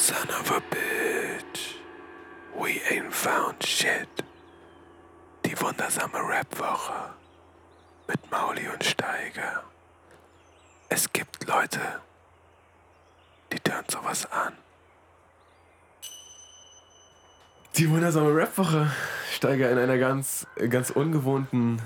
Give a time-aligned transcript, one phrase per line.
[0.00, 1.76] Son of a bitch.
[2.58, 4.08] We ain't found shit.
[5.44, 7.10] Die wundersame Rap-Woche.
[8.08, 9.62] Mit Mauli und Steiger.
[10.88, 11.80] Es gibt Leute,
[13.52, 14.54] die hören sowas an.
[17.76, 18.90] Die wundersame Rap-Woche.
[19.34, 21.82] Steiger in einer ganz, ganz ungewohnten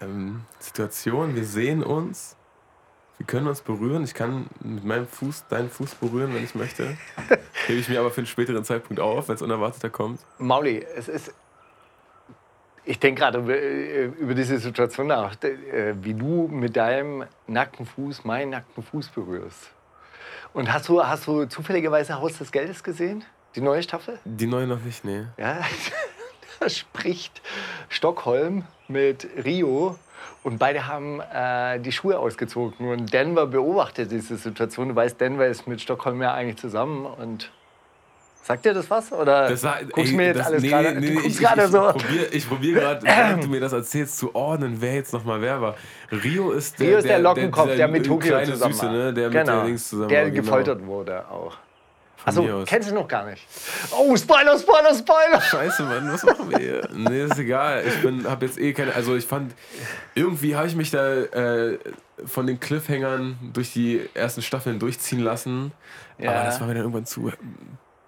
[0.00, 1.36] ähm, Situation.
[1.36, 2.34] Wir sehen uns.
[3.18, 4.04] Wir können uns berühren.
[4.04, 6.96] Ich kann mit meinem Fuß deinen Fuß berühren, wenn ich möchte.
[7.66, 10.20] Hebe ich mir aber für einen späteren Zeitpunkt auf, wenn es unerwarteter kommt.
[10.38, 11.34] Mauli, es ist.
[12.84, 17.84] Ich denke gerade über, äh, über diese Situation nach, äh, wie du mit deinem nackten
[17.84, 19.72] Fuß meinen nackten Fuß berührst.
[20.54, 23.24] Und hast du, hast du zufälligerweise Haus des Geldes gesehen?
[23.56, 24.18] Die neue Staffel?
[24.24, 25.24] Die neue noch nicht, nee.
[25.36, 25.60] Ja,
[26.60, 27.42] da spricht
[27.88, 29.98] Stockholm mit Rio
[30.42, 32.88] und beide haben äh, die Schuhe ausgezogen.
[32.88, 34.88] Und Denver beobachtet diese Situation.
[34.90, 37.06] Du weißt, Denver ist mit Stockholm ja eigentlich zusammen.
[37.06, 37.50] Und
[38.42, 39.12] sagt dir das was?
[39.12, 41.64] Oder Das war, guckst ey, mir jetzt das- alles nee, gerade nee, nee, ich, gerade
[41.64, 41.92] ich, so.
[42.32, 45.74] Ich probiere gerade, während du mir das erzählst, zu ordnen, wer jetzt nochmal wer war.
[46.10, 49.12] Rio ist der, Rio ist der Lockenkopf, der, dieser mit Tokio zusammen Süße, ne?
[49.12, 49.38] der genau.
[49.38, 50.30] mit der Dings zusammen der war.
[50.30, 50.42] genau.
[50.42, 51.56] gefoltert wurde auch.
[52.24, 52.68] Achso, aus.
[52.68, 53.46] kennst du noch gar nicht.
[53.90, 55.40] Oh, Spoiler, Spoiler, Spoiler!
[55.40, 56.88] Scheiße, Mann, was machen wir hier?
[56.92, 57.84] Nee, ist egal.
[57.86, 58.94] Ich bin, hab jetzt eh keine.
[58.94, 59.54] Also, ich fand.
[60.14, 61.78] Irgendwie habe ich mich da äh,
[62.26, 65.72] von den Cliffhangern durch die ersten Staffeln durchziehen lassen.
[66.18, 66.32] Ja.
[66.32, 67.32] Aber das war mir dann irgendwann zu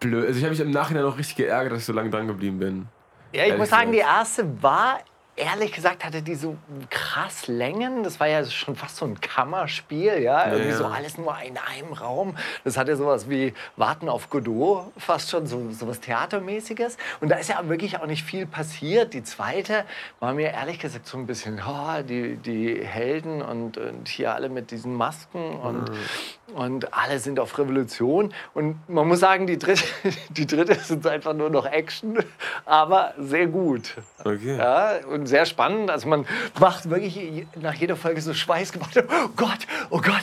[0.00, 0.26] blöd.
[0.26, 2.58] Also, ich habe mich im Nachhinein auch richtig geärgert, dass ich so lange dran geblieben
[2.58, 2.88] bin.
[3.32, 4.98] Ja, ich muss sagen, die erste war,
[5.40, 6.56] ehrlich gesagt, hatte die so
[6.90, 8.02] krass Längen.
[8.02, 10.46] Das war ja schon fast so ein Kammerspiel, ja.
[10.50, 10.76] Irgendwie ja.
[10.76, 12.36] so alles nur in einem Raum.
[12.64, 16.96] Das hatte sowas wie Warten auf Godot, fast schon so, so was Theatermäßiges.
[17.20, 19.14] Und da ist ja wirklich auch nicht viel passiert.
[19.14, 19.84] Die zweite
[20.18, 24.48] war mir ehrlich gesagt so ein bisschen, oh, die, die Helden und, und hier alle
[24.48, 25.90] mit diesen Masken und,
[26.54, 28.32] und alle sind auf Revolution.
[28.54, 29.84] Und man muss sagen, die dritte,
[30.30, 32.18] die dritte ist jetzt einfach nur noch Action,
[32.64, 33.94] aber sehr gut.
[34.24, 34.56] Okay.
[34.56, 35.90] Ja, und sehr spannend.
[35.90, 36.26] Also man
[36.58, 39.06] macht wirklich nach jeder Folge so Schweißgebaute.
[39.08, 40.22] Oh Gott, oh Gott,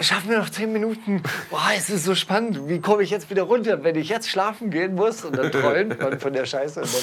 [0.00, 1.22] schaffen wir noch zehn Minuten.
[1.50, 2.68] Boah, es ist so spannend.
[2.68, 5.24] Wie komme ich jetzt wieder runter, wenn ich jetzt schlafen gehen muss?
[5.24, 6.80] Und dann träumt man von der Scheiße.
[6.80, 6.94] Und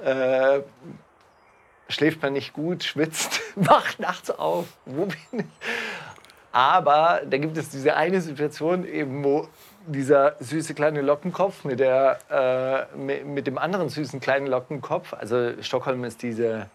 [0.00, 0.62] dann äh,
[1.88, 4.66] schläft man nicht gut, schwitzt, wacht nachts auf.
[4.84, 5.44] Wo bin ich?
[6.58, 9.46] Aber da gibt es diese eine Situation, eben, wo
[9.86, 15.52] dieser süße kleine Lockenkopf mit, der, äh, mit, mit dem anderen süßen kleinen Lockenkopf, also
[15.60, 16.66] Stockholm ist diese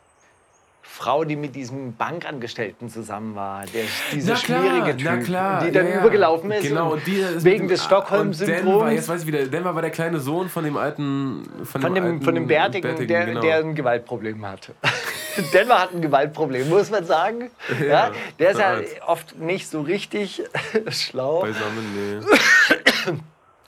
[0.85, 6.51] Frau, die mit diesem Bankangestellten zusammen war, der, dieser schwierige Typ, die dann ja, übergelaufen
[6.51, 6.67] ist.
[6.67, 8.91] Genau, und die ist wegen des dem- Stockholm-Syndroms.
[8.93, 11.47] jetzt weiß ich wieder, Denver war der kleine Sohn von dem alten.
[11.63, 13.41] Von, Von dem, alten von dem Bärtigen, der, genau.
[13.41, 14.73] der ein Gewaltproblem hatte.
[15.53, 17.49] Denver hat ein Gewaltproblem, muss man sagen.
[17.79, 18.75] Ja, Ja, der ist ja
[19.07, 20.43] oft nicht so richtig
[20.89, 21.41] schlau.
[21.41, 23.13] Beisammen, nee.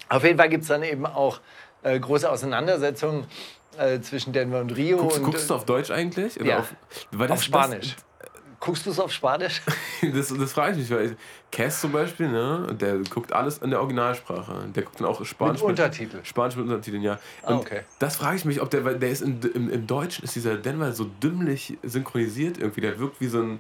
[0.10, 1.40] Auf jeden Fall gibt es dann eben auch
[1.82, 3.26] äh, große Auseinandersetzungen
[3.78, 4.98] äh, zwischen Denver und Rio.
[4.98, 6.40] Guckst, und, guckst du auf Deutsch eigentlich?
[6.40, 6.60] Oder Ja.
[6.60, 6.74] auf,
[7.12, 7.96] weil auf Spanisch.
[8.60, 9.62] Guckst du es auf Spanisch?
[10.02, 11.18] Das, das, das frage ich mich, weil
[11.52, 14.70] Cass zum Beispiel, ne, der guckt alles in der Originalsprache.
[14.76, 16.20] Der guckt dann auch Spanisch Mit Untertitel.
[16.24, 17.20] Spanisch mit Untertiteln, ja.
[17.44, 17.82] Ah, Und okay.
[18.00, 20.56] das frage ich mich, ob der, weil der ist in, im, im Deutschen ist dieser
[20.58, 22.82] Denver so dümmlich synchronisiert irgendwie.
[22.82, 23.60] Der wirkt wie so ein,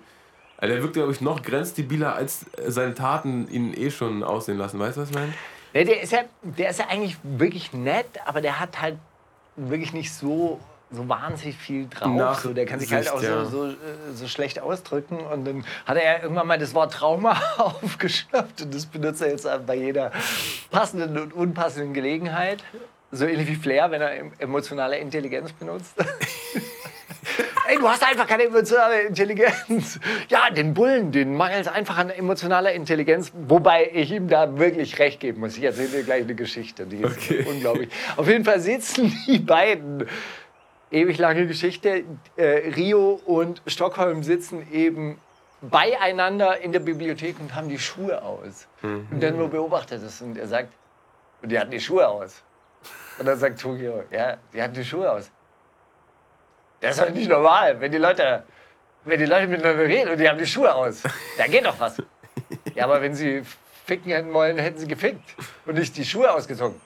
[0.57, 4.79] also der wirkt, glaube ich, noch grenzdebiler, als seine Taten ihn eh schon aussehen lassen.
[4.79, 5.33] Weißt du, was ich meine?
[5.73, 8.97] Der, ist ja, der ist ja eigentlich wirklich nett, aber der hat halt
[9.55, 10.59] wirklich nicht so,
[10.91, 12.15] so wahnsinnig viel drauf.
[12.15, 13.45] Nach so, der kann sich halt auch ja.
[13.45, 13.75] so, so, äh,
[14.13, 15.17] so schlecht ausdrücken.
[15.19, 18.61] Und dann hat er ja irgendwann mal das Wort Trauma aufgeschnappt.
[18.63, 20.11] Und das benutzt er jetzt bei jeder
[20.71, 22.63] passenden und unpassenden Gelegenheit.
[23.11, 25.93] So ähnlich wie Flair, wenn er em- emotionale Intelligenz benutzt.
[27.67, 29.99] Ey, du hast einfach keine emotionale Intelligenz.
[30.29, 33.31] Ja, den Bullen, den mangelt einfach an emotionaler Intelligenz.
[33.47, 35.57] Wobei ich ihm da wirklich recht geben muss.
[35.57, 37.45] Ich erzähle dir gleich eine Geschichte, die ist Okay.
[37.47, 37.89] unglaublich.
[38.17, 40.07] Auf jeden Fall sitzen die beiden,
[40.91, 42.03] ewig lange Geschichte,
[42.37, 42.43] äh,
[42.75, 45.19] Rio und Stockholm sitzen eben
[45.61, 48.67] beieinander in der Bibliothek und haben die Schuhe aus.
[48.83, 50.69] Und dann nur beobachtet es und er sagt,
[51.41, 52.43] und die hatten die Schuhe aus.
[53.17, 55.31] Und dann sagt Tokio, ja, die hatten die Schuhe aus.
[56.85, 58.43] Das ist doch nicht normal, wenn die Leute,
[59.05, 61.01] wenn die Leute miteinander reden und die haben die Schuhe aus.
[61.35, 61.97] Da geht doch was.
[62.75, 63.41] Ja, aber wenn sie
[63.87, 65.33] ficken hätten wollen, hätten sie gefickt
[65.65, 66.79] und nicht die Schuhe ausgezogen.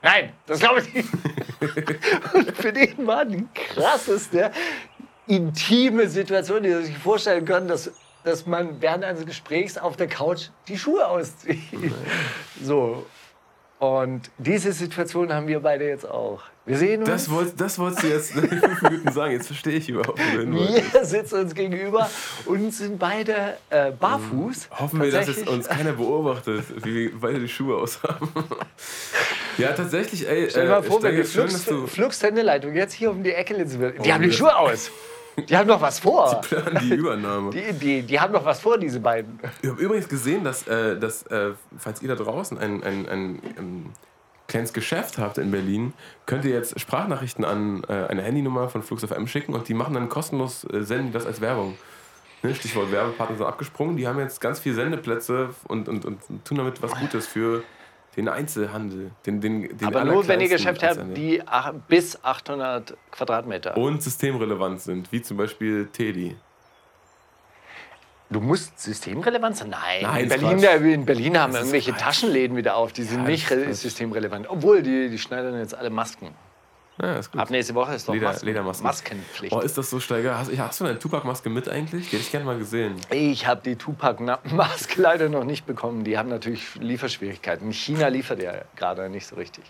[0.00, 1.08] Nein, das glaube ich nicht.
[2.34, 4.52] Und für den war die krasseste
[5.26, 7.90] intime Situation, die sie sich vorstellen können, dass,
[8.22, 11.58] dass man während eines Gesprächs auf der Couch die Schuhe auszieht.
[12.62, 13.06] So.
[13.84, 16.40] Und diese Situation haben wir beide jetzt auch.
[16.64, 17.10] Wir sehen uns.
[17.10, 19.32] Das, wollt, das wolltest du jetzt in fünf Minuten sagen.
[19.32, 20.94] Jetzt verstehe ich überhaupt nicht.
[20.94, 22.08] Wir sitzen uns gegenüber
[22.46, 24.68] und sind beide äh, barfuß.
[24.70, 25.54] Hoffen wir, dass Tatsächlich.
[25.54, 28.28] uns keiner beobachtet, wie wir beide die Schuhe aushaben.
[29.58, 30.48] ja, tatsächlich, ey.
[30.48, 33.54] Stell dir mal äh, vor, wenn Flux, dass du Flux-Sendeleitung jetzt hier um die Ecke
[33.56, 33.98] würde.
[34.02, 34.90] Die Oh, haben die Schuhe aus.
[35.48, 36.40] Die haben noch was vor.
[36.42, 37.50] planen die Übernahme.
[37.50, 39.38] Die, die, die haben noch was vor, diese beiden.
[39.62, 43.42] Ich habe übrigens gesehen, dass, äh, dass äh, falls ihr da draußen ein, ein, ein,
[43.58, 43.86] ähm,
[44.46, 45.94] kleines Geschäft habt in Berlin,
[46.26, 49.94] könnt ihr jetzt Sprachnachrichten an äh, eine Handynummer von Flux FM schicken und die machen
[49.94, 51.76] dann kostenlos, äh, senden die das als Werbung.
[52.42, 52.54] Ne?
[52.54, 53.96] Stichwort Werbepartner sind abgesprungen.
[53.96, 57.62] Die haben jetzt ganz viele Sendeplätze und, und, und tun damit was Gutes für
[58.16, 59.10] den Einzelhandel.
[59.26, 61.42] Den, den, den Aber nur, wenn ihr Geschäfte habt, die
[61.88, 63.76] bis 800 Quadratmeter.
[63.76, 66.36] und systemrelevant sind, wie zum Beispiel Teddy.
[68.30, 69.70] Du musst systemrelevant sein?
[69.70, 70.02] Nein.
[70.02, 70.80] Nein, in, Berlin, Quatsch.
[70.80, 71.92] in Berlin haben irgendwelche.
[71.92, 72.92] Taschenläden wieder auf.
[72.92, 74.48] Die sind Ja, nicht systemrelevant.
[74.48, 76.28] Obwohl, die, die schneidern jetzt alle Masken.
[77.02, 77.20] Ja.
[77.36, 78.86] Ab nächste Woche ist doch Leder, Masken, Ledermasken.
[78.86, 79.52] Maskenpflicht.
[79.52, 80.38] Oh, ist das so, Steiger?
[80.38, 82.10] Hast, hast du eine Tupac-Maske mit eigentlich?
[82.10, 82.94] Die hätte ich gerne mal gesehen.
[83.10, 86.04] Ich habe die Tupac-Maske leider noch nicht bekommen.
[86.04, 87.72] Die haben natürlich Lieferschwierigkeiten.
[87.72, 89.64] China liefert ja gerade nicht so richtig.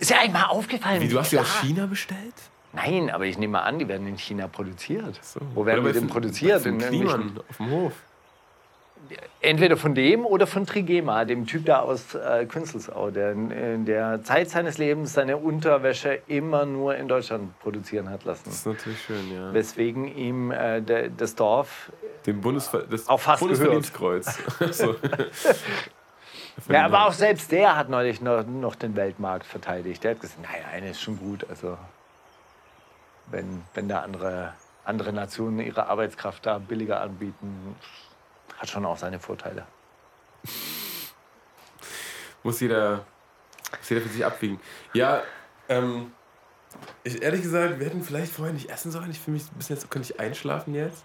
[0.00, 1.00] Ist ja eigentlich mal aufgefallen.
[1.00, 2.34] Wie, du hast die aus China bestellt?
[2.72, 5.20] Nein, aber ich nehme mal an, die werden in China produziert.
[5.22, 5.40] So.
[5.54, 6.66] Wo werden die denn produziert?
[6.66, 7.92] In Kliman auf dem Hof.
[9.40, 14.22] Entweder von dem oder von Trigema, dem Typ da aus äh, Künzelsau, der in, der
[14.22, 18.44] Zeit seines Lebens seine Unterwäsche immer nur in Deutschland produzieren hat lassen.
[18.46, 19.52] Das ist natürlich schön, ja.
[19.52, 21.92] Weswegen ihm äh, der, das Dorf.
[22.26, 24.38] Dem Bundesver das Auch fast Bundesverdienstkreuz.
[24.70, 24.96] so.
[26.68, 30.04] Ja, aber auch selbst der hat neulich noch, noch den Weltmarkt verteidigt.
[30.04, 31.44] Der hat gesagt, naja, eine ist schon gut.
[31.50, 31.76] Also,
[33.26, 34.54] wenn, wenn da andere,
[34.84, 37.76] andere Nationen ihre Arbeitskraft da billiger anbieten,
[38.64, 39.66] hat schon auch seine Vorteile.
[42.42, 43.04] muss, jeder,
[43.78, 44.58] muss jeder für sich abwiegen.
[44.94, 45.22] Ja,
[45.68, 46.12] ähm,
[47.02, 49.10] ich, ehrlich gesagt, wir hätten vielleicht vorher nicht essen sollen.
[49.10, 51.04] Ich fühle mich ein bisschen, jetzt könnte ich einschlafen jetzt.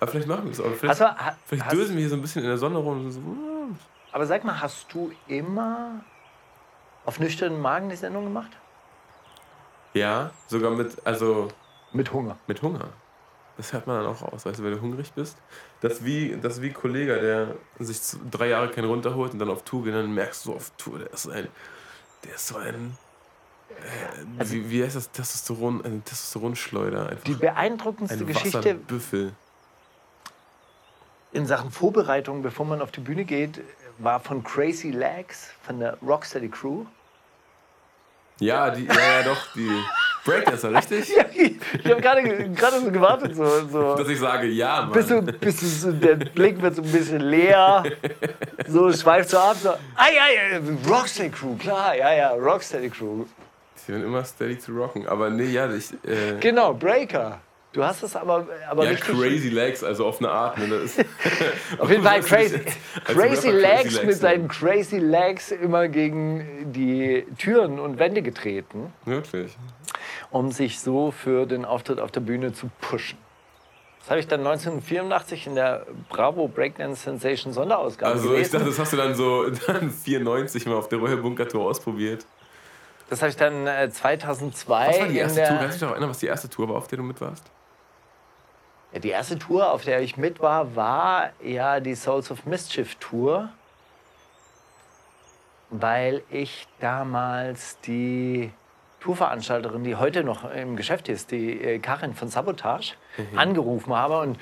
[0.00, 0.72] Aber vielleicht machen wir es auch.
[0.74, 3.10] Vielleicht, du, ha, vielleicht dösen wir hier so ein bisschen in der Sonne rum.
[3.10, 3.20] So,
[4.12, 6.04] aber sag mal, hast du immer
[7.04, 8.50] auf nüchternen Magen die Sendung gemacht?
[9.94, 11.48] ja, sogar mit, also
[11.92, 12.36] Mit Hunger.
[12.46, 12.88] mit Hunger.
[13.56, 15.38] Das hört man dann auch raus, weißt du, wenn du hungrig bist.
[15.88, 19.50] Das ist wie, das wie ein Kollege, der sich drei Jahre keinen runterholt und dann
[19.50, 21.46] auf Tour geht, dann merkst du auf Tour, der ist so ein,
[22.24, 22.98] der ist so ein,
[23.70, 27.10] äh, wie, wie heißt das, Testosteron, eine Testosteronschleuder.
[27.10, 29.32] Einfach Die beeindruckendste ein Geschichte Wasserbüffel.
[31.30, 33.60] in Sachen Vorbereitung, bevor man auf die Bühne geht,
[33.98, 36.84] war von Crazy Legs, von der Rocksteady Crew.
[38.40, 39.70] Ja, die, ja, ja, doch, die
[40.26, 41.12] Breakdancer, richtig?
[41.16, 41.24] Ja,
[41.84, 42.00] ich habe
[42.54, 43.94] gerade so gewartet, so, so.
[43.96, 44.92] Dass ich sage, ja, Mann.
[44.92, 47.84] Bist du, bist du so, der Blick wird so ein bisschen leer,
[48.66, 53.24] so schweift so ab, so, ah ja, ja, Rocksteady Crew, klar, ja, ja, Rocksteady Crew.
[53.76, 57.40] Ich bin immer steady zu rocken, aber nee, ja, ich, äh, Genau, Breaker.
[57.76, 59.14] Du hast es aber, aber ja, richtig.
[59.14, 60.56] crazy legs, also auf eine Art.
[60.56, 60.96] Ne, das
[61.78, 62.58] Auf jeden Fall crazy,
[63.06, 68.22] das crazy Legs Crazy mit Legs seinen Crazy Legs immer gegen die Türen und Wände
[68.22, 69.56] getreten, Wirklich.
[70.30, 73.18] Um sich so für den Auftritt auf der Bühne zu pushen.
[74.00, 78.78] Das habe ich dann 1984 in der Bravo Breakdance Sensation Sonderausgabe Also ich dachte, das
[78.78, 82.24] hast du dann so dann 94 mal auf der Royal Bunker Tour ausprobiert.
[83.10, 85.56] Das habe ich dann äh, 2002 Was war die erste Tour?
[85.58, 87.44] Kannst du dich noch erinnern, was die erste Tour war, auf der du mit warst?
[88.96, 92.94] ja, die erste Tour, auf der ich mit war, war ja die Souls of Mischief
[92.96, 93.50] Tour,
[95.70, 98.52] weil ich damals die
[99.06, 103.38] Tourveranstalterin, die heute noch im Geschäft ist, die äh, Karin von Sabotage, Mhm.
[103.38, 104.36] angerufen habe und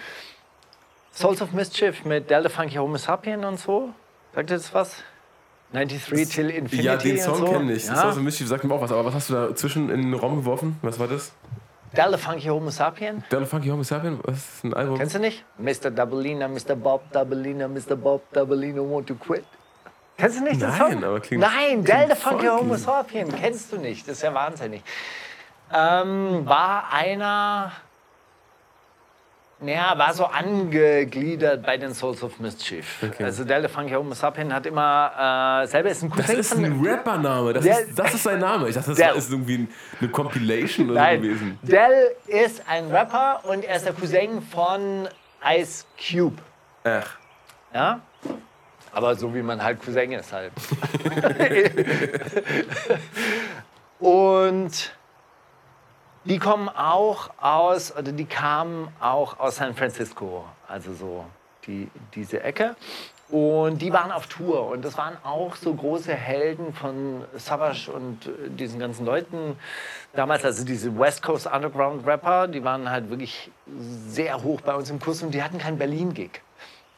[1.13, 3.91] Souls of Mischief mit Delta Funky Homo Sapien und so.
[4.35, 4.97] Sagt ihr das was?
[5.75, 7.45] 93 Till Infinity ja, den Song so.
[7.47, 7.85] kenne ich.
[7.87, 7.97] Ja.
[8.05, 8.91] war so Mischief, sagt mir auch was.
[8.91, 10.79] Aber was hast du da zwischen in den Raum geworfen?
[10.83, 11.33] Was war das?
[11.95, 13.23] Delta Funky Homo Sapien.
[13.29, 14.19] Double Funky Homo Sapien?
[14.25, 14.97] Was ist ein Album?
[14.99, 15.45] Kennst du nicht?
[15.59, 15.91] Mr.
[15.91, 16.75] Doubleina, Mr.
[16.75, 17.97] Bob Doubleina, Mr.
[17.97, 19.45] Bob Doubleina want to quit.
[20.17, 21.05] Kennst du nicht den Nein, Song?
[21.05, 21.53] aber klingt- Nein,
[21.85, 22.47] klingt Delta Funky.
[22.47, 23.35] Homo Sapien.
[23.35, 24.07] Kennst du nicht.
[24.09, 24.83] Das ist ja wahnsinnig.
[25.73, 27.73] Ähm, war einer...
[29.61, 33.03] Naja, war so angegliedert bei den Souls of Mischief.
[33.19, 35.63] Also Delta Funky Homo Sapien hat immer...
[35.65, 36.65] Äh, selber ist ein Das Cousin ist von...
[36.65, 37.53] ein Rappername.
[37.55, 38.69] Das, Der- ist, das ist sein Name.
[38.69, 39.67] Ich dachte, das war- ist irgendwie
[40.01, 41.59] eine Compilation oder so Nein, gewesen.
[41.63, 45.09] Del ist ein Rapper und er ist der Cousin von
[45.57, 46.37] Ice Cube.
[46.85, 47.17] Ach.
[47.73, 48.01] Ja?
[48.95, 50.53] Aber so wie man halt Cousin ist halt.
[53.99, 54.93] Und
[56.25, 61.25] die kommen auch aus, oder die kamen auch aus San Francisco, also so
[61.67, 62.77] die, diese Ecke.
[63.31, 68.27] Und die waren auf Tour und das waren auch so große Helden von Savage und
[68.27, 69.57] äh, diesen ganzen Leuten.
[70.13, 73.51] Damals, also diese West Coast Underground Rapper, die waren halt wirklich
[74.07, 76.43] sehr hoch bei uns im Kurs und die hatten keinen Berlin-Gig.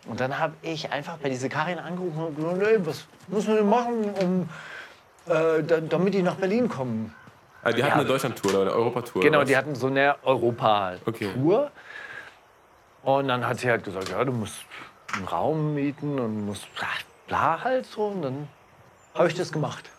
[0.06, 3.56] Und dann habe ich einfach bei dieser Karin angerufen und gesagt, ey, was muss man
[3.56, 4.48] denn machen, um,
[5.32, 7.14] äh, da, damit die nach Berlin kommen?
[7.62, 8.00] Ah, die hatten Ja.
[8.00, 9.22] eine Deutschland-Tour oder eine Europa-Tour.
[9.22, 11.08] Genau, die hatten so eine Europa-Tour.
[11.14, 11.30] Okay.
[13.02, 14.64] Und dann hat sie halt gesagt, ja, du musst
[15.14, 16.86] einen Raum mieten und musst ja,
[17.26, 18.06] bla halt so.
[18.06, 18.48] Und dann
[19.14, 19.90] habe ich das gemacht.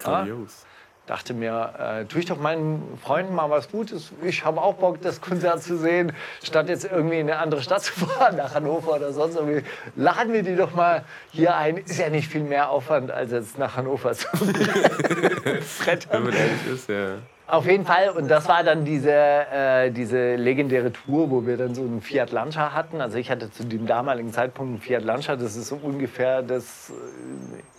[0.00, 0.64] Ja, Grandios.
[1.08, 4.12] Dachte mir, äh, tue ich doch meinen Freunden mal was Gutes.
[4.22, 6.12] Ich habe auch Bock, das Konzert zu sehen,
[6.42, 9.62] statt jetzt irgendwie in eine andere Stadt zu fahren, nach Hannover oder sonst irgendwie.
[9.96, 11.78] Laden wir die doch mal hier ein.
[11.78, 16.24] Ist ja nicht viel mehr Aufwand, als jetzt nach Hannover zu Wenn brettern.
[16.24, 17.14] man ehrlich ist, ja.
[17.46, 18.10] Auf jeden Fall.
[18.10, 22.30] Und das war dann diese, äh, diese legendäre Tour, wo wir dann so einen Fiat
[22.30, 23.00] Lancia hatten.
[23.00, 25.34] Also ich hatte zu dem damaligen Zeitpunkt einen Fiat Lancia.
[25.34, 27.77] Das ist so ungefähr das, äh,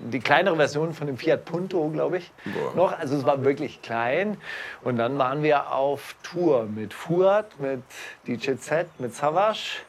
[0.00, 2.30] die kleinere Version von dem Fiat Punto, glaube ich.
[2.44, 2.74] Boah.
[2.76, 2.98] Noch.
[2.98, 4.36] Also es war wirklich klein.
[4.82, 7.82] Und dann waren wir auf Tour mit Fuad, mit
[8.26, 9.80] DJ Z, mit Savage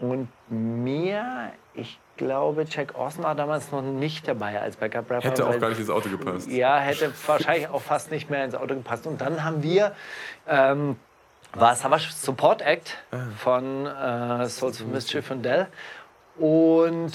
[0.00, 1.52] und mir.
[1.74, 5.26] Ich glaube, Jack Orson war damals noch nicht dabei als Backup-Rapper.
[5.28, 6.48] Hätte auch weil- gar nicht ins Auto gepasst.
[6.50, 9.06] ja, hätte wahrscheinlich auch fast nicht mehr ins Auto gepasst.
[9.06, 9.94] Und dann haben wir,
[10.48, 10.96] ähm,
[11.54, 12.96] war Savage Support Act
[13.38, 15.66] von äh, Souls of Mischief und Dell.
[16.38, 17.12] Und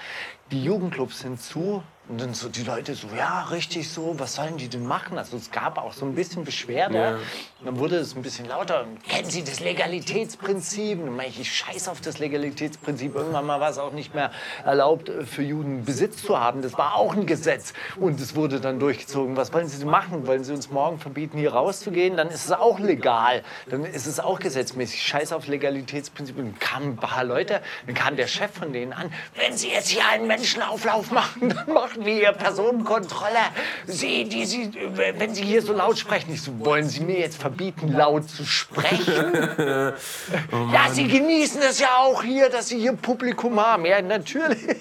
[0.50, 1.82] Die Jugendclubs sind zu.
[2.10, 5.16] Und dann so die Leute so, ja, richtig so, was sollen die denn machen?
[5.16, 6.98] Also es gab auch so ein bisschen Beschwerde.
[6.98, 7.10] Ja.
[7.12, 8.84] Und dann wurde es ein bisschen lauter.
[9.08, 10.98] Kennen Sie das Legalitätsprinzip?
[10.98, 13.14] Und dann meine ich, ich scheiß auf das Legalitätsprinzip.
[13.14, 14.32] Irgendwann mal war es auch nicht mehr
[14.64, 16.62] erlaubt, äh, für Juden Besitz zu haben.
[16.62, 17.74] Das war auch ein Gesetz.
[17.94, 19.36] Und es wurde dann durchgezogen.
[19.36, 20.26] Was wollen Sie denn machen?
[20.26, 22.16] Wollen Sie uns morgen verbieten, hier rauszugehen?
[22.16, 23.44] Dann ist es auch legal.
[23.68, 25.00] Dann ist es auch gesetzmäßig.
[25.00, 26.36] Scheiß auf Legalitätsprinzip.
[26.36, 29.12] Und dann kamen ein paar Leute, dann kam der Chef von denen an.
[29.36, 33.38] Wenn Sie jetzt hier einen Menschenauflauf machen, dann machen wir hier Personenkontrolle.
[33.86, 37.40] Sie, die Sie, wenn Sie hier so laut sprechen, ich so, wollen Sie mir jetzt
[37.40, 39.32] verbieten, laut zu sprechen?
[40.72, 43.84] ja, Sie genießen es ja auch hier, dass Sie hier Publikum haben.
[43.86, 44.76] Ja, natürlich.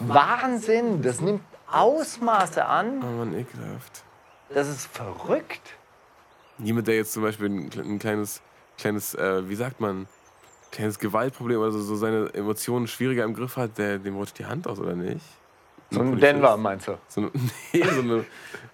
[0.00, 3.02] Wahnsinn, das nimmt Ausmaße an.
[3.02, 4.04] Oh Mann, ekelhaft.
[4.50, 5.74] Das ist verrückt.
[6.58, 8.40] Jemand, der jetzt zum Beispiel ein, ein kleines,
[8.78, 10.06] kleines äh, wie sagt man,
[10.70, 14.46] kleines Gewaltproblem oder so, so seine Emotionen schwieriger im Griff hat, der, dem rutscht die
[14.46, 15.24] Hand aus, oder nicht?
[15.90, 16.32] So ein Polizist.
[16.34, 16.98] Denver, meinst du?
[17.08, 17.30] So, eine-
[17.72, 18.24] nee, so eine,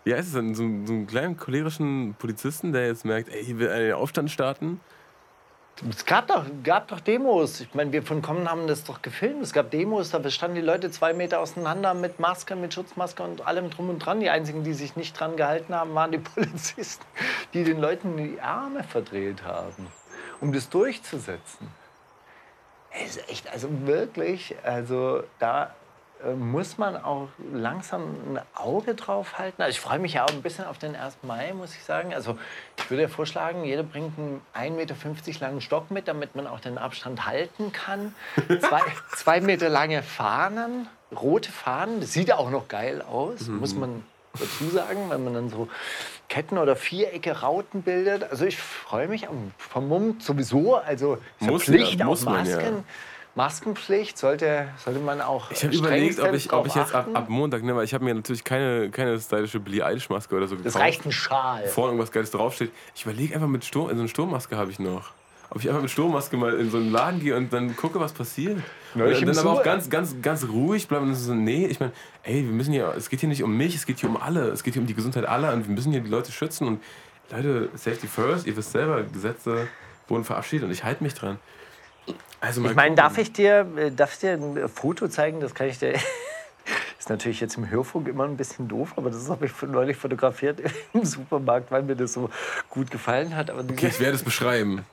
[0.05, 0.55] wie heißt es denn?
[0.55, 4.31] So, so einen kleinen cholerischen Polizisten, der jetzt merkt, ey, hier will einer den Aufstand
[4.31, 4.81] starten.
[5.89, 7.61] Es gab doch, gab doch Demos.
[7.61, 9.43] Ich meine, wir von Kommen haben das doch gefilmt.
[9.43, 13.47] Es gab Demos, da standen die Leute zwei Meter auseinander mit Maske, mit Schutzmaske und
[13.47, 14.21] allem drum und dran.
[14.21, 17.05] Die einzigen, die sich nicht dran gehalten haben, waren die Polizisten,
[17.55, 19.87] die den Leuten die Arme verdreht haben,
[20.43, 21.69] um das durchzusetzen.
[22.91, 25.75] Es ist echt, also wirklich, also da
[26.37, 29.63] muss man auch langsam ein Auge drauf halten.
[29.63, 31.19] Also ich freue mich ja auch ein bisschen auf den 1.
[31.23, 32.15] Mai, muss ich sagen.
[32.15, 32.39] Also
[32.79, 36.61] ich würde ja vorschlagen, jeder bringt einen 1,50 Meter langen Stock mit, damit man auch
[36.61, 38.15] den Abstand halten kann.
[38.61, 38.83] Zwei,
[39.17, 42.01] zwei Meter lange Fahnen, rote Fahnen.
[42.01, 45.69] Das sieht ja auch noch geil aus, muss man dazu sagen, wenn man dann so
[46.29, 48.31] Ketten oder Vierecke, Rauten bildet.
[48.31, 50.77] Also ich freue mich am vermummt sowieso.
[50.77, 52.59] Also Pflicht ja, auf muss man ja.
[53.35, 53.71] Masken.
[53.71, 57.29] Maskenpflicht sollte, sollte man auch Ich habe überlegt, ob ich, ob ich jetzt ab, ab
[57.29, 60.57] Montag, ne, weil ich habe mir natürlich keine, keine stylische Billie Eilish Maske oder so
[60.57, 60.75] gekauft.
[60.75, 61.67] Das reicht ein Schal.
[61.69, 62.73] Vorne irgendwas Geiles draufsteht.
[62.95, 65.13] Ich überlege einfach mit Sturm, so eine Sturmmaske habe ich noch.
[65.51, 68.13] Ob ich einfach mit Sturmmaske mal in so einen Laden gehe und dann gucke, was
[68.13, 68.61] passiert.
[68.95, 71.81] Neulich und im dann aber auch ganz, ganz, ganz ruhig bleiben und so, nee, ich
[71.81, 74.17] meine, ey, wir müssen hier, es geht hier nicht um mich, es geht hier um
[74.17, 76.67] alle, es geht hier um die Gesundheit aller und wir müssen hier die Leute schützen
[76.67, 76.83] und
[77.31, 79.69] Leute, Safety first, ihr wisst selber, Gesetze
[80.09, 81.39] wurden verabschiedet und ich halte mich dran.
[82.41, 85.41] Also Ich meine, darf ich dir, äh, darf ich dir ein Foto zeigen?
[85.41, 85.95] Das kann ich dir.
[86.99, 90.61] Ist natürlich jetzt im Hörfunk immer ein bisschen doof, aber das habe ich neulich fotografiert
[90.93, 92.31] im Supermarkt, weil mir das so
[92.69, 93.51] gut gefallen hat.
[93.51, 94.85] Aber Okay, ich werde es beschreiben.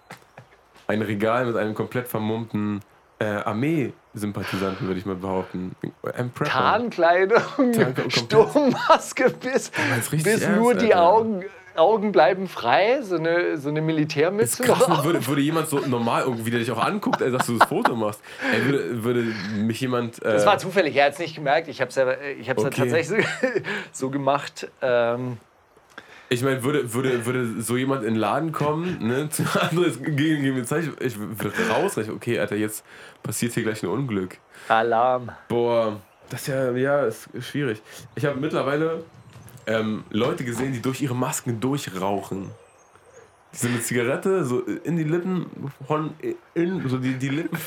[0.87, 2.81] Ein Regal mit einem komplett vermummten
[3.19, 5.75] äh, Armee-Sympathisanten, würde ich mal behaupten.
[6.45, 7.41] Tarnkleidung,
[7.73, 8.09] Tarnkleidung.
[8.09, 9.71] Sturmmaske bis,
[10.23, 11.03] bis nur die Alter?
[11.03, 11.43] Augen,
[11.77, 14.63] Augen bleiben frei, so eine, so eine Militärmütze.
[14.63, 15.03] Krass, noch ne?
[15.05, 18.21] würde, würde jemand so normal irgendwie, der dich auch anguckt, dass du das Foto machst,
[18.53, 19.23] ey, würde, würde
[19.55, 20.19] mich jemand.
[20.23, 21.67] Äh, Das war zufällig, er hat es nicht gemerkt.
[21.67, 22.81] Ich habe es ja, ich hab's ja Okay.
[22.89, 23.29] tatsächlich so,
[23.91, 24.67] so gemacht.
[24.81, 25.37] Ähm,
[26.29, 30.15] ich meine, würde, würde, würde so jemand in den Laden kommen, ne, zu anderes gegen,
[30.43, 32.83] gegen Zeichen, ich würde rausrechnen, okay, Alter, jetzt
[33.23, 34.37] passiert hier gleich ein Unglück.
[34.67, 35.31] Alarm.
[35.47, 37.81] Boah, das ist ja, ja, ist schwierig.
[38.15, 39.05] Ich habe mittlerweile
[39.67, 42.49] ähm, Leute gesehen, die durch ihre Masken durchrauchen.
[43.53, 46.13] Die so eine Zigarette so in die Lippen von
[46.53, 47.57] in, so die, die Lippen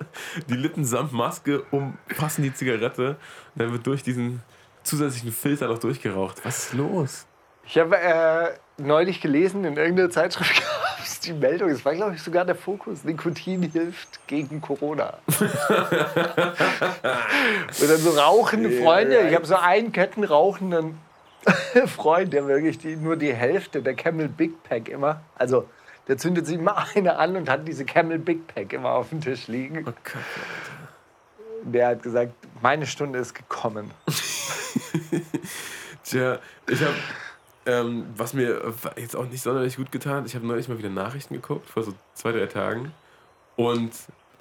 [0.48, 3.16] die Lippen samt Maske umfassen die Zigarette
[3.54, 4.42] und dann wird durch diesen
[4.82, 6.44] zusätzlichen Filter noch durchgeraucht.
[6.44, 7.26] Was ist los?
[7.66, 12.14] Ich habe äh, neulich gelesen, in irgendeiner Zeitschrift gab es die Meldung, es war glaube
[12.14, 15.18] ich sogar der Fokus, Nikotin hilft gegen Corona.
[15.26, 15.40] Und
[17.88, 20.98] dann so rauchende Freunde, ich habe so einen kettenrauchenden
[21.86, 25.68] Freund, der wirklich die, nur die Hälfte der Camel Big Pack immer, also
[26.08, 29.20] der zündet sich immer eine an und hat diese Camel Big Pack immer auf dem
[29.20, 29.84] Tisch liegen.
[29.86, 30.24] Oh, Kacke.
[31.62, 33.90] Der hat gesagt, meine Stunde ist gekommen.
[36.04, 36.38] Tja,
[36.68, 36.94] ich habe,
[37.66, 41.34] ähm, was mir jetzt auch nicht sonderlich gut getan ich habe neulich mal wieder Nachrichten
[41.34, 42.92] geguckt, vor so zwei, drei Tagen.
[43.56, 43.92] Und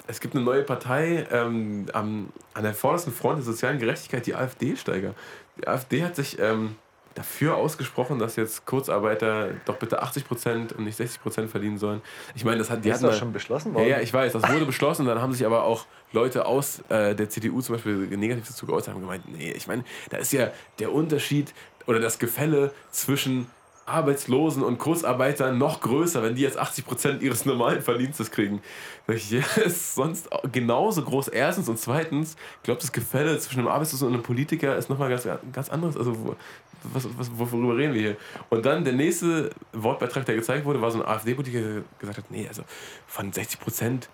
[0.06, 4.36] es gibt eine neue Partei ähm, am, an der vordersten Front der sozialen Gerechtigkeit, die
[4.36, 5.16] AfD-Steiger.
[5.58, 6.76] Die AfD hat sich ähm,
[7.16, 12.02] dafür ausgesprochen, dass jetzt Kurzarbeiter doch bitte 80% und nicht 60% verdienen sollen.
[12.36, 13.90] Ich meine, das hat die Das ist hatten doch mal- schon beschlossen ja, worden.
[13.90, 15.06] ja, ich weiß, das wurde beschlossen.
[15.06, 18.94] Dann haben sich aber auch Leute aus äh, der CDU zum Beispiel negativ dazu geäußert
[18.94, 21.54] haben gemeint, nee, ich meine, da ist ja der Unterschied
[21.88, 23.48] oder das Gefälle zwischen
[23.88, 28.62] Arbeitslosen und Kurzarbeitern noch größer, wenn die jetzt 80% ihres normalen Verdienstes kriegen.
[29.08, 31.28] Ich, ja, ist sonst genauso groß.
[31.28, 35.10] Erstens und zweitens, ich glaube, das Gefälle zwischen einem Arbeitslosen und einem Politiker ist nochmal
[35.10, 35.96] ganz, ganz anderes.
[35.98, 36.36] Also,
[36.84, 38.18] was, was, worüber reden wir hier?
[38.50, 42.32] Und dann der nächste Wortbeitrag, der gezeigt wurde, war so ein AfD-Politiker, der gesagt hat,
[42.32, 42.64] nee, also
[43.08, 44.08] von 60%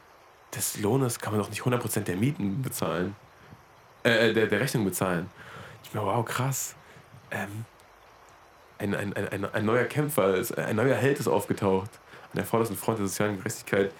[0.55, 3.15] des Lohnes kann man doch nicht 100% der Mieten bezahlen.
[4.03, 5.29] Äh, der, der Rechnung bezahlen.
[5.83, 6.75] Ich mir, wow, krass.
[7.29, 7.65] Ähm,
[8.79, 11.91] ein, ein, ein, ein, neuer Kämpfer, ist, ein neuer Held ist aufgetaucht.
[12.31, 13.93] An der vordersten Front der sozialen Gerechtigkeit.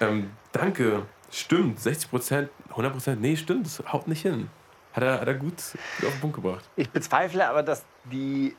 [0.00, 1.02] Ähm, danke.
[1.30, 4.48] Stimmt, 60%, 100%, nee, stimmt, das haut nicht hin.
[4.96, 5.56] Hat er, hat er gut,
[6.00, 6.64] gut auf den Punkt gebracht.
[6.74, 8.56] Ich bezweifle aber, dass die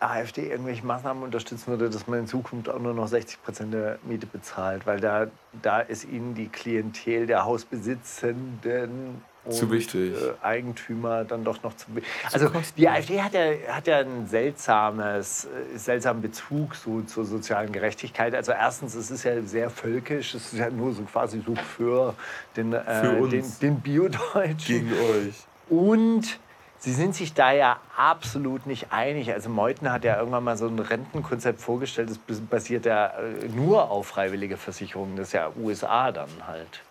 [0.00, 3.98] AfD irgendwelche Maßnahmen unterstützen würde, dass man in Zukunft auch nur noch 60 Prozent der
[4.04, 5.28] Miete bezahlt, weil da,
[5.62, 10.14] da ist ihnen die Klientel der Hausbesitzenden und Zu wichtig.
[10.14, 11.86] Äh, Eigentümer dann doch noch zu.
[12.32, 17.72] Also die AfD hat ja, hat ja einen seltsames, äh, seltsamen Bezug so zur sozialen
[17.72, 18.34] Gerechtigkeit.
[18.34, 22.14] Also erstens, es ist ja sehr völkisch, es ist ja nur so quasi so für
[22.56, 23.30] den, äh, Für uns.
[23.30, 24.56] den, den Biodeutschen.
[24.66, 25.46] Gegen euch.
[25.70, 26.38] Und
[26.78, 29.32] sie sind sich da ja absolut nicht einig.
[29.32, 33.48] Also Meuthen hat ja irgendwann mal so ein Rentenkonzept vorgestellt, das bas- basiert ja äh,
[33.48, 35.16] nur auf freiwillige Versicherungen.
[35.16, 36.82] Das ist ja USA dann halt.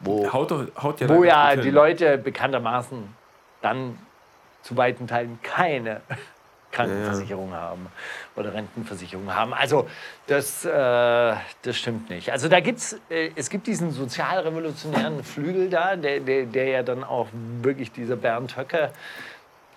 [0.00, 0.50] Wo, Haut,
[0.82, 1.70] haut ja wo ja die.
[1.70, 3.14] Leute bekanntermaßen
[3.60, 3.98] dann
[4.62, 6.00] zu weiten Teilen keine
[6.72, 7.86] Krankenversicherung haben
[8.36, 9.52] oder Rentenversicherung haben.
[9.54, 9.88] Also
[10.26, 12.30] das, äh, das stimmt nicht.
[12.30, 17.02] Also da gibt's, äh, es gibt diesen sozialrevolutionären Flügel da, der, der, der ja dann
[17.04, 17.28] auch
[17.62, 18.90] wirklich dieser Bernd Höcke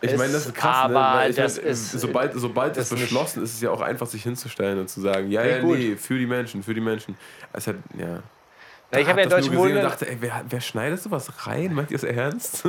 [0.01, 1.17] Ich meine, das ist krass, aber ne?
[1.17, 3.81] Weil ich das mein, ist- sobald, sobald das ist beschlossen ist, ist es ja auch
[3.81, 5.77] einfach, sich hinzustellen und zu sagen, ja, ja, gut.
[5.77, 7.17] nee, für die Menschen, für die Menschen.
[7.53, 8.19] Es hat, ja.
[8.91, 9.81] Ja, ich habe ja Deutsche gesehen und Wohnen.
[9.81, 11.73] dachte, ey, wer, wer schneidet sowas rein?
[11.73, 12.63] Meint ihr es ernst?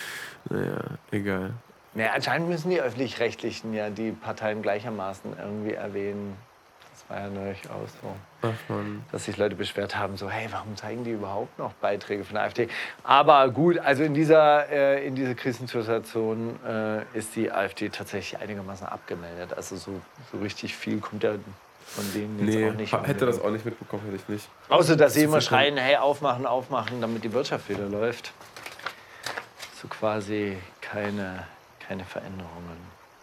[0.50, 1.54] naja, egal.
[1.94, 6.36] Ja, anscheinend müssen die Öffentlich-Rechtlichen ja die Parteien gleichermaßen irgendwie erwähnen.
[6.92, 8.14] Das war ja neulich auch so.
[8.42, 8.74] Ach
[9.10, 12.44] dass sich Leute beschwert haben, so hey, warum zeigen die überhaupt noch Beiträge von der
[12.44, 12.68] AfD?
[13.02, 18.86] Aber gut, also in dieser, äh, in dieser Krisensituation äh, ist die AfD tatsächlich einigermaßen
[18.86, 19.52] abgemeldet.
[19.56, 20.00] Also so,
[20.30, 21.32] so richtig viel kommt ja
[21.86, 22.92] von denen jetzt Nee, auch nicht.
[22.92, 23.32] hätte an.
[23.32, 24.48] das auch nicht mitbekommen, hätte ich nicht.
[24.68, 28.32] Außer, dass sie zu immer schreien, hey, aufmachen, aufmachen, damit die Wirtschaft wieder läuft.
[29.82, 31.44] So quasi keine,
[31.90, 32.76] keine Veränderungen.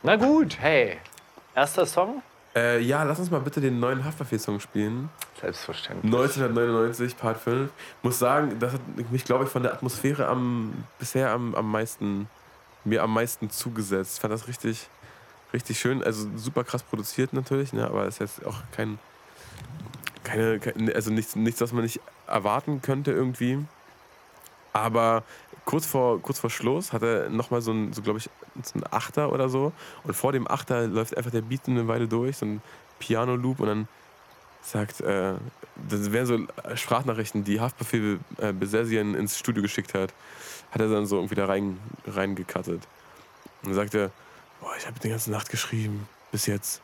[0.04, 0.98] Na gut, hey,
[1.56, 2.22] erster Song?
[2.54, 5.10] Äh, ja, lass uns mal bitte den neuen Haftbefehl-Song spielen.
[5.40, 6.14] Selbstverständlich.
[6.14, 7.72] 1999, Part 5.
[8.04, 12.28] Muss sagen, das hat mich, glaube ich, von der Atmosphäre am, bisher am, am meisten,
[12.84, 14.16] mir am meisten zugesetzt.
[14.16, 14.90] Ich fand das richtig,
[15.54, 16.04] richtig schön.
[16.04, 17.86] Also super krass produziert natürlich, ne?
[17.88, 19.00] aber ist jetzt auch kein,
[20.26, 23.60] keine, kein, also nichts, nichts, was man nicht erwarten könnte irgendwie.
[24.80, 25.24] Aber
[25.66, 28.30] kurz vor, kurz vor Schluss hat er nochmal so ein, so glaube ich,
[28.64, 29.74] so ein Achter oder so.
[30.04, 32.62] Und vor dem Achter läuft einfach der Beat eine Weile durch, so ein
[33.00, 33.88] Piano-Loop und dann
[34.62, 35.34] sagt, äh,
[35.90, 36.40] das wären so
[36.76, 40.14] Sprachnachrichten, die Haftbefehl äh, Besesien ins Studio geschickt hat,
[40.72, 42.88] hat er dann so irgendwie da rein, reingekattet.
[43.62, 44.12] Und dann sagt er,
[44.60, 46.82] boah, ich habe die ganze Nacht geschrieben, bis jetzt.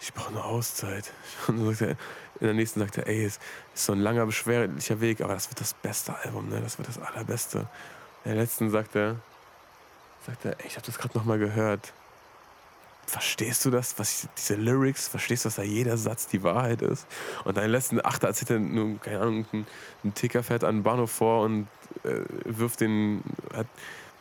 [0.00, 1.12] Ich brauche eine Auszeit.
[1.48, 1.96] Und dann sagt er,
[2.42, 3.38] in der nächsten sagt er, ey, es
[3.72, 6.60] ist so ein langer, beschwerlicher Weg, aber das wird das beste Album, ne?
[6.60, 7.68] Das wird das allerbeste.
[8.24, 9.14] In der letzten sagt er,
[10.26, 11.92] sagt er, ey, ich habe das gerade nochmal gehört.
[13.06, 16.82] Verstehst du das, was ich, diese Lyrics, verstehst du, dass da jeder Satz die Wahrheit
[16.82, 17.06] ist?
[17.44, 19.66] Und deinen letzten Achter erzählt er nur, keine Ahnung, ein,
[20.02, 21.68] ein Ticker fährt an den Bahnhof vor und
[22.02, 23.22] äh, wirft den,
[23.54, 23.68] hat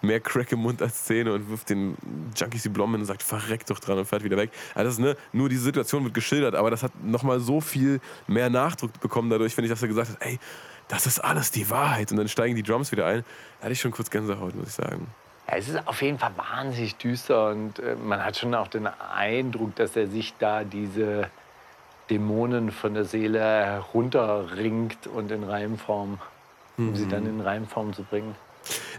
[0.01, 1.97] mehr Crack im Mund als Zähne und wirft den
[2.35, 4.51] Junkies die Blommen und sagt, verreck doch dran und fährt wieder weg.
[4.75, 8.49] Also das ne, nur die Situation wird geschildert, aber das hat nochmal so viel mehr
[8.49, 10.39] Nachdruck bekommen dadurch, finde ich, dass er gesagt hat, ey,
[10.87, 12.11] das ist alles die Wahrheit.
[12.11, 13.23] Und dann steigen die Drums wieder ein.
[13.59, 15.07] Da hatte ich schon kurz Gänsehaut, muss ich sagen.
[15.47, 18.87] Ja, es ist auf jeden Fall wahnsinnig düster und äh, man hat schon auch den
[18.87, 21.29] Eindruck, dass er sich da diese
[22.09, 26.19] Dämonen von der Seele herunterringt und in Reimform,
[26.77, 28.35] um sie dann in Reimform zu bringen.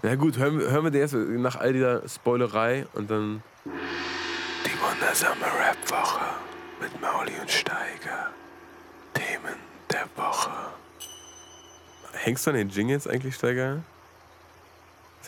[0.03, 3.43] Na gut, hören, wir- hören wir den erst nach all dieser Spoilerei und dann.
[3.65, 6.25] Die wundersame Rap-Woche
[6.81, 8.31] mit Mauli und Steiger.
[9.15, 9.55] Themen
[9.91, 10.51] der Woche.
[12.13, 13.83] Hängst du an den Jingles eigentlich, Steiger?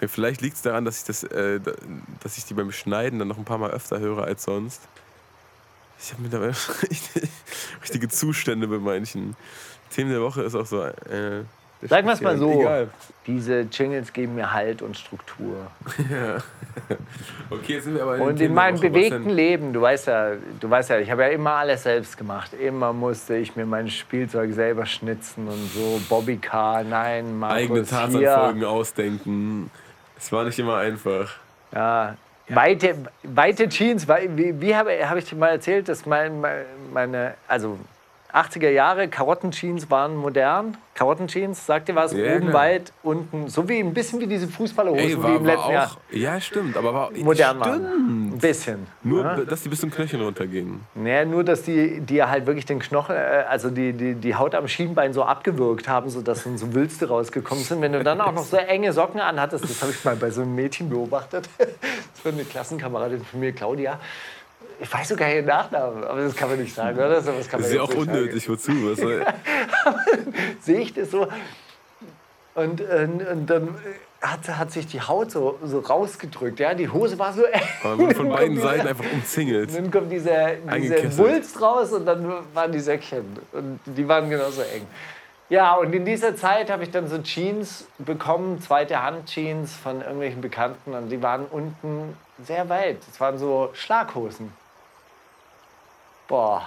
[0.07, 1.73] Vielleicht liegt es daran, dass ich, das, äh, da-
[2.21, 4.83] dass ich die beim Schneiden dann noch ein paar Mal öfter höre als sonst.
[5.99, 6.51] Ich habe mittlerweile
[6.91, 7.31] richtig,
[7.83, 9.37] richtige Zustände bei manchen.
[9.91, 10.83] Themen der Woche ist auch so.
[10.83, 11.45] Äh,
[11.83, 12.61] Sagen wir es mal so.
[12.61, 12.89] Egal.
[13.27, 15.71] Diese Jingles geben mir Halt und Struktur.
[17.51, 19.31] Okay, jetzt sind wir aber Und Themen in der meinem bewegten?
[19.31, 22.53] Leben, du weißt ja, du weißt ja, ich habe ja immer alles selbst gemacht.
[22.55, 26.01] Immer musste ich mir mein Spielzeug selber schnitzen und so.
[26.09, 27.87] Bobby Car, nein, Markus Eigene hier.
[27.89, 29.71] Tarzan-Folgen ausdenken.
[30.19, 31.33] Es war nicht immer einfach.
[31.73, 32.17] Ja.
[32.49, 36.43] Weite, weite Jeans, wie, wie habe hab ich dir mal erzählt, dass mein-
[36.93, 37.79] meine, also
[38.35, 40.77] 80er Jahre Karottenjeans waren modern.
[40.95, 42.13] Karottenjeans, sagt ihr was?
[42.13, 42.55] Ja, Oben klar.
[42.55, 45.87] weit, unten, so wie ein bisschen wie diese Fußballerhosen, Ey, war, im letzten war Jahr
[45.87, 45.97] auch.
[46.11, 47.75] Ja, stimmt, aber war modern waren.
[47.81, 48.35] stimmt.
[48.35, 48.87] Ein bisschen.
[49.03, 49.37] Nur, ja?
[49.45, 50.81] dass die bis zum Knöchel runtergingen.
[50.95, 54.55] Naja, nur, dass die, die halt wirklich den Knochen, äh, also die, die, die Haut
[54.55, 57.81] am Schienbein so abgewürgt haben, sodass dann so Wülste rausgekommen sind.
[57.81, 60.43] Wenn du dann auch noch so enge Socken anhattest, das habe ich mal bei so
[60.43, 61.49] einem Mädchen beobachtet.
[62.15, 63.99] Das war eine Klassenkameradin von mir, Claudia.
[64.81, 67.11] Ich weiß sogar ihren Nachnamen, aber das kann man nicht sagen, oder?
[67.11, 68.73] Das kann man Das ist ja auch unnötig, wozu?
[68.91, 68.99] Was
[70.61, 71.29] sehe ich das so.
[72.55, 73.75] Und, und, und dann
[74.25, 76.61] hat, hat sich die Haut so, so rausgedrückt.
[76.61, 76.75] Ja?
[76.75, 77.43] Die Hose war so
[77.83, 77.99] eng.
[77.99, 79.75] Wurde von beiden Seiten einfach umzingelt.
[79.75, 81.19] Dann kommt dieser, dieser.
[81.19, 83.25] Wulst raus und dann waren die Säckchen.
[83.53, 84.87] Und die waren genauso eng.
[85.51, 90.01] Ja, und in dieser Zeit habe ich dann so Jeans bekommen, zweite Hand Jeans von
[90.01, 90.95] irgendwelchen Bekannten.
[90.95, 92.99] Und die waren unten sehr weit.
[93.07, 94.53] Das waren so Schlaghosen.
[96.29, 96.67] Boah.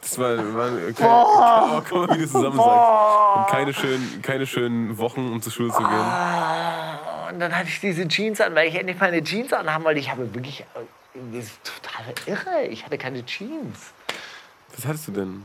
[0.00, 3.36] Das war, war keine, oh, guck mal, wie du zusammen sagst.
[3.38, 5.88] Und keine schönen, keine schönen Wochen, um zur Schule zu gehen.
[5.88, 10.00] Ah, Und dann hatte ich diese Jeans an, weil ich endlich meine Jeans anhaben wollte.
[10.00, 10.60] Ich habe wirklich.
[10.60, 10.64] äh,
[11.32, 12.64] Das ist total irre.
[12.66, 13.92] Ich hatte keine Jeans.
[14.76, 15.44] Was hattest du denn?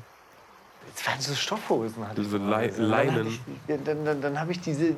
[0.94, 2.06] Es waren so Stoffhosen.
[2.06, 3.28] Hatte So dann Leinen.
[3.28, 3.40] Ich,
[3.86, 4.94] dann dann, dann habe ich diese,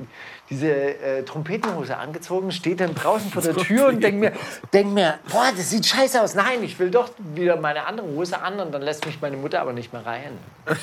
[0.51, 4.33] diese äh, Trompetenhose angezogen, steht dann draußen vor der Tür und denke mir,
[4.73, 6.35] denk mir, boah, das sieht scheiße aus.
[6.35, 9.61] Nein, ich will doch wieder meine andere Hose an und dann lässt mich meine Mutter
[9.61, 10.37] aber nicht mehr rein.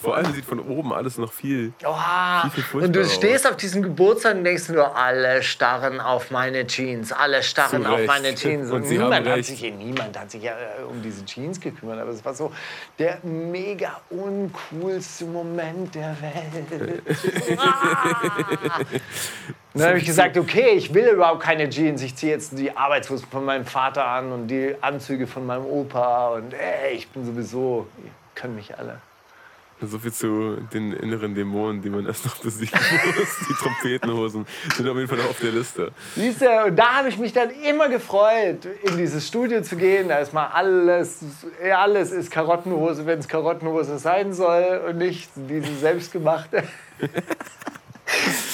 [0.00, 1.72] Vor allem sieht von oben alles noch viel.
[1.84, 2.50] Oha.
[2.50, 7.12] Viel Und du stehst auf diesem Geburtstag und denkst nur, alle starren auf meine Jeans,
[7.12, 8.70] alle starren auf meine Jeans.
[8.70, 12.00] Und Und, niemand, hat sich, niemand hat sich ja äh, um diese Jeans gekümmert.
[12.00, 12.52] Aber es war so,
[12.98, 17.02] der, mega uncoolste Moment der Welt.
[19.74, 22.02] Dann habe ich gesagt, okay, ich will überhaupt keine Jeans.
[22.02, 26.34] Ich ziehe jetzt die Arbeitshosen von meinem Vater an und die Anzüge von meinem Opa.
[26.34, 29.00] Und ey, ich bin sowieso, ihr könnt mich alle.
[29.84, 32.78] So viel zu den inneren Dämonen, die man erst noch besiegen
[33.16, 33.48] muss.
[33.48, 35.90] Die Trompetenhosen sind auf jeden Fall noch auf der Liste.
[36.14, 40.08] Siehst du, und da habe ich mich dann immer gefreut, in dieses Studio zu gehen.
[40.08, 41.24] Da ist mal alles,
[41.74, 46.62] alles ist Karottenhose, wenn es Karottenhose sein soll und nicht diese selbstgemachte.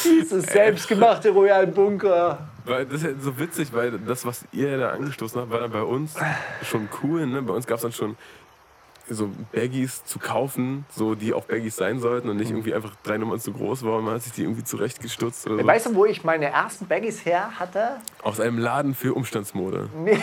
[0.05, 2.49] Dieses selbstgemachte Royal Bunker.
[2.65, 5.71] Weil das ist ja so witzig, weil das, was ihr da angestoßen habt, war dann
[5.71, 6.15] bei uns
[6.63, 7.27] schon cool.
[7.27, 7.43] Ne?
[7.43, 8.17] Bei uns gab es dann schon
[9.09, 13.19] so Baggies zu kaufen, so die auch Baggies sein sollten und nicht irgendwie einfach drei
[13.19, 14.05] Nummern zu groß waren.
[14.05, 15.67] Man hat sich die irgendwie zurechtgestutzt oder so.
[15.67, 17.97] Weißt du, wo ich meine ersten Baggies her hatte?
[18.23, 19.89] Aus einem Laden für Umstandsmode.
[19.97, 20.19] Nee.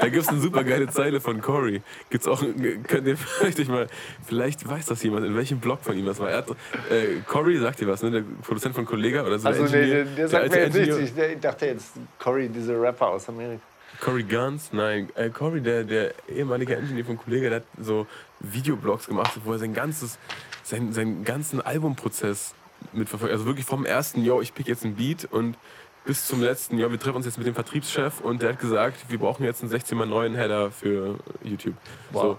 [0.00, 1.82] Da gibt es eine super geile Zeile von Cory.
[2.10, 2.40] Gibt's auch,
[2.86, 3.86] könnt ihr vielleicht mal,
[4.26, 6.30] vielleicht weiß das jemand, in welchem Blog von ihm das war.
[6.30, 6.50] Er hat,
[6.90, 8.10] äh, Cory sagt dir was, ne?
[8.10, 9.48] der Produzent von Kollega oder so.
[9.48, 10.96] Also, der, nee, der, der sagt mir jetzt nichts.
[10.98, 13.62] Ich, ich dachte jetzt, Cory, dieser Rapper aus Amerika.
[14.00, 18.06] Cory Guns, nein, äh, Cory, der, der ehemalige Engineer von Kollega, der hat so
[18.40, 20.18] Videoblogs gemacht, wo er sein ganzes,
[20.62, 22.54] sein, seinen ganzen Albumprozess
[22.92, 23.32] mitverfolgt.
[23.32, 25.56] Also wirklich vom ersten, yo, ich pick jetzt ein Beat und
[26.04, 28.96] bis zum letzten, ja, wir treffen uns jetzt mit dem Vertriebschef und der hat gesagt,
[29.08, 31.74] wir brauchen jetzt einen 16 mal neuen Header für YouTube.
[32.12, 32.22] Wow.
[32.22, 32.38] So.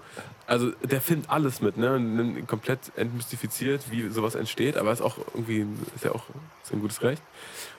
[0.50, 2.42] Also der filmt alles mit, ne?
[2.48, 6.24] Komplett entmystifiziert, wie sowas entsteht, aber ist auch irgendwie, ist ja auch
[6.64, 7.22] ist ein gutes Recht.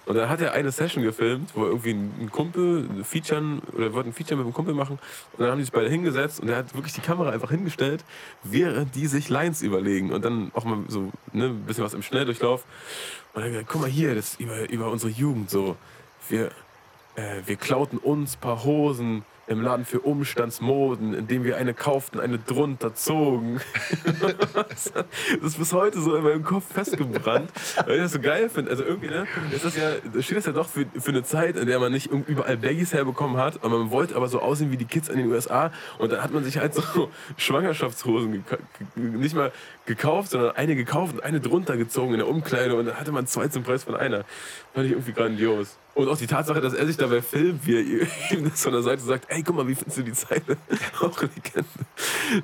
[0.05, 4.13] Und dann hat er eine Session gefilmt, wo irgendwie ein Kumpel Featuren oder wollte ein
[4.13, 4.99] Feature mit einem Kumpel machen
[5.33, 8.05] und dann haben die sich beide hingesetzt und er hat wirklich die Kamera einfach hingestellt,
[8.41, 12.03] während die sich Lines überlegen und dann auch mal so ne, ein bisschen was im
[12.03, 12.63] Schnelldurchlauf.
[13.33, 15.75] Und dann er gesagt, guck mal hier, das ist über, über unsere Jugend so.
[16.29, 16.51] Wir,
[17.15, 22.19] äh, wir klauten uns ein paar Hosen im Laden für Umstandsmoden, indem wir eine kauften,
[22.19, 23.59] eine drunter zogen.
[24.53, 24.91] das
[25.41, 27.51] ist bis heute so in meinem Kopf festgebrannt,
[27.85, 28.71] weil ich das so geil finde.
[28.71, 31.67] Also irgendwie, ne, ist das ja, steht das ja doch für, für eine Zeit, in
[31.67, 34.85] der man nicht überall Baggies herbekommen hat, aber man wollte aber so aussehen wie die
[34.85, 38.43] Kids in den USA und dann hat man sich halt so Schwangerschaftshosen
[38.95, 39.51] nicht mal
[39.85, 43.27] gekauft, sondern eine gekauft und eine drunter gezogen in der Umkleide und dann hatte man
[43.27, 44.23] zwei zum Preis von einer.
[44.73, 45.77] Fand ich irgendwie grandios.
[45.93, 48.81] Und auch die Tatsache, dass er sich dabei filmt, wie er ihm das von der
[48.81, 50.57] Seite sagt, ey, guck mal, wie findest du die Zeile?
[51.01, 51.65] auch Legende.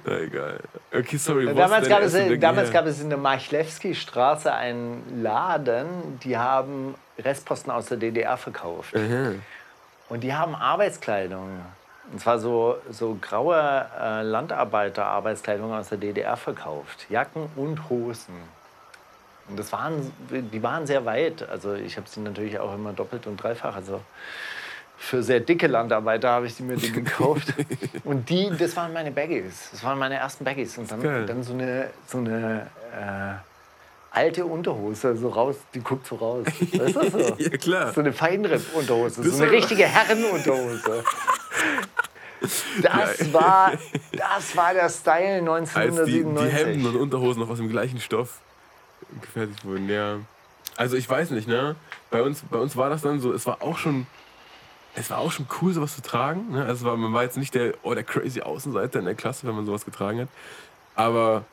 [0.05, 0.59] Na egal.
[0.93, 1.47] Okay, sorry.
[1.47, 7.71] ist Damals gab, es, damals gab es in der Marchlewski-Straße einen Laden, die haben Restposten
[7.71, 8.95] aus der DDR verkauft.
[8.95, 9.31] Aha.
[10.09, 11.59] Und die haben Arbeitskleidung.
[12.11, 17.05] Und zwar so, so graue äh, Landarbeiter-Arbeitskleidung aus der DDR verkauft.
[17.09, 18.35] Jacken und Hosen.
[19.49, 21.47] Und das waren, die waren sehr weit.
[21.47, 23.75] Also ich habe sie natürlich auch immer doppelt und dreifach.
[23.75, 24.01] Also
[24.97, 27.53] für sehr dicke Landarbeiter habe ich die mir die gekauft.
[28.03, 29.69] Und die, das waren meine Baggies.
[29.71, 30.77] Das waren meine ersten Baggies.
[30.77, 36.15] Und dann, dann so eine, so eine äh, alte Unterhose, so raus, die guckt so
[36.15, 36.45] raus.
[36.45, 37.35] Weißt du so?
[37.37, 37.93] Ja, klar.
[37.93, 41.03] So eine Feinripp-Unterhose, so eine richtige Herrenunterhose.
[42.81, 43.73] Das war,
[44.11, 46.53] das war der Style Als die, die 1997.
[46.53, 48.41] Hemden und Unterhosen noch aus dem gleichen Stoff
[49.21, 50.19] gefertigt wurden, ja.
[50.75, 51.75] Also ich weiß nicht, ne?
[52.11, 54.05] Bei uns, bei uns war das dann so, es war auch schon,
[54.95, 56.51] es war auch schon cool, sowas zu tragen.
[56.51, 56.61] Ne?
[56.61, 59.47] Also es war, man war jetzt nicht der, oh, der crazy Außenseiter in der Klasse,
[59.47, 60.29] wenn man sowas getragen hat.
[60.95, 61.45] Aber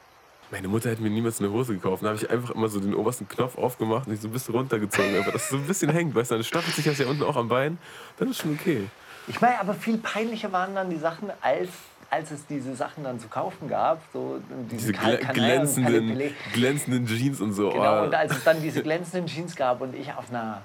[0.50, 2.02] meine Mutter hätte mir niemals eine Hose gekauft.
[2.02, 4.54] Da habe ich einfach immer so den obersten Knopf aufgemacht und die so ein bisschen
[4.54, 5.20] runtergezogen.
[5.20, 7.36] Aber das so ein bisschen hängt, weißt du, dann staffelt sich das ja unten auch
[7.36, 7.78] am Bein.
[8.18, 8.88] Dann ist schon okay.
[9.26, 11.70] Ich meine, aber viel peinlicher waren dann die Sachen, als,
[12.10, 14.00] als es diese Sachen dann zu kaufen gab.
[14.12, 14.40] So
[14.70, 17.70] diese, Diese Kal- glänzenden, glänzenden Jeans und so.
[17.70, 18.04] Genau, oh.
[18.04, 20.62] und als es dann diese glänzenden Jeans gab und ich auf einer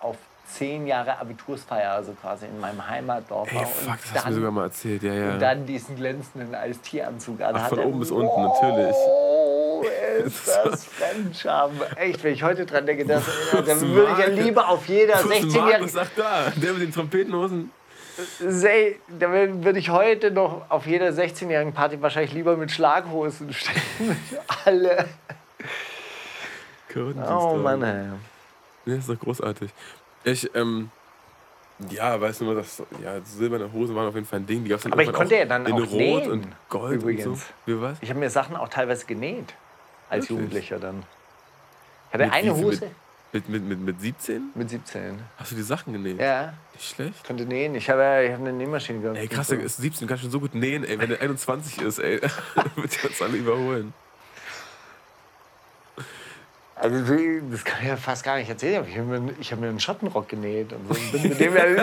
[0.00, 4.14] auf zehn Jahre Abitursfeier, also quasi in meinem Heimatdorf Ey, war fuck, das und, hast
[4.14, 5.32] du mir sogar dann, mal erzählt, ja, ja.
[5.32, 7.64] und dann diesen glänzenden Eistieranzug anhatte.
[7.64, 8.96] Ach, von oben bis unten, natürlich.
[8.96, 9.84] Oh,
[10.24, 11.70] ist das Fremdscham.
[11.96, 15.28] Echt, wenn ich heute dran denke, das, dann würde ich ja lieber auf jeder Wo
[15.28, 15.96] ist 16-jährige Markus?
[15.96, 17.70] Ach da, der mit den Trompetenhosen.
[18.38, 24.16] Say, da würde ich heute noch auf jeder 16-jährigen Party wahrscheinlich lieber mit Schlaghosen stehen.
[24.64, 25.06] Alle.
[26.88, 28.06] Karottendienst, Oh Mann, ey.
[28.86, 29.70] Ja, ist doch großartig.
[30.24, 30.90] Ich, ähm,
[31.90, 34.64] ja, weißt du nur, dass ja, silberne Hosen waren auf jeden Fall ein Ding.
[34.64, 37.26] Die gab's dann Aber ich konnte ja dann in auch Rot nähen, und Gold übrigens.
[37.26, 37.44] und so.
[37.66, 37.98] Wie was?
[38.00, 39.54] Ich habe mir Sachen auch teilweise genäht.
[40.08, 40.30] Als Wirklich?
[40.30, 41.04] Jugendlicher dann.
[42.08, 42.56] Ich hatte Mit eine?
[42.56, 42.90] Hose
[43.32, 44.50] Mit, mit, mit, mit 17?
[44.54, 45.20] mit 17.
[45.38, 46.18] Hast du die Sachen genäht?
[46.20, 47.24] Ja, Nicht schlecht.
[47.26, 47.74] konnte nähen.
[47.74, 49.18] Ich habe ich hab eine Nähmaschine gehabt.
[49.18, 50.98] Ey, krass, der ist 17, kann schon so gut nähen, ey.
[50.98, 52.22] Wenn der 21 ist, ey,
[52.76, 53.92] wird er uns alle überholen.
[56.76, 56.96] Also,
[57.50, 58.82] das kann ich ja fast gar nicht erzählen.
[58.88, 60.98] Ich habe mir, ich hab mir einen Schottenrock genäht und so.
[60.98, 61.76] und bin mit dem ja in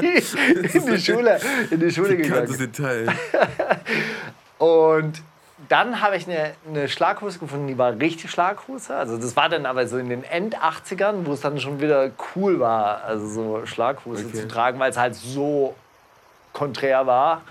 [0.00, 2.56] die, in die Schule, in die Schule gegangen.
[2.56, 3.08] Detail.
[4.58, 5.22] Und
[5.68, 8.94] dann habe ich eine, eine Schlaghose gefunden, die war richtig Schlaghose.
[8.96, 12.60] Also das war dann aber so in den End-80ern, wo es dann schon wieder cool
[12.60, 14.36] war, also so Schlaghose Okay.
[14.36, 15.74] zu tragen, weil es halt so
[16.52, 17.42] konträr war.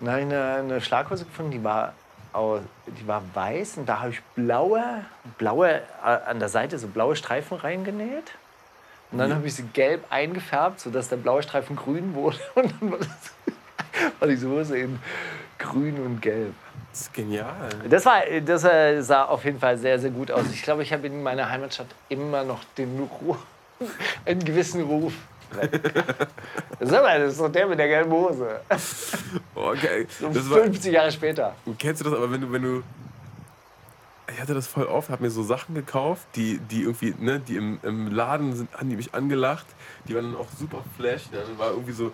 [0.00, 1.94] Dann habe ich eine, eine Schlaghose gefunden, die war,
[2.32, 5.04] aus, die war weiß und da habe ich blaue,
[5.38, 8.32] blaue äh, an der Seite so blaue Streifen reingenäht.
[9.10, 12.36] Und dann habe ich sie gelb eingefärbt, sodass der blaue Streifen grün wurde.
[12.54, 13.08] Und dann war, das,
[14.20, 14.98] war die Hose in
[15.58, 16.52] grün und gelb.
[16.90, 17.68] Das ist genial.
[17.88, 20.44] Das, war, das äh, sah auf jeden Fall sehr, sehr gut aus.
[20.52, 23.38] Ich glaube, ich habe in meiner Heimatstadt immer noch den Ruf,
[24.24, 25.12] einen gewissen Ruf.
[26.80, 28.60] Sag mal, das ist doch der mit der gelben Hose.
[29.54, 30.06] Okay.
[30.20, 31.54] So Das war, 50 Jahre später.
[31.78, 32.82] Kennst du das aber, wenn du, wenn du.
[34.30, 37.56] Ich hatte das voll oft, hab mir so Sachen gekauft, die, die irgendwie, ne, die
[37.56, 39.66] im, im Laden sind, haben die mich angelacht.
[40.06, 41.22] Die waren dann auch super flash.
[41.32, 42.12] Dann war irgendwie so,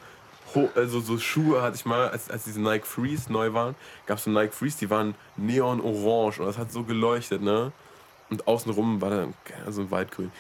[0.75, 3.75] also so Schuhe hatte ich mal, als, als diese Nike Freeze neu waren,
[4.07, 7.73] gab es so Nike Freeze, die waren neon orange und das hat so geleuchtet, ne?
[8.31, 9.35] Und außenrum war dann
[9.69, 10.33] so ein Waldgrün.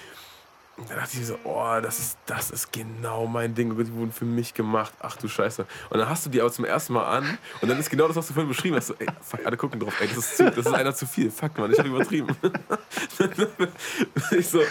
[0.76, 3.70] Und dann dachte ich so, oh, das ist, das ist genau mein Ding.
[3.70, 4.92] Die wurden für mich gemacht.
[4.98, 5.66] Ach du Scheiße.
[5.90, 8.16] Und dann hast du die aber zum ersten Mal an und dann ist genau das,
[8.16, 8.88] was du vorhin beschrieben hast.
[8.88, 9.94] So, ey, fuck, alle gucken drauf.
[10.00, 11.30] Ey, das ist, zu, das ist einer zu viel.
[11.30, 12.36] Fuck, Mann, ich habe übertrieben.
[14.32, 14.62] ich so,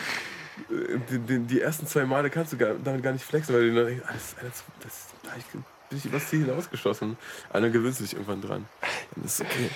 [1.10, 3.76] die, die, die ersten zwei Male kannst du gar, damit gar nicht flexen, weil du
[3.76, 5.64] dann denkst, ah, das ist einer zu, das, da ich, bin
[5.98, 7.18] ich übers Ziel hinausgeschossen.
[7.50, 8.66] Aber dann gewöhnst du dich irgendwann dran.
[9.16, 9.70] Dann ist es okay.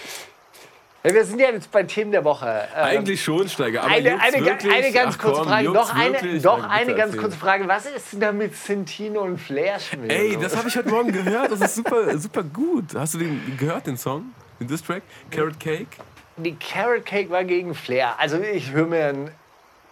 [1.03, 2.67] Ja, wir sind ja jetzt bei Themen der Woche.
[2.75, 3.83] Ähm, Eigentlich schon, Steiger.
[3.83, 4.73] Aber eine, eine, wirklich?
[4.73, 5.71] eine ganz Ach kurze komm, Frage.
[5.71, 7.67] Doch eine, Na, eine bitte ganz kurze Frage.
[7.67, 10.89] Was ist denn da mit Centino und Flair schon wieder Ey, das habe ich heute
[10.89, 11.51] Morgen gehört.
[11.51, 12.95] Das ist super, super gut.
[12.95, 14.33] Hast du den gehört, den Song?
[14.59, 15.03] Den Diss-Track?
[15.31, 15.87] Carrot Cake?
[16.35, 18.19] Die Carrot Cake war gegen Flair.
[18.19, 19.31] Also ich höre mir einen,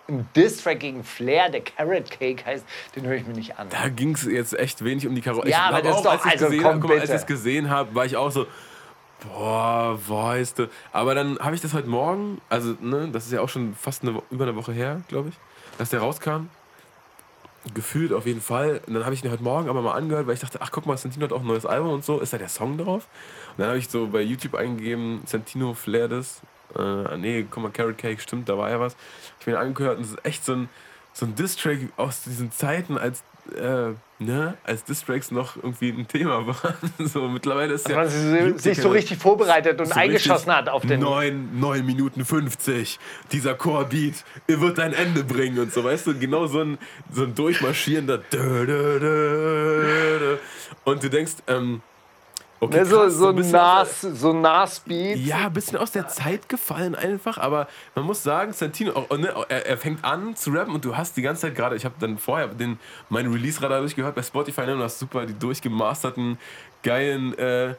[0.07, 2.65] einen Diss-Track gegen Flair, der Carrot Cake heißt,
[2.95, 3.69] den höre ich mir nicht an.
[3.69, 5.49] Da ging es jetzt echt wenig um die Karotte.
[5.49, 6.93] Ja, aber ich das hab ist doch- als ich also gesehen komm, hab, guck mal,
[6.95, 7.13] als bitte.
[7.15, 8.45] ich es gesehen habe, war ich auch so,
[9.21, 10.69] boah, weißt du.
[10.91, 14.03] Aber dann habe ich das heute Morgen, also ne, das ist ja auch schon fast
[14.03, 15.35] eine, über eine Woche her, glaube ich,
[15.77, 16.49] dass der rauskam.
[17.73, 18.81] Gefühlt auf jeden Fall.
[18.85, 20.85] Und dann habe ich ihn heute Morgen aber mal angehört, weil ich dachte, ach guck
[20.85, 22.19] mal, Santino hat auch ein neues Album und so.
[22.19, 23.07] Ist da der Song drauf?
[23.49, 26.41] Und dann habe ich so bei YouTube eingegeben, Santino Flair das.
[26.77, 28.95] Äh, nee, guck mal, Carrot Cake, stimmt, da war ja was.
[29.39, 30.69] Ich bin angehört und es ist echt so ein,
[31.13, 33.23] so ein Diss-Track aus diesen Zeiten, als,
[33.55, 36.75] äh, ne, als Diss-Tracks noch irgendwie ein Thema waren.
[36.99, 37.95] so, mittlerweile ist ja.
[37.95, 40.99] Weil sie juckt sich ja so richtig vorbereitet und So eingeschossen hat auf den.
[40.99, 42.99] 9, 9 Minuten 50.
[43.31, 46.77] Dieser Core-Beat, er wird ein Ende bringen und so, weißt du, genau so ein,
[47.11, 48.21] so ein durchmarschierender.
[50.83, 51.81] Und du denkst, ähm,
[52.59, 55.17] okay, Ne, so, krass, so ein Nas, so Nas-Beat.
[55.17, 59.33] ja, ein bisschen aus der Zeit gefallen einfach, aber man muss sagen, Santino, auch, ne,
[59.49, 61.95] er, er fängt an zu rappen und du hast die ganze Zeit gerade, ich habe
[61.99, 66.37] dann vorher den, meinen Release-Radar durchgehört bei Spotify ne, und du hast super die durchgemasterten,
[66.83, 67.75] geilen, äh,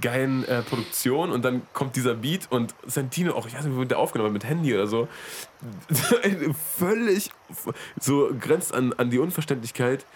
[0.00, 3.86] geilen äh, Produktionen und dann kommt dieser Beat und Santino auch, ich weiß nicht, wie
[3.86, 5.08] der aufgenommen mit Handy oder so,
[6.78, 7.30] völlig
[7.98, 10.06] so grenzt an, an die Unverständlichkeit,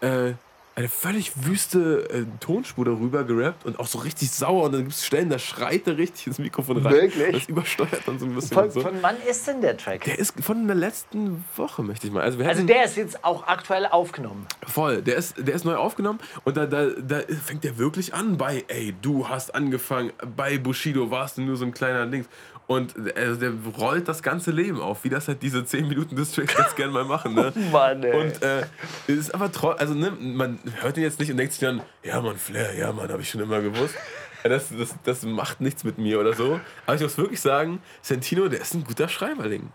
[0.00, 0.34] äh,
[0.80, 4.94] eine völlig wüste äh, Tonspur darüber gerappt und auch so richtig sauer und dann gibt
[4.94, 6.92] es Stellen, da schreit er richtig ins Mikrofon rein.
[6.92, 7.32] Wirklich?
[7.32, 8.54] Das übersteuert dann so ein bisschen.
[8.54, 8.80] Von, so.
[8.80, 10.04] von wann ist denn der Track?
[10.04, 12.22] Der ist von der letzten Woche, möchte ich mal.
[12.22, 14.46] Also, wir also der ist jetzt auch aktuell aufgenommen.
[14.66, 18.38] Voll, der ist, der ist neu aufgenommen und da, da, da fängt der wirklich an
[18.38, 22.26] bei, ey, du hast angefangen, bei Bushido warst du nur so ein kleiner Dings.
[22.70, 26.54] Und also der rollt das ganze Leben auf, wie das halt diese 10 Minuten Distracks
[26.54, 27.34] ganz gerne mal machen.
[27.34, 27.52] Ne?
[27.72, 28.16] Mann, ey.
[28.16, 28.60] Und äh,
[29.08, 31.82] es ist aber trotzdem, also ne, man hört ihn jetzt nicht und denkt sich dann,
[32.04, 33.96] ja Mann, Flair, ja Mann, habe ich schon immer gewusst.
[34.44, 36.60] Das, das, das macht nichts mit mir oder so.
[36.86, 39.72] Aber ich muss wirklich sagen, Santino, der ist ein guter Schreiberling.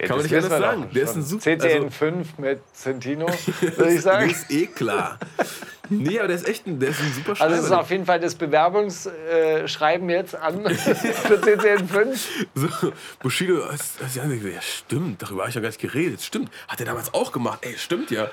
[0.00, 0.90] Kann man nicht anders sagen.
[0.92, 1.56] Der ist ein super.
[1.56, 3.28] CCN 5 mit Centino,
[3.76, 4.28] würde ich sagen.
[4.28, 5.20] Das ist eh klar.
[5.90, 7.56] Nee, aber der ist echt ein, der ist ein super Also Schreiber.
[7.56, 12.46] das ist auf jeden Fall das Bewerbungsschreiben jetzt an für CCN 5.
[12.54, 14.24] so, Bushido, das, das, ja,
[14.60, 16.22] stimmt, darüber habe ich ja gar nicht geredet.
[16.22, 17.60] Stimmt, hat er damals auch gemacht.
[17.62, 18.28] Ey, stimmt ja.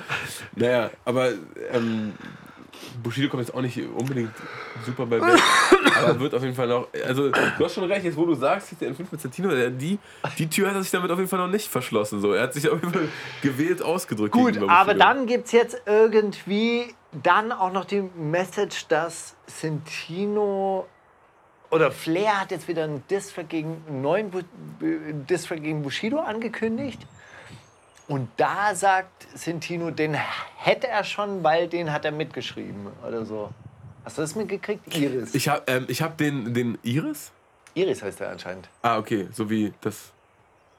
[0.55, 1.33] Naja, aber
[1.71, 2.13] ähm,
[3.01, 4.33] Bushido kommt jetzt auch nicht unbedingt
[4.85, 5.41] super bei weg.
[5.97, 6.87] aber wird auf jeden Fall noch.
[7.05, 9.99] Also, du hast schon recht, jetzt wo du sagst, der N5 mit Santino, der, die,
[10.37, 12.21] die Tür hat er sich damit auf jeden Fall noch nicht verschlossen.
[12.21, 12.33] So.
[12.33, 13.09] Er hat sich auf jeden Fall
[13.41, 14.33] gewählt ausgedrückt.
[14.33, 20.85] Gut, aber dann gibt es jetzt irgendwie dann auch noch die Message, dass Centino
[21.71, 24.41] oder Flair hat jetzt wieder einen Distrack gegen einen neuen Bu
[25.29, 27.05] Distrack gegen Bushido angekündigt.
[28.07, 30.13] Und da sagt Centino, den
[30.57, 33.49] hätte er schon, weil den hat er mitgeschrieben oder so.
[34.03, 34.95] Hast du das mitgekriegt?
[34.95, 35.33] Iris.
[35.33, 37.31] Ich habe ähm, ich hab den, den Iris.
[37.73, 38.69] Iris heißt er anscheinend.
[38.83, 40.11] Ah, okay, so wie das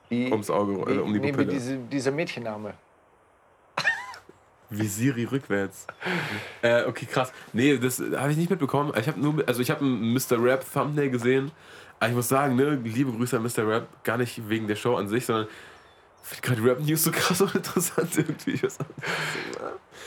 [0.09, 1.53] Wie, ums Auge, also um die nee, wie Pupille.
[1.53, 2.75] diese, dieser Mädchenname.
[4.69, 5.87] Wie Siri rückwärts.
[6.63, 7.33] äh, okay, krass.
[7.53, 8.93] Nee, das habe ich nicht mitbekommen.
[8.99, 10.43] Ich habe nur, also ich habe ein Mr.
[10.43, 11.53] Rap Thumbnail gesehen.
[12.01, 13.67] Aber ich muss sagen, ne, liebe Grüße an Mr.
[13.67, 15.47] Rap, gar nicht wegen der Show an sich, sondern
[16.29, 18.61] ich finde gerade Rap News so krass und interessant irgendwie.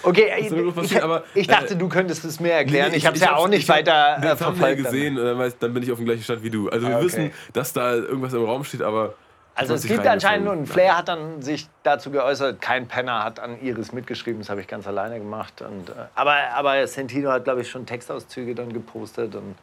[0.03, 1.03] Okay, ich, ich, passieren?
[1.03, 2.91] Aber, ich dachte, äh, du könnttest es mir erklären.
[2.91, 4.83] Nee, ich habe es ja auch nicht weiter den verfolgt.
[4.83, 6.69] gesehen, dann, dann bin ich auf dem gleichen Stand wie du.
[6.69, 7.05] Also wir Ah, okay.
[7.05, 9.15] wissen, dass da irgendwas im Raum steht, aber
[9.55, 13.61] Also es gibt anscheinend, und Flair hat dann sich dazu geäußert, kein Penner hat an
[13.61, 15.61] Iris mitgeschrieben, das habe ich ganz alleine gemacht.
[15.61, 19.55] Und, äh, aber, aber Sentino hat, glaube ich, schon Textauszüge dann gepostet und,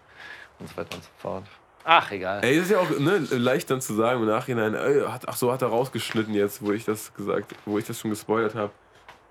[0.58, 1.44] und so weiter und so fort.
[1.88, 2.44] Ach, egal.
[2.44, 5.36] Ey, das ist ja auch ne, leicht dann zu sagen im Nachhinein, ey, hat, ach
[5.36, 8.72] so, hat er rausgeschnitten jetzt, wo ich das gesagt, wo ich das schon gespoilert habe.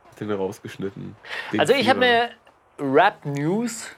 [0.10, 1.18] Hat den rausgeschnitten.
[1.52, 2.30] Den Also ich habe eine
[2.80, 3.90] Rap News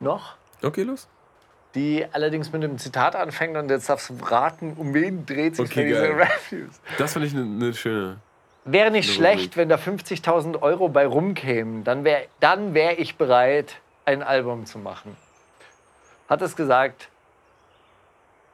[0.00, 1.08] noch, Okay, los.
[1.74, 5.70] die allerdings mit einem Zitat anfängt und jetzt darfst du raten, um wen dreht sich
[5.70, 6.16] Okay, diese.
[6.16, 6.80] Rap News.
[6.96, 8.16] Das fand ich eine ne schöne.
[8.64, 9.56] Wäre nicht schlecht, Rubrik.
[9.58, 13.76] wenn da 50.000 Euro bei rumkämen, dann wäre dann wär ich bereit,
[14.06, 15.16] ein Album zu machen.
[16.28, 17.08] Hat es gesagt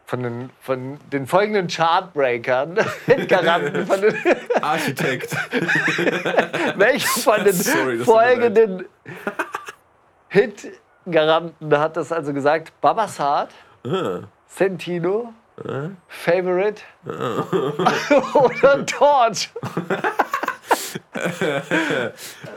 [0.07, 4.15] von den, von den folgenden Chartbreakern, Hitgaranten, von den,
[4.63, 5.33] Architekt.
[6.77, 8.87] welche von den Sorry, folgenden
[10.29, 12.73] Hitgaranten hat das also gesagt?
[12.81, 13.51] Babasat,
[13.87, 15.33] ah, Sentino,
[16.09, 16.83] Favorite
[18.35, 19.51] oder Torch?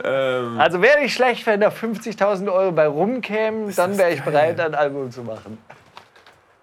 [0.04, 4.58] Ähm, Also wäre nicht schlecht, wenn da 50.000 Euro bei rumkämen, dann wäre ich bereit,
[4.60, 5.58] ein Album zu machen.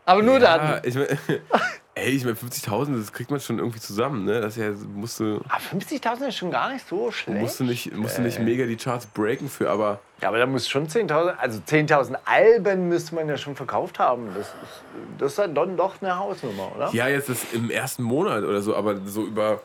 [0.08, 0.82] Aber nur ja, dann.
[0.84, 1.08] ich mein,
[1.96, 4.40] ey, ich meine, 50.000, das kriegt man schon irgendwie zusammen, ne?
[4.40, 7.42] Das ist ja, musst du, Aber 50.000 ist schon gar nicht so schlecht.
[7.42, 10.46] musst du nicht, musst du nicht mega die Charts breaken für, aber Ja, aber da
[10.46, 14.28] muss schon 10.000, also 10.000 Alben müsste man ja schon verkauft haben.
[14.36, 14.54] Das ist,
[15.18, 16.90] das ist dann doch- doch eine Hausnummer, oder?
[16.94, 19.60] ja, jetzt ist im ersten Monat oder so, aber so über,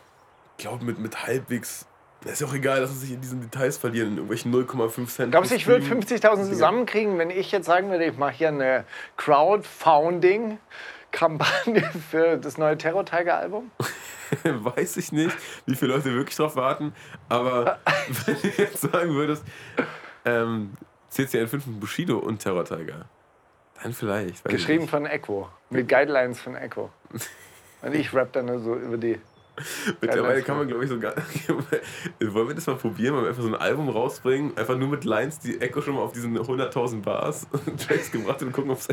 [0.56, 1.84] ich glaube, mit, mit halbwegs,
[2.22, 5.30] das ist auch egal, lass uns nicht in diesen Details verlieren, in irgendwelchen 0,5 Cent.
[5.32, 6.00] Glaubst du, ich würde Stream.
[6.00, 8.84] 50.000 zusammenkriegen, wenn ich jetzt sagen würde, ich mache hier eine
[9.16, 13.70] Crowdfunding-Kampagne für das neue Terror Tiger Album?
[14.44, 15.34] Weiß ich nicht,
[15.66, 16.92] wie viele Leute wirklich drauf warten,
[17.28, 17.78] aber
[18.26, 19.44] wenn du jetzt sagen würdest,
[20.24, 20.74] ähm,
[21.12, 23.06] CCN5 und Bushido und Terror Tiger,
[23.82, 24.44] dann vielleicht.
[24.44, 26.90] Geschrieben von Echo, mit Guidelines von Echo.
[27.82, 29.18] Und ich rap dann nur so über die.
[30.00, 31.14] Mittlerweile kann man, glaube ich, so gar
[32.20, 35.38] Wollen wir das mal probieren, mal einfach so ein Album rausbringen, einfach nur mit Lines,
[35.38, 37.46] die Echo schon mal auf diesen 100.000 Bars
[37.86, 38.88] Tracks gebracht hat und gucken, ob es.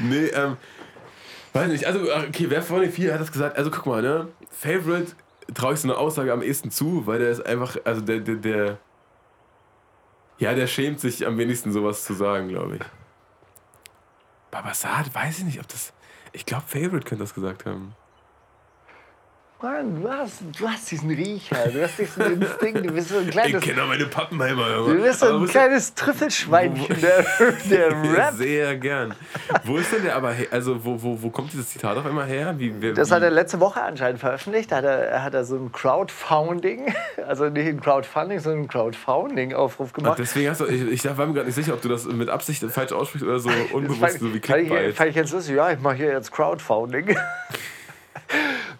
[0.00, 0.56] nee, ähm.
[1.52, 3.56] Weiß nicht, also, okay, wer von den vier hat das gesagt?
[3.56, 4.28] Also, guck mal, ne?
[4.50, 5.12] Favorite
[5.52, 8.36] traue ich so eine Aussage am ehesten zu, weil der ist einfach, also der, der,
[8.36, 8.78] der.
[10.38, 12.82] Ja, der schämt sich am wenigsten sowas zu sagen, glaube ich.
[14.50, 15.92] Babasat, weiß ich nicht, ob das.
[16.32, 17.94] Ich glaube, Favorite könnte das gesagt haben.
[19.64, 23.24] Mann, du hast, du hast diesen Riecher, du hast diesen Instinkt, du bist so ein
[23.24, 27.24] Ich kleines, kenne doch meine Pappenheimer, du bist so ein kleines Trüffelschweinchen, der,
[27.70, 28.34] der Rap.
[28.34, 29.14] Sehr gern.
[29.64, 30.48] Wo ist denn der aber her?
[30.50, 32.54] Also, wo, wo, wo kommt dieses Zitat auf einmal her?
[32.58, 34.70] Wie, wer, Das wie, hat er letzte Woche anscheinend veröffentlicht.
[34.70, 36.94] Da hat er, hat er so ein Crowdfunding,
[37.26, 40.18] also nicht ein Crowdfunding, sondern ein Crowdfunding-Aufruf Ach, gemacht.
[40.18, 42.62] deswegen hast du, ich, ich war mir gerade nicht sicher, ob du das mit Absicht
[42.70, 44.94] falsch aussprichst oder so unbewusst, fand, so wie fand, ich, Clickbait.
[44.94, 45.56] fand ich jetzt lustig.
[45.56, 47.16] Ja, ich mache hier jetzt Crowdfunding.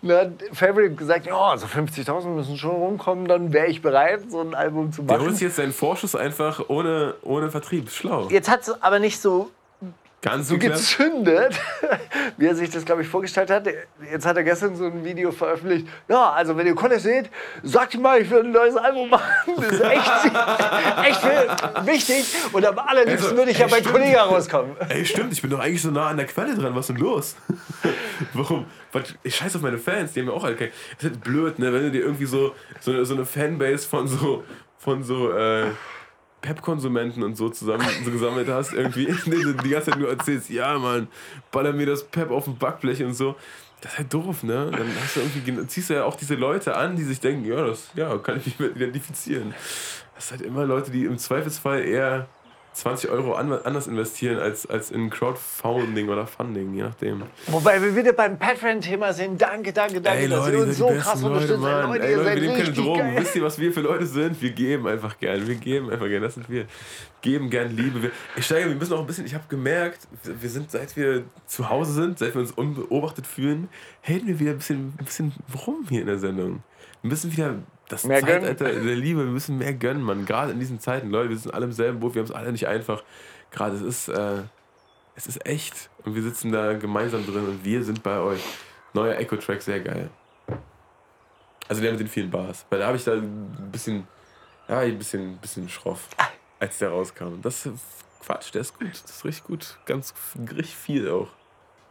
[0.02, 4.40] Dann hat Favorite gesagt, ja, also 50.000 müssen schon rumkommen, dann wäre ich bereit, so
[4.40, 5.34] ein Album zu Der holt machen.
[5.34, 7.90] sich jetzt seinen Vorschuss einfach ohne, ohne Vertrieb.
[7.90, 8.28] Schlau.
[8.28, 9.50] Jetzt hat es aber nicht so
[10.24, 11.60] Ganz so gezündet,
[12.38, 13.68] wie er sich das, glaube ich, vorgestellt hat.
[14.10, 15.86] Jetzt hat er gestern so ein Video veröffentlicht.
[16.08, 17.28] Ja, also wenn ihr Conny seht,
[17.62, 19.52] sagt mal, ich will ein neues Album machen.
[19.54, 20.10] Das ist echt,
[21.04, 21.22] echt
[21.86, 22.34] wichtig.
[22.54, 23.92] Und am allerliebsten Also, würde ich ja ey, bei stimmt.
[23.92, 24.74] Kollega rauskommen.
[24.88, 26.74] Ey, stimmt, ich bin doch eigentlich so nah an der Quelle dran.
[26.74, 27.36] Was ist denn los?
[28.32, 28.64] Warum?
[29.24, 30.70] Ich scheiß auf meine Fans, die haben ja auch alle kein.
[30.96, 31.70] Das ist halt blöd, ne?
[31.70, 34.42] Wenn du dir irgendwie so, so, eine, so eine Fanbase von so,
[34.78, 35.66] von so äh,
[36.44, 41.08] Pep-Konsumenten und so zusammen so gesammelt hast, irgendwie, die ganze Zeit nur erzählst, ja, Mann,
[41.50, 43.34] baller mir das Pep auf dem Backblech und so.
[43.80, 44.70] Das ist halt doof, ne?
[44.70, 47.66] Dann hast du irgendwie, ziehst du ja auch diese Leute an, die sich denken, ja,
[47.66, 49.54] das ja, kann ich mich mit identifizieren.
[50.14, 52.28] Das sind halt immer Leute, die im Zweifelsfall eher
[52.74, 57.22] 20 Euro an, anders investieren als, als in Crowdfunding oder Funding, je nachdem.
[57.46, 59.40] Wobei wir wieder beim Patreon-Thema sind.
[59.40, 61.60] Danke, danke, danke, Ey dass Leute, ihr ihr uns so krass Leute, unterstützt.
[61.60, 61.88] Mann.
[61.90, 62.98] Leute, Ey, ihr Leute, seid wir nehmen keine Drogen.
[63.00, 63.16] geil.
[63.18, 64.42] Wisst ihr, was wir für Leute sind?
[64.42, 65.46] Wir geben einfach gern.
[65.46, 66.22] Wir geben einfach gern.
[66.22, 66.66] Das sind wir.
[67.22, 68.02] Geben gern Liebe.
[68.02, 71.22] Wir, ich steige, wir müssen auch ein bisschen, ich habe gemerkt, wir sind, seit wir
[71.46, 73.68] zu Hause sind, seit wir uns unbeobachtet fühlen,
[74.02, 75.32] hält wir wieder ein bisschen, ein bisschen
[75.66, 76.62] rum hier in der Sendung.
[77.02, 77.54] Wir müssen wieder
[77.88, 78.42] das Mehr gönnen.
[78.42, 80.24] Zeitalter der Liebe, wir müssen mehr gönnen, Mann.
[80.26, 82.52] Gerade in diesen Zeiten, Leute, wir sind alle im selben Boot, wir haben es alle
[82.52, 83.02] nicht einfach.
[83.50, 84.42] Gerade es ist, äh,
[85.16, 85.90] es ist echt.
[86.04, 88.42] Und wir sitzen da gemeinsam drin und wir sind bei euch.
[88.94, 90.08] Neuer Echo-Track, sehr geil.
[91.68, 92.64] Also der mit den vielen Bars.
[92.70, 94.06] Weil da habe ich da ein bisschen,
[94.68, 96.08] ja, ein bisschen, bisschen schroff,
[96.60, 97.40] als der rauskam.
[97.42, 97.74] Das ist
[98.24, 98.92] Quatsch, der ist gut.
[98.92, 99.78] Das ist richtig gut.
[99.86, 101.28] Ganz richtig viel auch.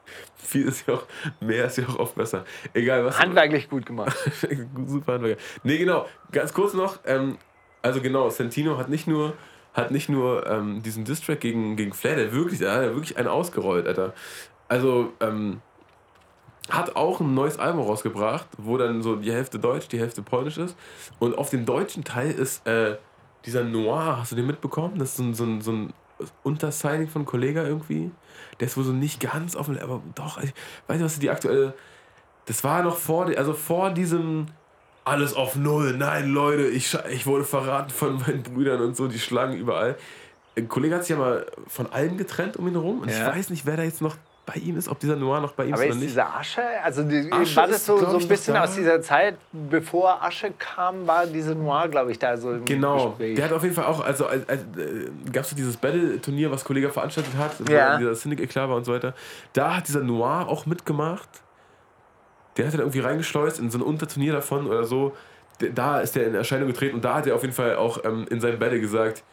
[0.35, 1.03] Viel ist ja auch,
[1.39, 2.45] mehr ist ja auch oft besser.
[2.73, 3.19] Egal was.
[3.19, 4.15] Handwerklich gut gemacht.
[4.85, 5.41] Super Handwerker.
[5.63, 6.07] Nee, genau.
[6.31, 6.99] Ganz kurz noch.
[7.05, 7.37] Ähm,
[7.81, 9.33] also genau, Santino hat nicht nur,
[9.73, 13.27] hat nicht nur ähm, diesen Distrack gegen, gegen Flair, der wirklich, der hat wirklich einen
[13.27, 14.13] ausgerollt, Alter.
[14.67, 15.61] Also, ähm,
[16.69, 20.57] hat auch ein neues Album rausgebracht, wo dann so die Hälfte Deutsch, die Hälfte Polnisch
[20.57, 20.77] ist.
[21.19, 22.97] Und auf dem deutschen Teil ist äh,
[23.45, 24.97] dieser Noir, hast du den mitbekommen?
[24.97, 25.93] Das ist so ein, so ein, so ein
[26.43, 28.11] Untersigning von Kollega irgendwie.
[28.59, 30.53] Der ist wohl so nicht ganz offen, aber doch, ich
[30.87, 31.73] weiß nicht, was die aktuelle.
[32.45, 34.47] Das war noch vor, also vor diesem
[35.05, 35.95] alles auf Null.
[35.97, 39.97] Nein, Leute, ich, ich wurde verraten von meinen Brüdern und so, die schlagen überall.
[40.55, 43.17] Ein Kollege hat sich ja mal von allen getrennt um ihn herum und Ja.
[43.29, 44.15] ich weiß nicht, wer da jetzt noch
[44.45, 46.09] bei ihm ist, ob dieser Noir noch bei ihm Aber ist oder ist nicht.
[46.11, 49.37] diese Asche, also die, Asche war das ist, so, so ein bisschen aus dieser Zeit,
[49.53, 53.35] bevor Asche kam, war diese Noir, glaube ich, da so im Genau, Gespräch.
[53.37, 56.51] der hat auf jeden Fall auch, also als, als, äh, gab es so dieses Battle-Turnier,
[56.51, 57.91] was Kollege veranstaltet hat, Ja.
[57.91, 59.13] dann dieser Cynic Eklat war und so weiter.
[59.53, 61.29] Da hat dieser Noir auch mitgemacht.
[62.57, 65.15] Der hat er irgendwie reingeschleust in so ein Unterturnier davon oder so.
[65.73, 68.25] Da ist der in Erscheinung getreten und da hat er auf jeden Fall auch ähm,
[68.29, 69.23] in seinem Battle gesagt,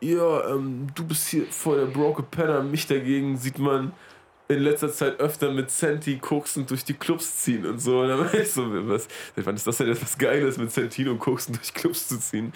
[0.00, 3.92] ja, ähm, du bist hier voll der Broke Penner, mich dagegen sieht man
[4.50, 8.00] in letzter Zeit öfter mit Senti koksend durch die Clubs ziehen und so.
[8.00, 11.56] Und dann war ich so, was, wann ist das denn etwas Geiles, mit Santino koksend
[11.58, 12.52] durch Clubs zu ziehen?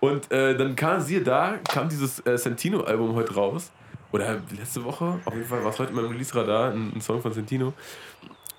[0.00, 3.70] Und äh, dann kam, siehe da, kam dieses äh, Santino-Album heute raus.
[4.12, 7.20] Oder letzte Woche, auf jeden Fall war es heute in meinem Release-Radar, ein, ein Song
[7.20, 7.74] von Santino.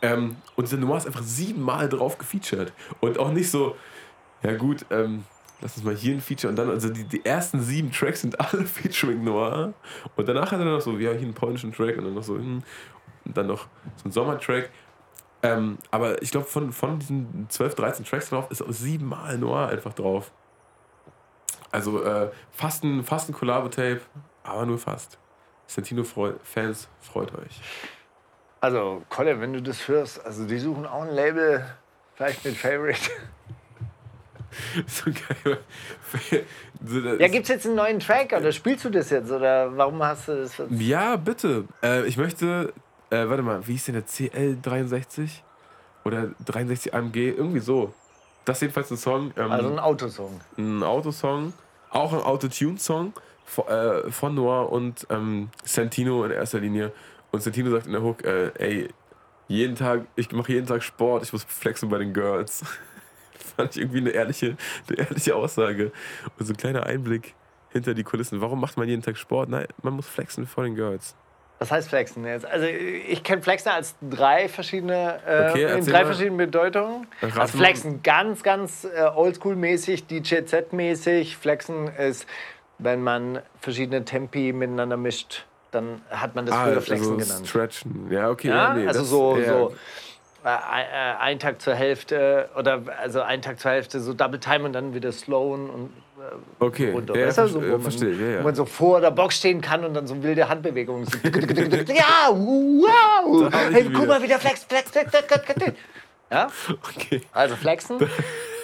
[0.02, 2.74] Ähm, und dieser Noir ist einfach siebenmal drauf gefeatured.
[3.00, 3.76] Und auch nicht so,
[4.44, 5.24] ja gut, ähm,
[5.62, 6.50] lass uns mal hier ein Feature.
[6.50, 9.74] Und dann, also die, die ersten sieben Tracks sind alle featuring Noir.
[10.16, 12.36] Und danach hat er noch so, ja, hier einen polnischen Track und dann noch so,
[12.36, 12.64] hm,
[13.26, 14.70] und dann noch so ein Sommertrack.
[15.42, 19.70] Ähm, aber ich glaube, von, von diesen 12, 13 Tracks drauf ist auch siebenmal Noir
[19.70, 20.32] einfach drauf.
[21.72, 24.02] Also äh, fast ein, fast ein Collabo-Tape,
[24.44, 25.18] aber nur fast.
[25.68, 27.62] Santino-Fans, freut euch.
[28.60, 31.64] Also, Colin, wenn du das hörst, also die suchen auch ein Label,
[32.16, 33.10] vielleicht mit Favorite.
[34.88, 35.60] so geil.
[37.20, 40.28] Ja, gibt es jetzt einen neuen Track oder spielst du das jetzt oder warum hast
[40.28, 40.72] du das jetzt?
[40.72, 41.66] Ja, bitte.
[41.84, 42.74] Äh, ich möchte,
[43.10, 45.30] äh, warte mal, wie hieß denn der CL63?
[46.06, 47.16] Oder 63 AMG?
[47.38, 47.94] Irgendwie so.
[48.46, 50.42] Das ist jedenfalls ein Song, ähm, Also ein Autosong.
[50.58, 51.54] ein Autosong,
[51.92, 53.14] auch ein Autotune-Song
[53.46, 56.92] von, äh, von Noir und ähm, Santino in erster Linie.
[57.32, 58.90] Und Santino sagt in der Hook, äh, ey,
[59.48, 62.64] jeden Tag, ich mache jeden Tag Sport, ich muss flexen bei den Girls.
[63.60, 64.56] Fand ich irgendwie eine ehrliche,
[64.88, 65.92] eine ehrliche Aussage.
[66.40, 67.36] Und so ein kleiner Einblick
[67.72, 68.40] hinter die Kulissen.
[68.42, 69.50] Warum macht man jeden Tag Sport?
[69.50, 71.16] Nein, man muss flexen vor den Girls.
[71.62, 72.46] Was heißt Flexen jetzt?
[72.46, 76.06] Also ich kenne Flexen als drei verschiedene, äh, Okay, in drei mal.
[76.06, 77.06] verschiedenen Bedeutungen.
[77.22, 77.58] Rat Also.
[77.58, 81.36] Flexen ganz, ganz äh, oldschool-mäßig, DJZ-mäßig.
[81.36, 82.26] Flexen ist,
[82.78, 87.48] wenn man verschiedene Tempi miteinander mischt, dann hat man das früher Flexen also genannt.
[87.48, 88.08] Stretchen.
[88.10, 88.48] Ja, okay.
[88.48, 89.46] Ja, Ja, nee, also das- so, ja.
[89.50, 89.76] so
[90.46, 94.66] äh, äh, ein Tag zur Hälfte oder also ein Tag zur Hälfte so Double Time
[94.66, 95.94] und dann wieder slowen und
[96.60, 97.16] Okay, runter.
[97.18, 98.12] ja, Weißt du, so, wo man, verstehe.
[98.12, 98.42] Ja, wo ja.
[98.44, 101.06] man so vor der Box stehen kann und dann so wilde Handbewegungen.
[101.06, 103.50] So ja, wow!
[103.72, 104.06] Hey, guck wieder.
[104.06, 105.78] mal, wieder flex, flex, flex, flex, flex, flex.
[106.30, 106.48] Ja,
[106.98, 107.22] Okay.
[107.32, 107.98] also flexen.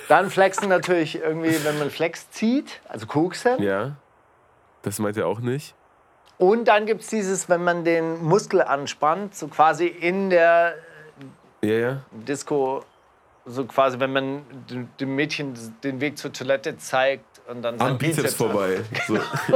[0.10, 3.62] Dann flexen natürlich irgendwie, wenn man Flex zieht, also koksen.
[3.64, 3.96] Ja.
[4.84, 5.74] Das meint er auch nicht.
[6.38, 10.76] Und dann gibt es dieses, wenn man den Muskel anspannt, so quasi in der
[11.62, 12.02] Ja, ja.
[12.12, 12.84] Disco,
[13.46, 14.42] so quasi, wenn man
[15.00, 15.54] dem- Mädchen
[15.84, 18.82] den Weg zur Toilette zeigt und dann Am Bizeps vorbei.
[19.08, 19.16] So.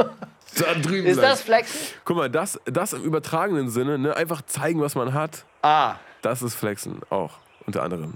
[0.58, 1.94] da drüben Ist das Flexen?
[2.04, 4.16] Guck mal, das, das im übertragenen Sinne, ne?
[4.16, 7.32] einfach zeigen, was man hat, Ah, das ist Flexen auch,
[7.66, 8.14] unter anderem.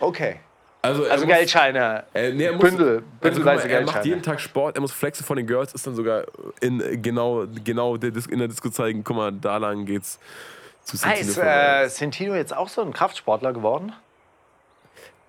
[0.00, 0.40] okay.
[0.82, 2.04] Also, er Also muss- Geldscheine.
[2.12, 4.04] Äh, nee, er muss, Bündel, also, bündelweise er macht Geldscheine.
[4.06, 6.24] jeden Tag Sport, er muss flexen von den Girls, ist dann sogar
[6.60, 10.18] in genau, genau der Dis- in der Disco zeigen, guck mal, da lang geht's
[10.84, 11.82] zu Ah, Santino ist vorbei.
[11.84, 13.92] äh, Sentino jetzt auch so ein Kraftsportler geworden?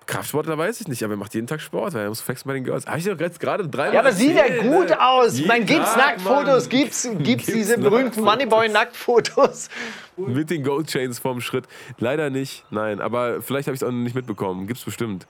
[0.06, 2.54] Kraftsportler weiß ich nicht, aber er macht jeden Tag Sport, weil er muss flexen bei
[2.54, 2.86] den Girls.
[2.86, 5.04] Habe ich doch jetzt gerade dreimal Ja, aber sieht er gut ne?
[5.04, 5.44] aus.
[5.44, 8.24] Man gibt's Nacktfotos, gibt's, gibt's diese berühmten Nacktfotos.
[8.24, 9.68] Moneyboy-Nacktfotos.
[10.16, 11.64] Mit den Gold Chains vorm Schritt.
[11.98, 14.68] Leider nicht, nein, aber vielleicht habe ich es auch noch nicht mitbekommen.
[14.68, 15.26] Gibt's bestimmt.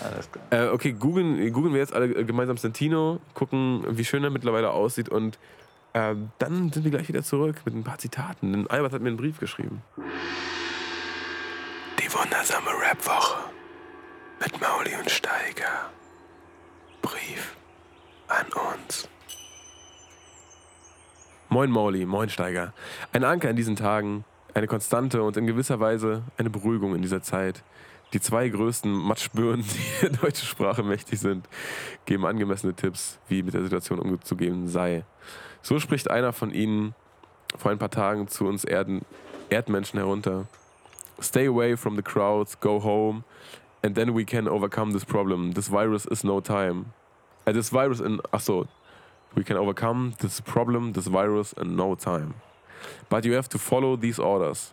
[0.00, 0.44] Alles klar.
[0.66, 4.70] Äh, okay, googeln, googeln wir jetzt alle äh, gemeinsam Santino, gucken, wie schön er mittlerweile
[4.70, 5.40] aussieht und
[5.94, 8.52] ähm, dann sind wir gleich wieder zurück mit ein paar Zitaten.
[8.52, 9.82] Denn Albert hat mir einen Brief geschrieben.
[11.98, 13.38] Die wundersame Rap-Woche
[14.40, 15.90] mit Mauli und Steiger.
[17.02, 17.56] Brief
[18.28, 19.08] an uns.
[21.48, 22.72] Moin Mauli, moin Steiger.
[23.12, 24.24] Ein Anker in diesen Tagen,
[24.54, 27.64] eine Konstante und in gewisser Weise eine Beruhigung in dieser Zeit.
[28.12, 29.64] Die zwei größten Matschbirnen,
[30.02, 31.48] die der deutschen Sprache mächtig sind,
[32.04, 35.04] geben angemessene Tipps, wie mit der Situation umzugehen sei.
[35.62, 36.94] So spricht einer von ihnen
[37.56, 39.02] vor ein paar Tagen zu uns Erden,
[39.50, 40.46] Erdmenschen herunter.
[41.20, 43.24] Stay away from the crowds, go home,
[43.82, 45.52] and then we can overcome this problem.
[45.52, 46.86] This virus is no time.
[47.44, 48.66] Äh, this virus in, ach so,
[49.34, 52.34] we can overcome this problem, this virus in no time.
[53.08, 54.72] But you have to follow these orders.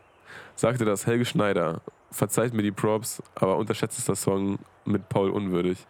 [0.56, 1.82] Sagte das Helge Schneider.
[2.12, 5.86] Verzeiht mir die Props, aber unterschätzt das Song mit Paul unwürdig.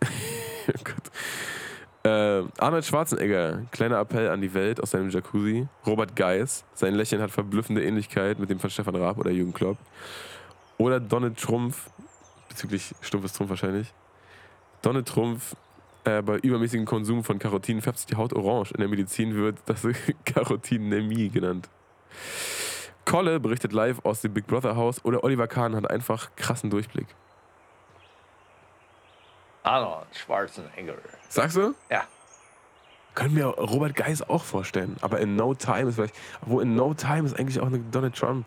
[0.02, 1.10] oh Gott.
[2.08, 5.68] Äh, Arnold Schwarzenegger, kleiner Appell an die Welt aus seinem Jacuzzi.
[5.86, 9.76] Robert Geis, sein Lächeln hat verblüffende Ähnlichkeit mit dem von Stefan Raab oder Jürgen Klopp.
[10.78, 11.90] Oder Donald Trumpf,
[12.48, 13.92] bezüglich stumpfes Trumpf wahrscheinlich.
[14.80, 15.54] Donald Trumpf,
[16.04, 18.72] äh, bei übermäßigem Konsum von Carotin färbt sich die Haut orange.
[18.72, 19.86] In der Medizin wird das
[20.24, 21.68] Carotinämie genannt.
[23.04, 27.08] Kolle berichtet live aus dem Big Brother Haus oder Oliver Kahn hat einfach krassen Durchblick.
[29.68, 30.94] Arnold Schwarzenegger.
[31.28, 31.74] Sagst du?
[31.90, 32.02] Ja.
[33.14, 34.96] Können wir Robert Geis auch vorstellen.
[35.02, 36.14] Aber in No Time ist vielleicht.
[36.42, 38.46] Wo in No Time ist eigentlich auch eine Donald Trump.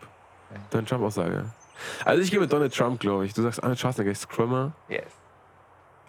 [0.70, 1.44] Donald Trump Aussage.
[2.04, 3.34] Also ich gehe mit Donald Trump, glaube ich.
[3.34, 4.72] Du sagst Arnold Schwarzenegger ist Scrummer.
[4.88, 5.04] Yes.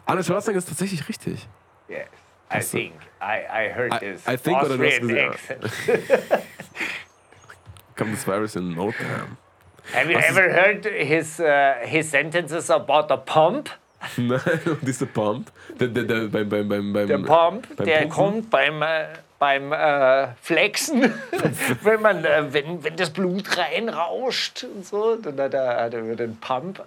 [0.06, 1.48] Arnold Schwarzenegger ist tatsächlich richtig.
[1.88, 2.08] Yes.
[2.54, 2.78] I so.
[2.78, 2.94] think.
[3.22, 6.44] I, I heard I- this I think oder du hast gesagt-.
[7.96, 9.38] Kommt das Virus in No Time.
[9.94, 13.70] Have you ever heard his, uh, his sentences about the pump?
[14.18, 15.52] Nein, und diese Pump.
[15.80, 18.10] Der, der, der, beim, beim, beim, beim, Der Pump, beim der Pumpen?
[18.10, 19.06] kommt beim, äh,
[19.40, 21.14] beim äh, Flexen,
[21.84, 26.16] wenn, man, äh, wenn, wenn das Blut reinrauscht und so, dann hat er, hat er
[26.16, 26.84] den Pump.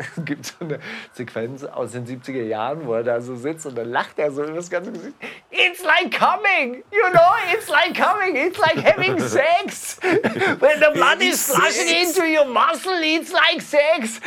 [0.00, 0.78] Es gibt so eine
[1.12, 4.42] Sequenz aus den 70er Jahren, wo er da so sitzt und dann lacht er so
[4.44, 5.14] über das ganze Gesicht.
[5.50, 9.98] It's like coming, you know, it's like coming, it's like having sex.
[10.00, 14.20] When the blood is flushing into your muscle, it's like sex.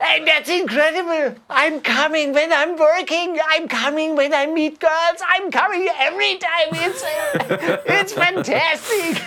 [0.00, 1.36] And that's incredible.
[1.48, 6.70] I'm coming when I'm working, I'm coming when I meet girls, I'm coming every time.
[6.72, 7.04] It's,
[7.86, 9.22] it's fantastic.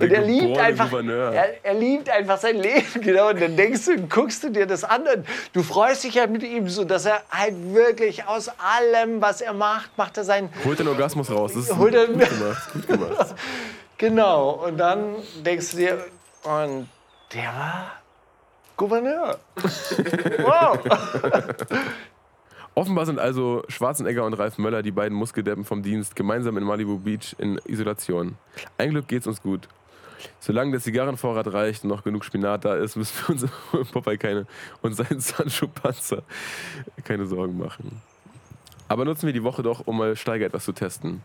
[0.00, 3.30] Und er liebt einfach, er, er liebt einfach sein Leben, genau.
[3.30, 6.42] Und dann denkst du, guckst du dir das an und du freust dich ja mit
[6.42, 10.78] ihm so, dass er halt wirklich aus allem, was er macht, macht er sein, Holt
[10.78, 11.52] den Orgasmus raus.
[11.54, 12.72] Das ist Holt gut gemacht.
[12.72, 13.34] Gut gemacht.
[13.98, 14.50] genau.
[14.66, 16.04] Und dann denkst du dir,
[16.44, 16.88] und
[17.32, 17.92] der war
[18.76, 19.38] Gouverneur.
[20.38, 20.78] wow.
[22.74, 26.98] Offenbar sind also Schwarzenegger und Ralf Möller, die beiden Muskeldeppen vom Dienst, gemeinsam in Malibu
[26.98, 28.36] Beach in Isolation.
[28.78, 29.68] Ein Glück geht's uns gut.
[30.40, 34.46] Solange der Zigarrenvorrat reicht und noch genug Spinat da ist, müssen wir uns Popeye keine
[34.82, 36.22] und seinen Sancho-Panzer
[37.04, 38.02] keine Sorgen machen.
[38.88, 41.22] Aber nutzen wir die Woche doch, um mal Steiger etwas zu testen.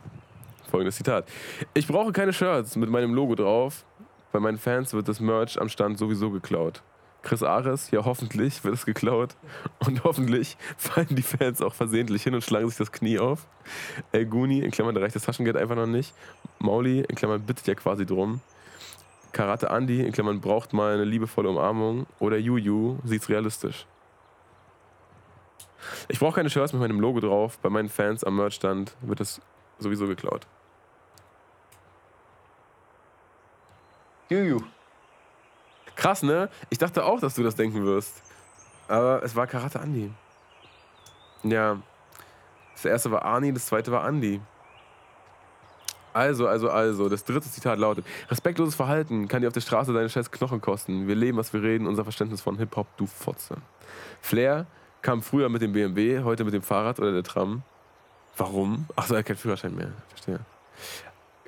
[0.70, 1.28] Folgendes Zitat.
[1.74, 3.86] Ich brauche keine Shirts mit meinem Logo drauf.
[4.32, 6.82] Bei meinen Fans wird das Merch am Stand sowieso geklaut.
[7.22, 9.36] Chris Ares, ja hoffentlich wird es geklaut.
[9.86, 13.48] Und hoffentlich fallen die Fans auch versehentlich hin und schlagen sich das Knie auf.
[14.12, 16.14] El Guni, in Klammern, da reicht das Taschengeld einfach noch nicht.
[16.60, 18.42] Mauli, in Klammern, bittet ja quasi drum.
[19.34, 22.06] Karate Andy, in Klammern, braucht mal eine liebevolle Umarmung.
[22.20, 23.86] Oder Juju, sieht's realistisch.
[26.08, 27.58] Ich brauche keine Shirts mit meinem Logo drauf.
[27.60, 29.42] Bei meinen Fans am Merchstand wird es
[29.80, 30.48] sowieso geklaut.
[34.30, 34.62] Juju.
[35.96, 36.50] Krass, ne?
[36.70, 38.22] Ich dachte auch, dass du das denken wirst.
[38.88, 40.12] Aber es war Karate Andi.
[41.44, 41.82] Ja.
[42.74, 44.42] Das erste war Arni, das zweite war Andi.
[46.14, 50.10] Also, also, also, das dritte Zitat lautet: Respektloses Verhalten kann dir auf der Straße deine
[50.10, 51.08] scheiß Knochen kosten.
[51.08, 53.56] Wir leben, was wir reden, unser Verständnis von Hip-Hop, du Fotze.
[54.22, 54.68] Flair
[55.02, 57.64] kam früher mit dem BMW, heute mit dem Fahrrad oder der Tram.
[58.38, 58.88] Warum?
[58.96, 59.92] Achso, er hat keinen Führerschein mehr.
[60.10, 60.40] Verstehe.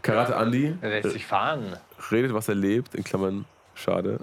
[0.01, 1.77] Karate Andi Er lässt sich fahren.
[2.11, 4.19] redet, was er lebt, in Klammern, schade.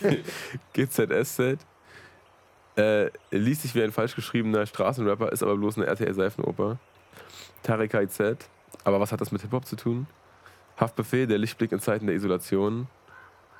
[0.72, 1.58] GZSZ.
[2.76, 6.78] Äh, liest sich wie ein falsch geschriebener Straßenrapper, ist aber bloß eine RTL-Seifenoper.
[7.62, 8.48] Tarek KIZ.
[8.84, 10.06] Aber was hat das mit Hip-Hop zu tun?
[10.78, 12.88] Haftbefehl, der Lichtblick in Zeiten der Isolation.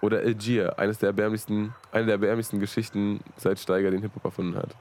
[0.02, 4.76] Oder Algier, eines der erbärmlichsten, eine der erbärmlichsten Geschichten, seit Steiger den Hip-Hop erfunden hat.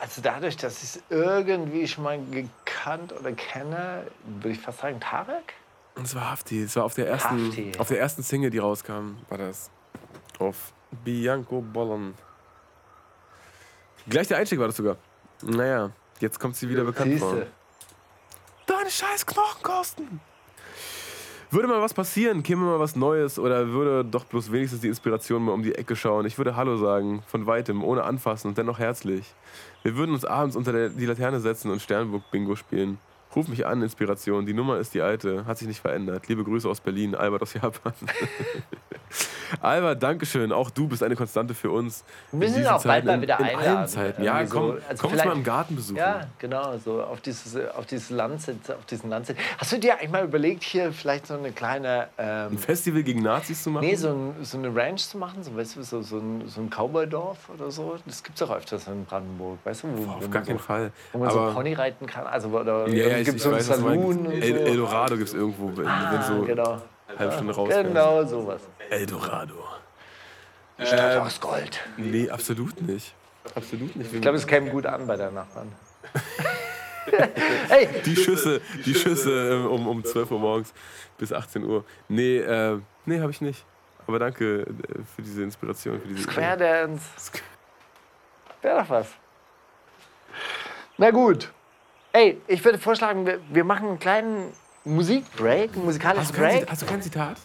[0.00, 5.00] Also dadurch, dass ich es irgendwie schon mal gekannt oder kenne, würde ich fast sagen
[5.00, 5.54] Tarek.
[5.96, 6.62] Und es war Hafti.
[6.62, 7.72] Es war auf der ersten, Hafti.
[7.78, 9.70] auf der ersten Single, die rauskam, war das.
[10.38, 10.72] Auf
[11.04, 12.14] Bianco Bollon.
[14.08, 14.96] Gleich der Einstieg war das sogar.
[15.42, 17.46] Naja, jetzt kommt sie wieder bekannt vor.
[18.66, 20.20] Deine scheiß Knochenkosten!
[21.50, 25.44] Würde mal was passieren, käme mal was Neues oder würde doch bloß wenigstens die Inspiration
[25.44, 26.26] mal um die Ecke schauen.
[26.26, 29.32] Ich würde Hallo sagen, von weitem, ohne anfassen und dennoch herzlich.
[29.84, 32.98] Wir würden uns abends unter der, die Laterne setzen und Sternburg-Bingo spielen.
[33.34, 34.46] Ruf mich an, Inspiration.
[34.46, 36.28] Die Nummer ist die alte, hat sich nicht verändert.
[36.28, 37.92] Liebe Grüße aus Berlin, Albert aus Japan.
[39.60, 40.52] Albert, Dankeschön.
[40.52, 42.04] Auch du bist eine Konstante für uns.
[42.30, 43.76] Wir müssen auch bald Zeiten, mal wieder in, in einladen.
[43.76, 44.22] allen Zeiten.
[44.22, 44.78] Ja, komm, so.
[44.88, 45.96] Also komm uns mal im Garten besuchen.
[45.96, 49.34] Ja, genau, so auf dieses, auf dieses Land, auf diesen Land.
[49.58, 53.22] Hast du dir eigentlich mal überlegt, hier vielleicht so eine kleine, ähm, Ein Festival gegen
[53.22, 53.84] Nazis zu machen?
[53.84, 56.60] nee, so, ein, so eine Ranch zu machen, so, weißt du, so, so ein, so
[56.60, 57.96] ein Cowboy-Dorf oder so?
[58.06, 59.88] Das gibt es auch öfters in Brandenburg, weißt du?
[59.88, 60.92] Wo, wo Auf gar so, keinen Fall.
[61.12, 63.48] Wo man so Aber Pony reiten kann, also oder ja, ja, ich, gibt ich so
[63.50, 64.64] einen weiß, was Saloon und El, so.
[64.64, 66.82] Eldorado gibt es irgendwo, wenn, ah, wenn so genau.
[67.18, 67.68] halbe Stunde raus.
[67.70, 68.60] Genau sowas.
[68.90, 69.54] Eldorado.
[70.78, 71.80] Die Stadt aus Gold.
[71.96, 73.14] Nee, absolut nicht.
[73.54, 74.12] Absolut nicht.
[74.12, 75.70] Ich glaube, es käme gut an bei der Nachbarn.
[77.68, 80.72] hey, die Schüsse, die Schüsse ähm, um, um 12 Uhr morgens
[81.18, 81.84] bis 18 Uhr.
[82.08, 83.64] Nee, äh, nee, habe ich nicht.
[84.06, 84.66] Aber danke äh,
[85.14, 86.00] für diese Inspiration.
[86.00, 87.04] Für diese Square Dance.
[88.62, 89.08] Wäre doch was.
[90.96, 91.52] Na gut.
[92.14, 94.52] Ey, ich würde vorschlagen, wir, wir machen einen kleinen
[94.84, 96.60] Musikbreak, einen musikalischen Hast kein, Break.
[96.60, 97.36] Zit- hast du kein Zitat?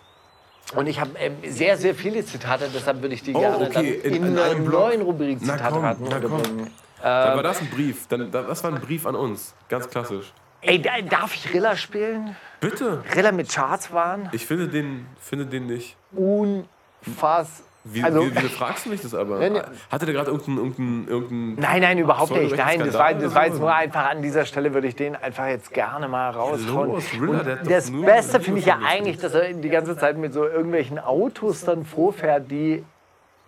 [0.75, 3.93] Und ich habe ähm, sehr, sehr viele Zitate, deshalb würde ich die Oh, gerne okay,
[4.03, 6.33] in- in, in einer neuen Rubrik Na Zitate komm, raten na komm.
[6.33, 6.71] unterbringen.
[7.01, 8.07] Dann Ähm, war das ein Brief.
[8.09, 9.55] Dann, da- das war ein Brief an uns.
[9.69, 10.31] Ganz klassisch.
[10.61, 12.35] Ey, da- darf ich Rilla spielen?
[12.59, 13.03] Bitte.
[13.15, 14.29] Rilla mit Charts waren?
[14.33, 15.95] Ich finde den, finde den nicht.
[16.11, 17.63] Unfass.
[17.85, 19.39] Wie, Also- wie, wieso fragst du mich das aber?
[19.39, 19.63] Nein.
[19.89, 22.55] Hatte der gerade irgendeinen, irgendeinen, irgendeinen Nein, nein, überhaupt nicht.
[22.55, 25.47] Nein, das war, das war jetzt nur einfach an dieser Stelle, würde ich den einfach
[25.47, 27.01] jetzt gerne mal raushauen.
[27.45, 30.99] der das Beste finde ich ja eigentlich, dass er die ganze Zeit mit so irgendwelchen
[30.99, 32.83] Autos dann vorfährt, die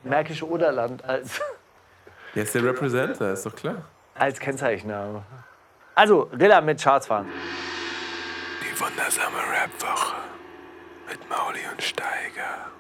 [0.04, 1.40] Märkische Oderland als,
[2.34, 3.76] Ja, ist der Representer, ist doch klar.
[4.16, 5.20] als Kennzeichen haben.
[5.94, 7.28] Also, Rilla mit Charts fahren.
[8.62, 10.16] Die wundersame Rap-Woche
[11.10, 12.71] mit Mauli und Steiger.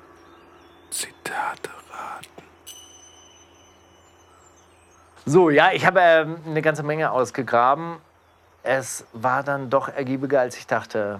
[1.01, 2.43] Zitate raten.
[5.25, 7.97] So, ja, ich habe ähm, eine ganze Menge ausgegraben.
[8.63, 11.19] Es war dann doch ergiebiger, als ich dachte.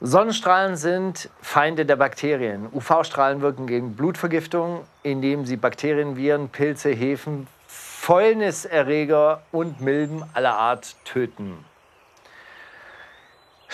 [0.00, 2.68] Sonnenstrahlen sind Feinde der Bakterien.
[2.72, 10.94] UV-Strahlen wirken gegen Blutvergiftung, indem sie Bakterien, Viren, Pilze, Hefen, Fäulniserreger und Milben aller Art
[11.06, 11.64] töten.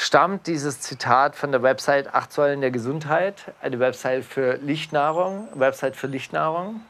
[0.03, 5.95] Stammt dieses Zitat von der Website Acht Säulen der Gesundheit, eine Website für Lichtnahrung, Website
[5.95, 6.81] für Lichtnahrung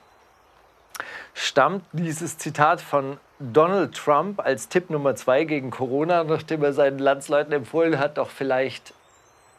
[1.35, 7.01] stammt dieses Zitat von Donald Trump als Tipp Nummer zwei gegen Corona, nachdem er seinen
[7.01, 8.95] Landsleuten empfohlen hat, doch vielleicht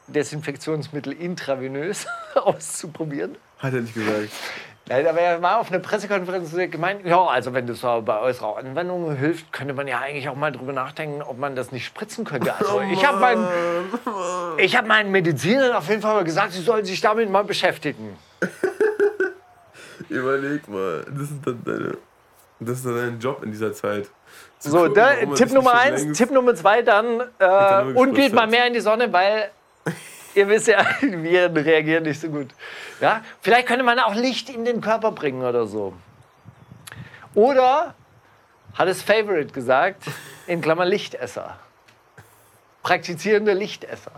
[0.08, 3.36] Desinfektionsmittel intravenös auszuprobieren.
[3.60, 4.30] Hat er nicht gesagt.
[4.92, 9.16] Nein, aber er war auf einer Pressekonferenz gemeint, ja, also wenn das bei äußerer Anwendung
[9.16, 12.54] hilft, könnte man ja eigentlich auch mal drüber nachdenken, ob man das nicht spritzen könnte.
[12.54, 13.48] Also ich habe meinen,
[14.58, 18.18] ich hab meinen Medizinern auf jeden Fall mal gesagt, sie sollen sich damit mal beschäftigen.
[20.10, 21.98] Überleg mal, das ist dann deine,
[22.60, 24.10] das ist dann dein Job in dieser Zeit.
[24.60, 28.68] So, gucken, da, Tipp Nummer eins, Tipp Nummer zwei dann äh, und geht mal mehr
[28.68, 29.52] in die Sonne, weil
[30.36, 32.50] ihr wisst ja, Viren reagieren nicht so gut.
[33.00, 33.24] Ja?
[33.42, 35.94] Vielleicht könnte man auch Licht in den Körper bringen oder so.
[37.34, 37.96] Oder
[38.74, 40.04] hat es Favorite gesagt,
[40.48, 41.58] in Klammern Lichtesser.
[42.84, 44.12] Praktizierende Lichtesser.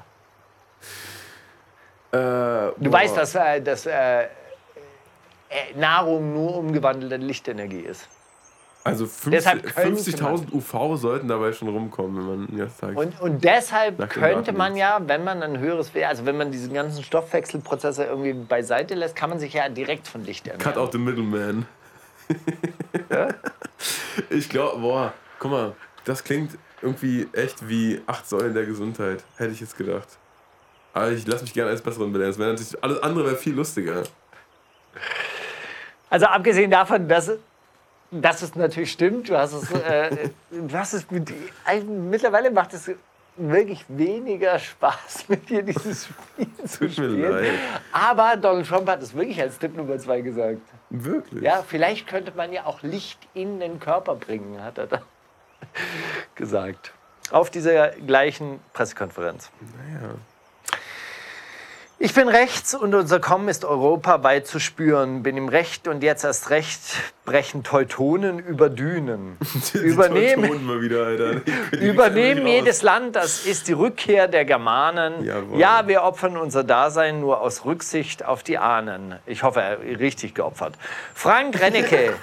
[2.12, 2.94] Äh, Du boah.
[2.94, 4.28] weißt, dass, äh, dass äh, äh,
[5.76, 8.08] Nahrung nur umgewandelte Lichtenergie ist.
[8.86, 12.98] Also 50 Deshalb könnte 50.000 UV sollten dabei schon rumkommen, wenn man den ganzen Tag.
[12.98, 16.70] Und, und deshalb könnte man ja, wenn man ein höheres, We- also wenn man diese
[16.70, 20.74] ganzen Stoffwechselprozesse irgendwie beiseite lässt, kann man sich ja direkt von Licht ernähren.
[20.74, 21.66] Cut out the middleman.
[24.30, 25.76] Ich glaube, boah, guck mal,
[26.06, 29.24] das klingt irgendwie echt wie acht Säulen der Gesundheit.
[29.38, 30.08] Hätte ich jetzt gedacht.
[30.94, 32.36] Aber ich lasse mich gerne als Besseren belehren.
[32.56, 34.04] Das alles andere wäre viel lustiger.
[36.10, 37.32] Also abgesehen davon, dass,
[38.22, 41.34] dass es natürlich stimmt, du hast es, äh, du hast es mit,
[41.66, 42.92] also mittlerweile macht es
[43.36, 47.58] wirklich weniger Spaß mit dir dieses Spiel zu spielen.
[47.92, 50.62] Aber Donald Trump hat es wirklich als Tipp Nummer zwei gesagt.
[50.90, 51.42] Wirklich?
[51.44, 55.02] Ja, vielleicht könnte man ja auch Licht in den Körper bringen, hat er dann
[56.36, 56.94] gesagt.
[57.32, 59.50] Auf dieser gleichen Pressekonferenz.
[59.78, 60.16] Naja.
[62.04, 65.24] Ich bin rechts und unser Kommen ist europaweit zu spüren.
[65.24, 66.82] Bin im Recht und jetzt erst recht
[67.24, 69.38] brechen Teutonen über Dünen.
[69.74, 70.52] Die Übernehmen,
[70.82, 71.40] wieder.
[71.72, 75.24] Die übernehmen jedes Land, das ist die Rückkehr der Germanen.
[75.24, 75.58] Jawohl.
[75.58, 79.16] Ja, wir opfern unser Dasein nur aus Rücksicht auf die Ahnen.
[79.26, 80.74] Ich hoffe, er richtig geopfert.
[81.14, 82.16] Frank Rennecke.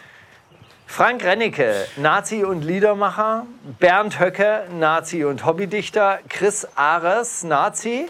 [0.86, 3.44] Frank Rennecke, Nazi und Liedermacher.
[3.78, 6.20] Bernd Höcke, Nazi und Hobbydichter.
[6.30, 8.08] Chris Ares, Nazi.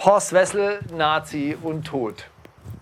[0.00, 2.24] Horst Wessel, Nazi und tot.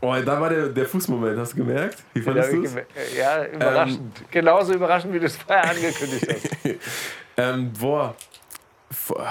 [0.01, 2.05] Oh, da war der, der Fußmoment, hast du gemerkt?
[2.13, 2.75] Wie fandest du es?
[3.17, 4.31] Ja, überraschend.
[4.31, 6.75] Genauso überraschend, wie du es vorher angekündigt hast.
[7.39, 8.15] Ähm, boah.
[9.07, 9.29] Boah.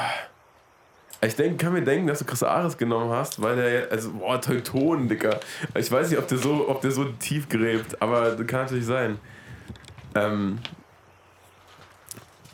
[1.21, 4.39] Ich denk, kann mir denken, dass du Chris Ares genommen hast, weil der, also, boah,
[4.39, 5.39] Teuton, Dicker.
[5.73, 8.85] Ich weiß nicht, ob der so, ob der so tief gräbt, aber das kann natürlich
[8.85, 9.17] sein.
[10.13, 10.59] Ähm,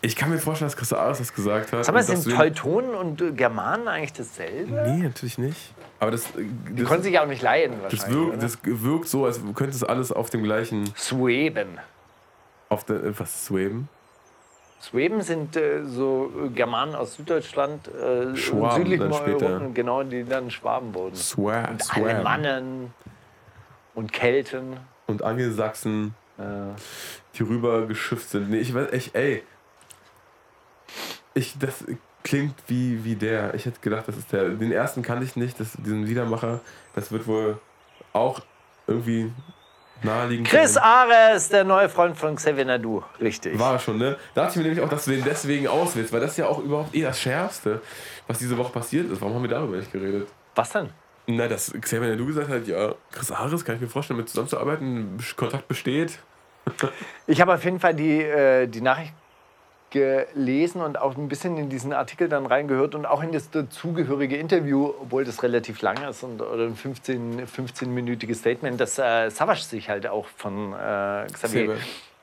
[0.02, 1.88] ich kann mir vorstellen, dass Chris Ares das gesagt hat.
[1.88, 4.72] Dass sind Teutonen und äh, Germanen eigentlich dasselbe?
[4.88, 5.74] Nee, natürlich nicht.
[6.00, 9.26] Aber das, Die das, konnten sich ja auch nicht leiden das, wirkt, das wirkt so,
[9.26, 11.78] als könnte es alles auf dem gleichen, Sweben.
[12.70, 13.88] auf der, was ist Sweben?
[14.82, 19.62] Sweben sind äh, so äh, Germanen aus Süddeutschland, äh, Schwaben südlichem dann später.
[19.76, 21.16] Genau, die dann Schwaben wurden.
[21.16, 22.04] Swa Und Swam.
[22.06, 22.94] Alemannen
[23.94, 24.78] und Kelten.
[25.06, 26.44] Und Angelsachsen, Äh,
[27.36, 28.50] die rüber geschifft sind.
[28.50, 29.44] Nee, ich weiß echt, ey.
[31.34, 31.86] Ich, das
[32.24, 33.54] klingt wie, wie der.
[33.54, 34.50] Ich hätte gedacht, das ist der.
[34.50, 36.60] Den ersten kannte ich nicht, das, diesen Liedermacher.
[36.94, 37.60] Das wird wohl
[38.14, 38.42] auch
[38.88, 39.32] irgendwie
[40.04, 40.48] naheliegend.
[40.48, 40.84] Chris sein.
[40.84, 43.04] Ares, der neue Freund von Xavier Nadu.
[43.20, 43.58] Richtig.
[43.58, 44.18] War er schon, ne?
[44.34, 46.48] Da dachte ich mir nämlich auch, dass du den deswegen auswählst, weil das ist ja
[46.48, 47.82] auch überhaupt eh das Schärfste,
[48.28, 49.22] was diese Woche passiert ist.
[49.22, 50.28] Warum haben wir darüber nicht geredet?
[50.56, 50.90] Was denn?
[51.28, 55.18] Na, dass Xavier Nadu gesagt hat, ja, Chris Ares, kann ich mir vorstellen, mit zusammenzuarbeiten,
[55.36, 56.20] Kontakt besteht.
[57.28, 59.14] Ich habe auf jeden Fall die, äh, die Nachricht
[59.92, 64.38] gelesen und auch ein bisschen in diesen Artikel dann reingehört und auch in das dazugehörige
[64.38, 69.64] Interview, obwohl das relativ lang ist und, oder ein 15, 15-minütiges Statement, dass äh, Savage
[69.64, 71.78] sich halt auch von äh, Xavier Xavier.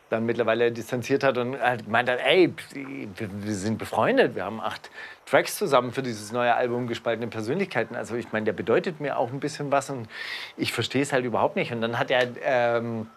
[0.09, 4.61] dann mittlerweile distanziert hat und halt gemeint hat, ey, wir, wir sind befreundet, wir haben
[4.61, 4.91] acht
[5.27, 7.95] Tracks zusammen für dieses neue Album Gespaltene Persönlichkeiten.
[7.97, 10.09] Also ich meine, der bedeutet mir auch ein bisschen was und
[10.57, 11.71] ich verstehe es halt überhaupt nicht.
[11.73, 12.29] Und dann hat er...
[12.43, 13.09] Ähm,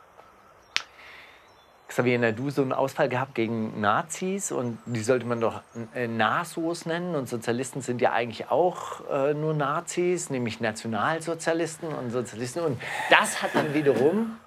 [1.91, 5.59] Xavier Nadu so einen Ausfall gehabt gegen Nazis und die sollte man doch
[5.93, 12.11] äh, Nasos nennen und Sozialisten sind ja eigentlich auch äh, nur Nazis, nämlich Nationalsozialisten und
[12.11, 14.37] Sozialisten und das hat dann wiederum,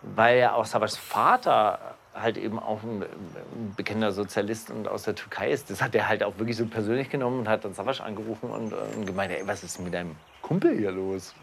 [0.00, 1.78] weil ja auch Savas Vater
[2.14, 6.08] halt eben auch ein, ein bekannter Sozialist und aus der Türkei ist, das hat er
[6.08, 9.46] halt auch wirklich so persönlich genommen und hat dann Savas angerufen und, und gemeint, ey,
[9.46, 11.34] was ist mit deinem Kumpel hier los?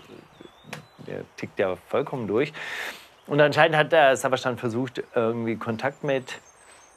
[1.06, 2.52] Der tickt ja vollkommen durch.
[3.28, 6.40] Und anscheinend hat der Savas dann versucht, irgendwie Kontakt mit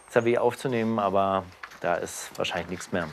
[0.09, 1.45] Xavier aufzunehmen, aber
[1.81, 3.09] da ist wahrscheinlich nichts mehr,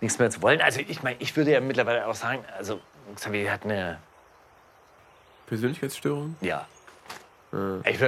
[0.00, 0.60] nichts mehr zu wollen.
[0.60, 2.80] Also ich meine, ich würde ja mittlerweile auch sagen, also
[3.14, 3.98] Xavier hat eine,
[5.46, 6.36] Persönlichkeitsstörung?
[6.40, 6.66] ja,
[7.52, 7.98] Äh, ich,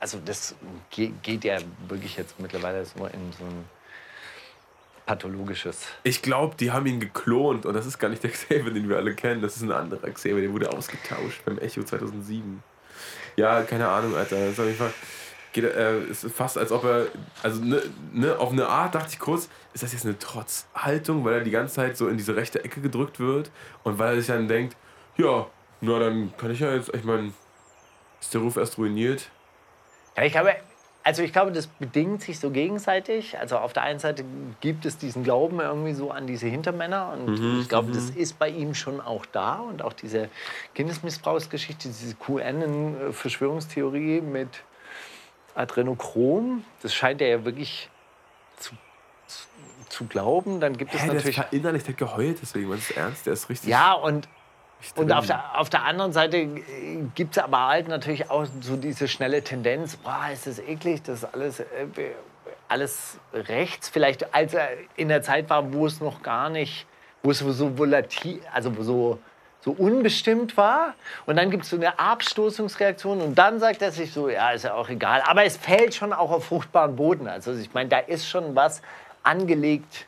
[0.00, 0.54] also das
[0.90, 3.64] ge- geht ja wirklich jetzt mittlerweile so in so ein
[5.06, 5.86] pathologisches.
[6.02, 8.96] Ich glaube, die haben ihn geklont und das ist gar nicht der Xavier, den wir
[8.98, 9.40] alle kennen.
[9.40, 12.62] Das ist ein anderer Xavier, der wurde ausgetauscht beim Echo 2007.
[13.38, 14.34] Ja, keine Ahnung, Alter.
[14.34, 14.92] Das ist auf jeden Fall.
[15.52, 17.06] Geht, äh, ist fast als ob er.
[17.44, 17.80] Also, ne,
[18.12, 21.52] ne, auf eine Art dachte ich kurz, ist das jetzt eine Trotzhaltung, weil er die
[21.52, 23.52] ganze Zeit so in diese rechte Ecke gedrückt wird
[23.84, 24.76] und weil er sich dann denkt,
[25.16, 25.46] ja,
[25.80, 27.32] na dann kann ich ja jetzt, ich meine,
[28.20, 29.30] ist der Ruf erst ruiniert.
[30.16, 30.56] Ja, ich glaube,
[31.04, 33.38] also ich glaube, das bedingt sich so gegenseitig.
[33.38, 34.24] Also auf der einen Seite
[34.60, 38.50] gibt es diesen Glauben irgendwie so an diese Hintermänner und ich glaube, das ist bei
[38.50, 40.28] ihm schon auch da und auch diese
[40.74, 44.48] Kindesmissbrauchsgeschichte, diese QN-Verschwörungstheorie mit
[45.54, 47.88] Adrenochrom, das scheint er ja wirklich
[48.58, 48.74] zu,
[49.26, 49.46] zu,
[49.88, 50.60] zu glauben.
[50.60, 53.26] Dann gibt es Hä, der ist natürlich verinnerlicht, der geheult, deswegen, was ist ernst?
[53.26, 53.70] Der ist richtig.
[53.70, 54.37] ja und richtig
[54.94, 56.46] und auf der, auf der anderen Seite
[57.14, 61.24] gibt es aber halt natürlich auch so diese schnelle Tendenz, boah, ist das eklig, das
[61.24, 61.64] ist alles, äh,
[62.68, 63.88] alles rechts.
[63.88, 66.86] Vielleicht als er in der Zeit war, wo es noch gar nicht,
[67.22, 69.18] wo es so volatil, also so,
[69.60, 70.94] so unbestimmt war.
[71.26, 74.64] Und dann gibt es so eine Abstoßungsreaktion und dann sagt er sich so, ja, ist
[74.64, 75.22] ja auch egal.
[75.26, 77.26] Aber es fällt schon auch auf fruchtbaren Boden.
[77.26, 78.80] Also ich meine, da ist schon was
[79.24, 80.06] angelegt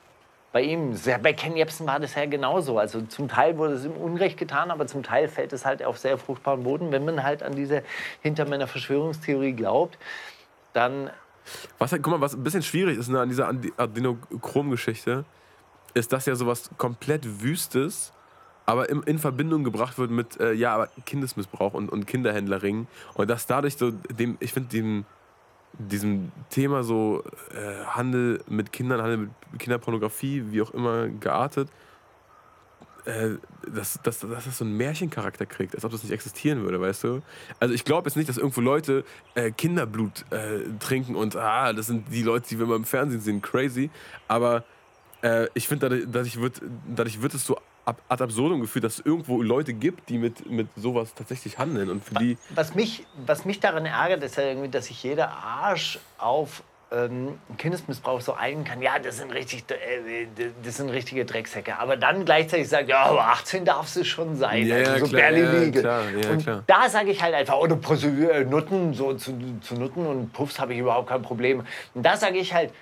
[0.52, 2.78] bei ihm, bei Ken Jebsen war das ja genauso.
[2.78, 5.98] Also zum Teil wurde es ihm Unrecht getan, aber zum Teil fällt es halt auf
[5.98, 6.90] sehr fruchtbaren Boden.
[6.90, 7.84] Wenn man halt an diese
[8.20, 9.96] Hintermänner Verschwörungstheorie glaubt,
[10.72, 11.10] dann
[11.78, 15.24] Was halt, guck mal, was ein bisschen schwierig ist ne, an dieser Adenochrom-Geschichte,
[15.94, 18.12] ist, dass ja sowas komplett Wüstes,
[18.66, 22.88] aber im, in Verbindung gebracht wird mit äh, ja, aber Kindesmissbrauch und, und Kinderhändlerringen.
[23.14, 25.04] Und dass dadurch so dem, ich finde, dem
[25.78, 27.22] diesem Thema so
[27.54, 31.68] äh, Handel mit Kindern, Handel mit Kinderpornografie, wie auch immer geartet,
[33.04, 33.30] äh,
[33.66, 37.04] dass, dass, dass das so einen Märchencharakter kriegt, als ob das nicht existieren würde, weißt
[37.04, 37.22] du?
[37.58, 39.04] Also ich glaube jetzt nicht, dass irgendwo Leute
[39.34, 43.20] äh, Kinderblut äh, trinken und ah, das sind die Leute, die wir immer im Fernsehen
[43.20, 43.90] sehen, crazy.
[44.28, 44.64] Aber
[45.22, 48.98] äh, ich finde, dadurch, dadurch, wird, dadurch wird es so ab, ad absurdum geführt, dass
[48.98, 53.06] es irgendwo Leute gibt, die mit, mit sowas tatsächlich handeln und für die was mich,
[53.26, 56.62] was mich daran ärgert, ist ja irgendwie, dass sich jeder Arsch auf
[56.92, 58.82] ähm, Kindesmissbrauch so einigen kann.
[58.82, 60.26] Ja, das sind, richtig, äh,
[60.64, 61.78] das sind richtige Drecksäcke.
[61.78, 64.66] Aber dann gleichzeitig sagt, ja, aber 18 darf es schon sein.
[64.66, 66.64] Ja, also ja, so klar, ja, klar, ja, und klar.
[66.66, 70.58] da sage ich halt einfach, oder Prosi- äh, Nutten, so zu, zu Nutten und Puffs
[70.58, 71.64] habe ich überhaupt kein Problem.
[71.94, 72.72] Und da sage ich halt,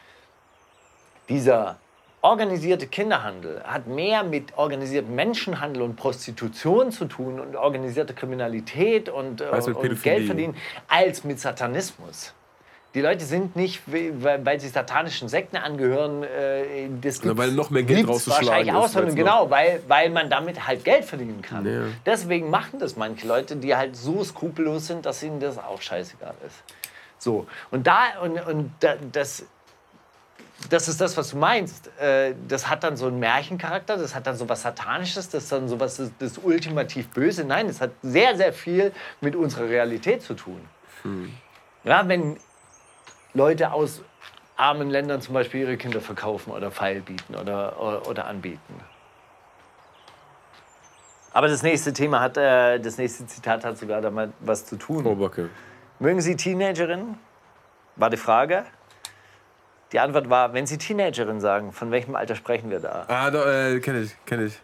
[1.29, 1.77] dieser
[2.21, 9.41] organisierte Kinderhandel hat mehr mit organisiertem Menschenhandel und Prostitution zu tun und organisierte Kriminalität und,
[9.41, 10.03] äh, Als mit und.
[10.03, 10.57] Geld verdienen
[10.89, 12.35] als mit Satanismus.
[12.95, 17.83] Die Leute sind nicht, weil sie satanischen Sekten angehören, äh, das Sondern weil noch mehr
[17.83, 21.67] Geld rauszuschlagen wahrscheinlich ist, sondern genau, weil, weil man damit halt Geld verdienen kann.
[21.67, 21.83] Ja.
[22.07, 26.35] Deswegen machen das manche Leute, die halt so skrupellos sind, dass ihnen das auch scheißegal
[26.47, 26.65] ist.
[27.19, 29.45] So, und da, und, und da, das,
[30.71, 31.91] das ist das, was du meinst.
[32.01, 35.53] Äh, Das hat dann so einen Märchencharakter, das hat dann so was Satanisches, das ist
[35.53, 37.45] dann so was das, das ultimativ Böse.
[37.45, 40.61] Nein, es hat sehr, sehr viel mit unserer Realität zu tun.
[41.85, 42.39] Ja, wenn
[43.35, 44.03] Leute aus
[44.57, 48.81] armen Ländern zum Beispiel ihre Kinder verkaufen oder feilbieten oder, oder, oder anbieten.
[51.33, 55.07] Aber das nächste Thema hat, äh, das nächste Zitat hat sogar damit was zu tun.
[55.07, 55.51] Oh, Bocke.
[56.01, 57.17] Mögen Sie Teenagerinnen?
[57.95, 58.65] War die Frage.
[59.93, 63.05] Die Antwort war, wenn Sie Teenagerin sagen, von welchem Alter sprechen wir da?
[63.09, 64.59] Ah, äh, kenn ich, kenn ich.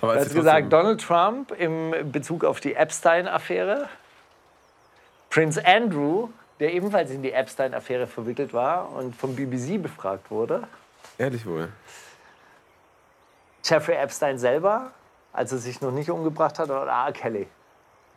[0.00, 3.88] Aber Er hat sie gesagt, Donald Trump im Bezug auf die Epstein-Affäre,
[5.28, 6.28] Prince Andrew,
[6.58, 10.66] der ebenfalls in die Epstein-Affäre verwickelt war und vom BBC befragt wurde,
[11.18, 11.68] Ehrlich wohl.
[13.62, 14.90] Jeffrey Epstein selber,
[15.34, 17.12] als er sich noch nicht umgebracht hat, oder R.
[17.12, 17.46] Kelly.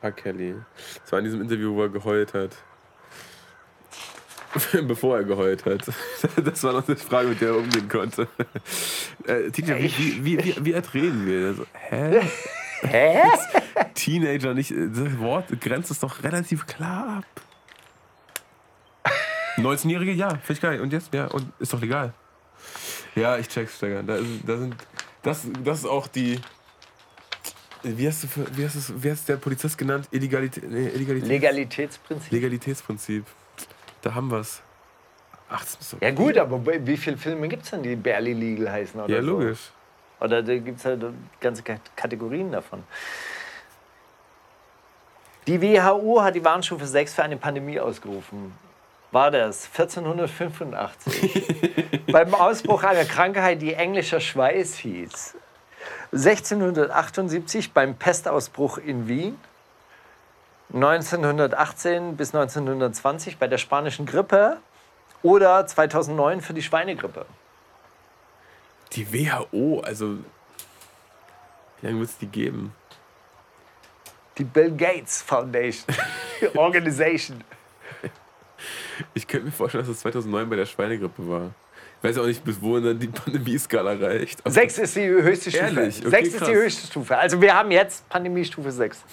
[0.01, 0.11] R.
[0.13, 0.55] Kelly.
[1.03, 2.51] Das war in diesem Interview, wo er geheult hat.
[4.87, 5.81] Bevor er geheult hat.
[6.43, 8.27] Das war noch eine Frage, mit der er umgehen konnte.
[9.25, 11.47] Äh, Teenager, wie, wie, wie, wie, wie alt reden wir?
[11.47, 12.21] Also, hä?
[12.85, 13.21] Hä?
[13.93, 14.71] Teenager nicht.
[14.71, 17.25] äh, Das Wort grenzt es doch relativ klar ab.
[19.57, 20.81] 19-Jährige, ja, finde ich geil.
[20.81, 21.13] Und jetzt?
[21.13, 22.13] Ja, und ist doch legal.
[23.15, 24.03] Ja, ich check's, Steiger.
[24.03, 24.75] Da, da sind.
[25.21, 26.39] Das, das ist auch die.
[27.83, 30.07] Wie hast, du wie, hast es, wie hast der Polizist genannt?
[30.11, 30.69] Illegalität.
[30.69, 31.29] Nee, Illegalität.
[31.29, 32.31] Legalitätsprinzip.
[32.31, 33.25] Legalitätsprinzip.
[34.03, 34.31] Da haben.
[35.49, 35.97] Ach, das ist so.
[36.01, 38.99] Ja gut, aber wie viele Filme gibt es denn, die barely legal heißen?
[39.01, 39.27] Oder Ja, so?
[39.31, 39.71] logisch.
[40.19, 41.03] Oder da gibt es halt
[41.39, 42.83] ganze Kat- Kategorien davon.
[45.47, 48.53] Die WHO hat die Warnstufe 6 für eine Pandemie ausgerufen.
[49.11, 52.03] War das 1485?
[52.11, 55.35] Beim Ausbruch einer Krankheit, die englischer Schweiß hieß.
[56.13, 59.37] 1678 beim Pestausbruch in Wien.
[60.73, 64.57] 1918 bis 1920 bei der spanischen Grippe.
[65.21, 67.25] Oder 2009 für die Schweinegrippe.
[68.91, 70.17] Die WHO, also.
[71.79, 72.73] Wie lange wird es die geben?
[74.37, 75.95] Die Bill Gates Foundation.
[76.55, 77.43] Organization.
[79.13, 81.51] Ich könnte mir vorstellen, dass es 2009 bei der Schweinegrippe war.
[82.01, 84.41] Ich weiß auch nicht, bis wohin dann die Pandemie-Skala reicht.
[84.45, 85.65] Sechs ist die höchste Stufe.
[85.65, 85.99] Ehrlich?
[85.99, 86.49] Okay, sechs ist krass.
[86.49, 87.17] die höchste Stufe.
[87.17, 89.03] Also wir haben jetzt Pandemiestufe 6.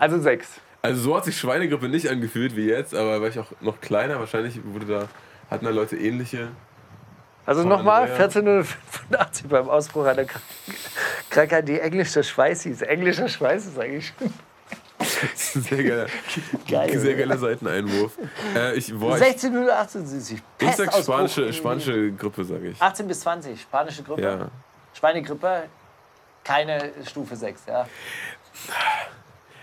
[0.00, 0.48] Also sechs.
[0.82, 4.18] Also so hat sich Schweinegrippe nicht angefühlt wie jetzt, aber war ich auch noch kleiner.
[4.18, 5.08] Wahrscheinlich wurde da,
[5.50, 6.48] hatten da Leute ähnliche.
[7.46, 8.14] Also nochmal, ja.
[8.14, 10.42] 1485 beim Ausbruch einer Krank-
[11.28, 12.82] Krankheit, die englischer Schweiß hieß.
[12.82, 14.32] Englischer Schweiß ist eigentlich schon
[15.62, 16.06] sehr geiler,
[16.68, 16.98] geil.
[16.98, 18.12] sehr geiler Seiteneinwurf.
[18.54, 20.42] Äh, ich, boah, ich, 1678.
[20.60, 22.80] ich sag spanische, spanische Grippe, sage ich.
[22.80, 24.22] 18 bis 20, spanische Grippe.
[24.22, 24.48] Ja.
[24.94, 25.64] Schweinegrippe,
[26.44, 27.62] keine Stufe 6.
[27.66, 27.86] Ja.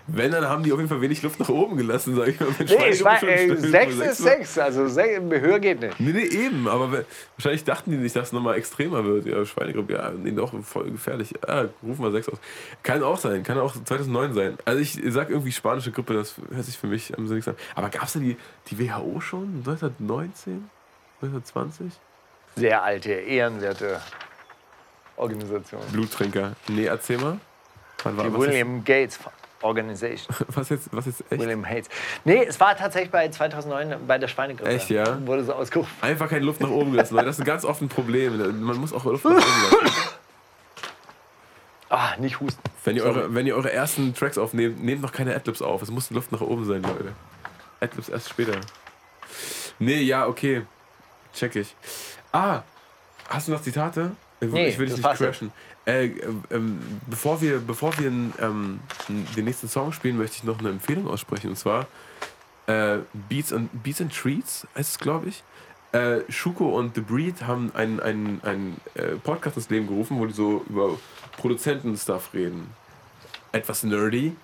[0.10, 2.48] Wenn, dann haben die auf jeden Fall wenig Luft nach oben gelassen, sage ich mal.
[2.60, 4.18] Nee, schon Stufe 6 sechs ist.
[4.20, 4.58] 6.
[4.60, 6.00] Also sech- höher geht nicht.
[6.00, 7.04] Nee, nee, eben, aber
[7.36, 9.26] wahrscheinlich dachten die nicht, dass es nochmal extremer wird.
[9.26, 11.34] Ja, Schweinegrippe, ja, nee, doch, voll gefährlich.
[11.46, 12.38] Ah, rufen wir 6 aus.
[12.84, 14.58] Kann auch sein, kann auch 2009 sein.
[14.64, 17.60] Also ich sag irgendwie spanische Grippe, das hört sich für mich am sinnigsten an.
[17.76, 18.38] Aber gab es da die,
[18.70, 19.58] die WHO schon?
[19.66, 20.70] 1919?
[21.22, 21.92] 1920?
[22.56, 24.00] Sehr alte, ehrenwerte
[25.16, 25.82] Organisation.
[25.92, 26.54] Bluttrinker.
[26.70, 27.40] Nee, erzähl mal.
[28.04, 29.18] Wann war, Die William Gates
[29.62, 30.36] Organization.
[30.50, 31.42] was, jetzt, was jetzt echt?
[31.42, 31.90] William Hates.
[32.26, 34.70] Nee, es war tatsächlich bei 2009 bei der Schweinegrippe.
[34.70, 35.26] Echt, ja?
[35.26, 35.92] Wurde so ausgerufen.
[36.02, 38.38] Einfach keine Luft nach oben gelassen, weil das ist ganz oft ein Problem.
[38.64, 39.42] Man muss auch Luft nach oben
[39.82, 39.96] lassen.
[41.90, 42.62] Ah, nicht husten.
[42.84, 45.82] Wenn ihr, eure, wenn ihr eure ersten Tracks aufnehmt, nehmt noch keine Adlibs auf.
[45.82, 47.14] Es muss Luft nach oben sein, Leute.
[47.80, 48.60] Adlibs erst später.
[49.80, 50.64] Nee, ja, okay.
[51.34, 51.76] Check ich.
[52.32, 52.64] Ah,
[53.30, 54.12] hast du noch Zitate?
[54.40, 55.52] Ich Nee, will dich nicht crashen.
[55.88, 56.12] Äh,
[56.52, 61.08] ähm, bevor wir, bevor wir ähm, den nächsten Song spielen, möchte ich noch eine Empfehlung
[61.08, 61.52] aussprechen.
[61.52, 61.88] Und zwar
[62.68, 62.98] äh,
[63.30, 65.44] Beats, and, Beats and Treats heißt es, glaube ich.
[65.94, 70.26] Äh, Schuko und The Breed haben einen, einen, einen äh, Podcast ins Leben gerufen, wo
[70.26, 71.00] die so über
[71.38, 72.70] Produzenten-Stuff reden.
[73.54, 74.36] Etwas nerdy,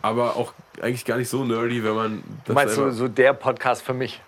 [0.00, 2.12] aber auch eigentlich gar nicht so nerdy, wenn man.
[2.16, 4.22] Du das meinst so, selber- so der Podcast für mich?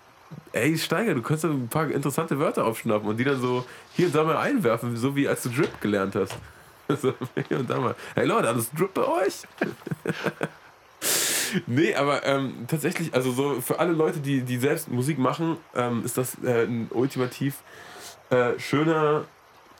[0.51, 3.65] Ey, Steiger, du kannst da ein paar interessante Wörter aufschnappen und die dann so
[3.95, 6.37] hier und da mal einwerfen, so wie als du Drip gelernt hast.
[6.97, 7.13] So,
[7.47, 7.95] hier und da mal.
[8.15, 9.43] Hey Leute, alles Drip bei euch?
[11.67, 16.03] nee, aber ähm, tatsächlich, also so für alle Leute, die, die selbst Musik machen, ähm,
[16.03, 17.61] ist das äh, ein ultimativ
[18.31, 19.25] äh, schöner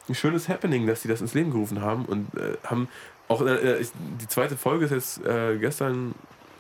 [0.07, 2.89] ein schönes Happening, dass sie das ins Leben gerufen haben und äh, haben
[3.28, 6.16] auch äh, ich, die zweite Folge ist jetzt äh, gestern,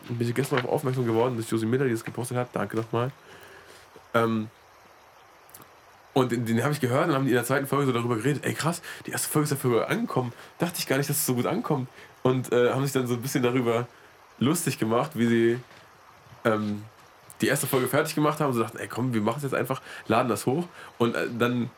[0.07, 2.49] bin ich gestern darauf aufmerksam geworden, dass Josie Miller die das gepostet hat.
[2.53, 3.11] Danke nochmal.
[4.13, 4.49] Ähm,
[6.13, 8.15] und den, den habe ich gehört und haben die in der zweiten Folge so darüber
[8.15, 8.45] geredet.
[8.45, 10.33] Ey, krass, die erste Folge ist dafür angekommen.
[10.57, 11.87] Dachte ich gar nicht, dass es so gut ankommt.
[12.23, 13.87] Und äh, haben sich dann so ein bisschen darüber
[14.39, 15.59] lustig gemacht, wie sie
[16.45, 16.83] ähm,
[17.41, 18.53] die erste Folge fertig gemacht haben.
[18.53, 20.65] So dachten, ey, komm, wir machen es jetzt einfach, laden das hoch.
[20.97, 21.69] Und äh, dann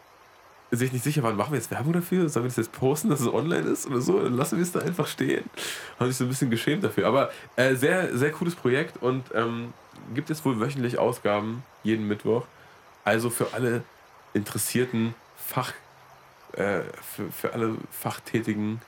[0.71, 2.29] sich nicht sicher waren, machen wir jetzt Werbung dafür?
[2.29, 4.21] Sollen wir das jetzt posten, dass es online ist oder so?
[4.21, 5.43] Dann lassen wir es da einfach stehen.
[5.99, 7.07] Haben sich so ein bisschen geschämt dafür.
[7.07, 9.73] Aber äh, sehr, sehr cooles Projekt und ähm,
[10.13, 12.45] gibt es wohl wöchentlich Ausgaben, jeden Mittwoch.
[13.03, 13.83] Also für alle
[14.33, 15.73] interessierten Fach,
[16.53, 16.81] äh,
[17.15, 18.81] für, für alle Fachtätigen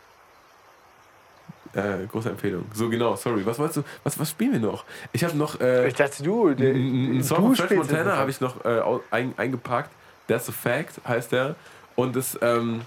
[1.74, 2.66] äh, große Empfehlung.
[2.74, 3.46] So genau, sorry.
[3.46, 3.84] Was wolltest du?
[4.04, 4.86] Was, was spielen wir noch?
[5.12, 5.60] Ich habe noch.
[5.60, 6.50] Äh, ich dachte du.
[6.50, 8.82] Einen Song von French Montana habe ich noch äh,
[9.12, 9.90] ein, eingepackt.
[10.28, 11.56] That's a Fact heißt der.
[11.96, 12.82] Und das ähm,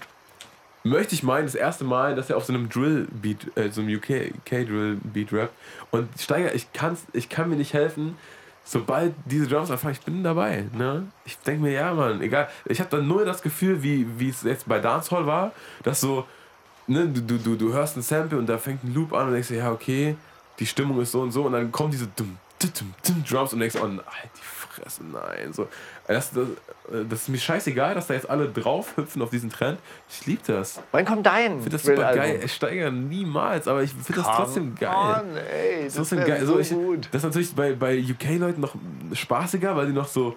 [0.83, 3.95] möchte ich meinen, das erste Mal, dass er auf so einem Drill-Beat, äh, so einem
[3.95, 5.53] UK-Drill-Beat rappt.
[5.91, 8.17] Und Steiger, ich, kann's, ich kann mir nicht helfen,
[8.67, 10.65] sobald diese Drums anfangen, ich bin dabei.
[10.73, 11.07] Ne?
[11.25, 12.49] Ich denke mir, ja, Mann, egal.
[12.65, 15.53] Ich habe dann nur das Gefühl, wie es jetzt bei Dancehall war,
[15.83, 16.25] dass so,
[16.85, 19.47] ne, du, du, du hörst ein Sample und da fängt ein Loop an und denkst
[19.47, 20.17] dir, ja, okay,
[20.59, 23.59] die Stimmung ist so und so und dann kommen diese dumm, dumm, dumm Drums und
[23.59, 24.43] denkst, oh, halt die
[24.81, 25.53] Fresse, nein.
[25.53, 25.67] So,
[26.07, 26.47] das, das,
[27.09, 29.79] das ist mir scheißegal, dass da jetzt alle drauf hüpfen auf diesen Trend.
[30.09, 30.79] Ich liebe das.
[30.91, 31.57] Wann kommt dein?
[31.57, 32.39] Ich finde das super geil.
[32.43, 34.93] Ich steigere niemals, aber ich finde das trotzdem geil.
[34.93, 36.45] On, ey, das, das ist geil.
[36.45, 37.07] So, ich, gut.
[37.11, 38.75] Das ist natürlich bei, bei UK-Leuten noch
[39.13, 40.35] spaßiger, weil die noch so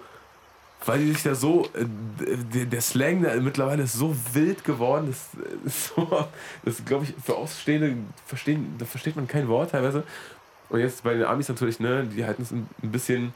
[0.85, 5.29] weil die sich da so, äh, der Slang da mittlerweile ist so wild geworden, das
[5.65, 6.25] ist so,
[6.65, 10.03] das glaube ich, für Außenstehende verstehen, da versteht man kein Wort teilweise.
[10.69, 13.33] Und jetzt bei den Amis natürlich, ne, die halten es ein bisschen,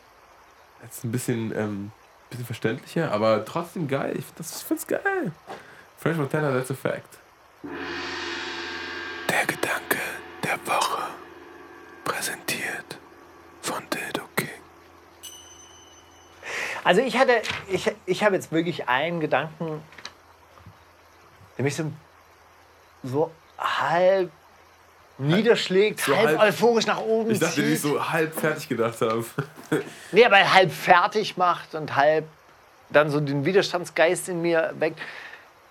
[0.86, 1.92] jetzt ein bisschen, ähm,
[2.30, 4.16] bisschen verständlicher, aber trotzdem geil.
[4.18, 5.32] Ich finde es geil.
[5.98, 7.18] French Montana, that's a fact.
[9.30, 9.98] Der Gedanke
[10.44, 11.04] der Woche
[12.04, 12.98] präsentiert
[13.62, 14.50] von Dildo King.
[16.84, 19.82] Also ich hatte, ich, ich habe jetzt wirklich einen Gedanken,
[21.58, 21.92] der mich so,
[23.04, 24.32] so halb
[25.18, 27.74] niederschlägt, so halb, halb, euphorisch nach oben Ich dachte, zieht.
[27.74, 29.26] ich so halb fertig gedacht habe.
[30.12, 32.26] nee, aber halb fertig macht und halb
[32.90, 35.00] dann so den Widerstandsgeist in mir weckt.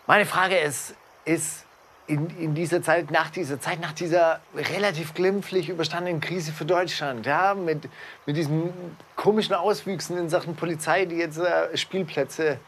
[0.07, 1.65] Meine Frage ist, ist
[2.07, 7.25] in, in dieser Zeit, nach dieser Zeit, nach dieser relativ glimpflich überstandenen Krise für Deutschland,
[7.25, 7.89] ja, mit,
[8.27, 8.73] mit diesen
[9.17, 12.59] komischen Auswüchsen in Sachen Polizei, die jetzt äh, Spielplätze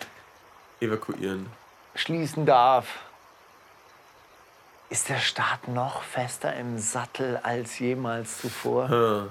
[0.80, 1.46] evakuieren
[1.94, 2.86] schließen darf,
[4.90, 8.88] ist der Staat noch fester im Sattel als jemals zuvor?
[8.88, 9.28] Hm.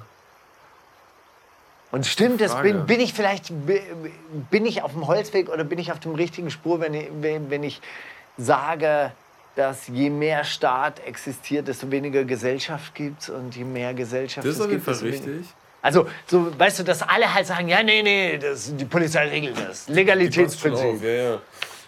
[1.91, 2.53] Und stimmt es?
[2.55, 3.53] Bin, bin ich vielleicht
[4.51, 7.63] bin ich auf dem Holzweg oder bin ich auf dem richtigen Spur, wenn ich, wenn
[7.63, 7.79] ich
[8.37, 9.11] sage,
[9.55, 14.59] dass je mehr Staat existiert, desto weniger Gesellschaft gibt es und je mehr Gesellschaft das
[14.59, 15.45] es gibt, desto richtig.
[15.81, 19.55] Also, so, weißt du, dass alle halt sagen, ja, nee, nee, das, die Polizei regelt
[19.57, 19.87] das.
[19.87, 21.01] Legalitätsprinzip.
[21.01, 21.41] Ja, ja.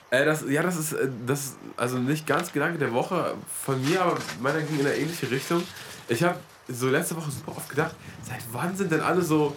[0.10, 4.02] Äh, das, ja, das ist, äh, das also nicht ganz Gedanke der Woche von mir,
[4.02, 5.64] aber meiner ging in eine ähnliche Richtung.
[6.08, 6.40] Ich habe
[6.70, 9.56] so letzte Woche super oft gedacht, seit wann sind denn alle so,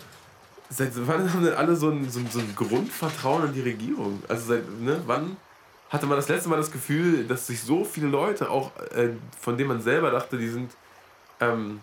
[0.68, 4.22] seit wann haben denn alle so ein, so so ein Grundvertrauen in die Regierung?
[4.28, 5.36] Also seit, ne, wann
[5.88, 9.56] hatte man das letzte Mal das Gefühl, dass sich so viele Leute, auch äh, von
[9.56, 10.72] denen man selber dachte, die sind
[11.40, 11.80] ähm,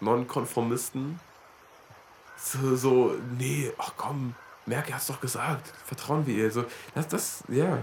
[0.00, 1.20] Nonkonformisten,
[2.36, 4.34] so, so, nee, ach komm,
[4.70, 6.50] Merkel hat es doch gesagt, vertrauen wir ihr.
[6.50, 6.64] So,
[6.94, 7.78] das, das, ja.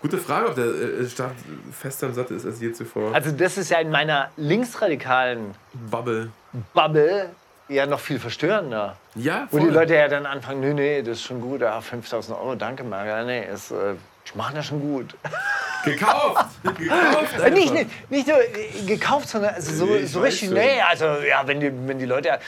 [0.00, 1.32] Gute Frage, ob der äh, Staat
[1.72, 3.14] fester im Sattel ist als je zuvor.
[3.14, 5.54] Also das ist ja in meiner linksradikalen
[5.90, 6.30] Bubble.
[6.74, 7.30] Bubble
[7.68, 8.96] ja noch viel verstörender.
[9.14, 9.62] Ja, voll.
[9.62, 12.54] Wo die Leute ja dann anfangen, nee, nee, das ist schon gut, ja, 5000 Euro,
[12.54, 13.94] danke Marga, nee, ist, äh,
[14.30, 15.16] die machen das schon gut.
[15.84, 16.46] Gekauft!
[16.62, 17.50] gekauft einfach.
[17.50, 20.58] nicht, nicht, nicht nur äh, gekauft, sondern also so, nee, so richtig, schon.
[20.58, 22.38] nee, also ja, wenn die, wenn die Leute...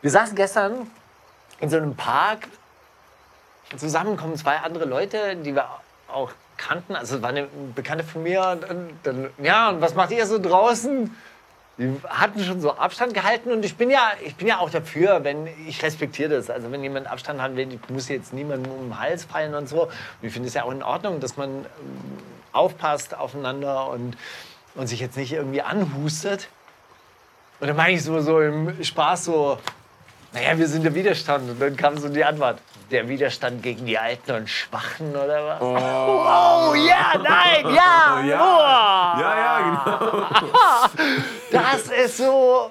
[0.00, 0.88] Wir saßen gestern
[1.60, 2.48] in so einem Park
[3.76, 5.68] zusammen kommen zwei andere Leute, die wir
[6.08, 6.96] auch kannten.
[6.96, 8.58] Also es war eine Bekannte von mir.
[8.60, 11.14] Dann, dann, ja, und was macht ihr so draußen?
[11.78, 15.22] Die hatten schon so Abstand gehalten und ich bin ja, ich bin ja auch dafür,
[15.22, 16.50] wenn ich respektiere das.
[16.50, 17.52] Also wenn jemand Abstand hat,
[17.88, 19.84] muss jetzt niemandem um den Hals fallen und so.
[19.84, 21.66] Und ich finde es ja auch in Ordnung, dass man ähm,
[22.52, 24.16] aufpasst aufeinander und,
[24.74, 26.48] und sich jetzt nicht irgendwie anhustet.
[27.60, 29.58] Und dann meine ich so, so im Spaß so,
[30.38, 31.50] naja, wir sind der Widerstand.
[31.50, 32.58] Und dann kam so die Antwort
[32.90, 35.60] der Widerstand gegen die Alten und Schwachen oder was?
[35.60, 39.20] Oh, oh ja, nein, ja, ja, oh.
[39.20, 40.26] ja, ja, genau.
[41.50, 42.70] Das ist so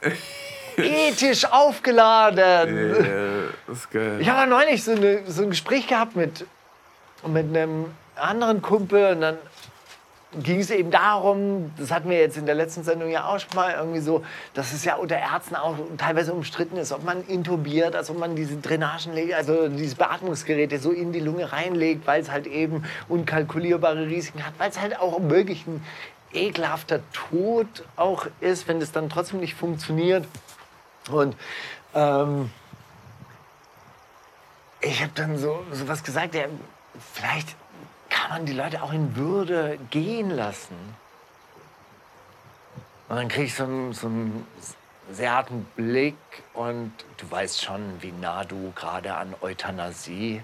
[0.76, 2.76] ethisch aufgeladen.
[2.76, 4.18] Yeah, das ist geil.
[4.20, 6.46] Ich habe neulich so, eine, so ein Gespräch gehabt mit,
[7.26, 9.38] mit einem anderen Kumpel und dann
[10.42, 13.54] ging es eben darum, das hatten wir jetzt in der letzten Sendung ja auch schon
[13.54, 17.96] mal irgendwie so, dass es ja unter Ärzten auch teilweise umstritten ist, ob man intubiert,
[17.96, 22.30] also ob man diese Drainagen, also diese Beatmungsgeräte so in die Lunge reinlegt, weil es
[22.30, 25.82] halt eben unkalkulierbare Risiken hat, weil es halt auch wirklich ein
[26.32, 30.26] ekelhafter Tod auch ist, wenn es dann trotzdem nicht funktioniert.
[31.10, 31.36] Und
[31.94, 32.50] ähm,
[34.82, 36.44] ich habe dann so, so was gesagt, ja,
[37.14, 37.56] vielleicht
[38.28, 40.76] kann man die Leute auch in Würde gehen lassen.
[43.08, 44.46] Und dann kriege ich so einen, so einen
[45.10, 46.14] sehr harten Blick
[46.52, 50.42] und du weißt schon, wie nah du gerade an Euthanasie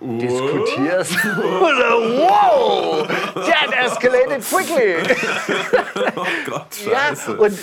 [0.00, 1.16] diskutierst.
[1.24, 1.90] Oder
[2.20, 4.98] wow, that escalated quickly.
[6.16, 7.36] Oh Gott, ja, scheiße.
[7.36, 7.58] und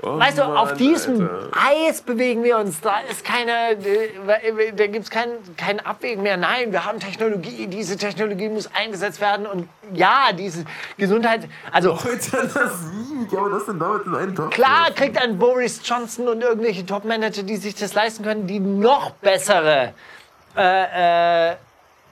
[0.00, 1.48] Oh Weißt du, auf diesem Alter.
[1.88, 2.80] Eis bewegen wir uns.
[2.80, 6.36] Da ist keine, äh, da gibt es kein, kein Abwägen mehr.
[6.36, 7.66] Nein, wir haben Technologie.
[7.66, 9.46] Diese Technologie muss eingesetzt werden.
[9.46, 10.64] Und ja, diese
[10.96, 11.48] Gesundheit.
[11.72, 14.50] Also Euthanasie, ja, aber das denn damit in einen Topf?
[14.50, 19.10] klar kriegt ein Boris Johnson und irgendwelche Top-Manager, die sich das leisten können, die noch
[19.12, 19.94] bessere
[20.56, 21.56] äh, äh,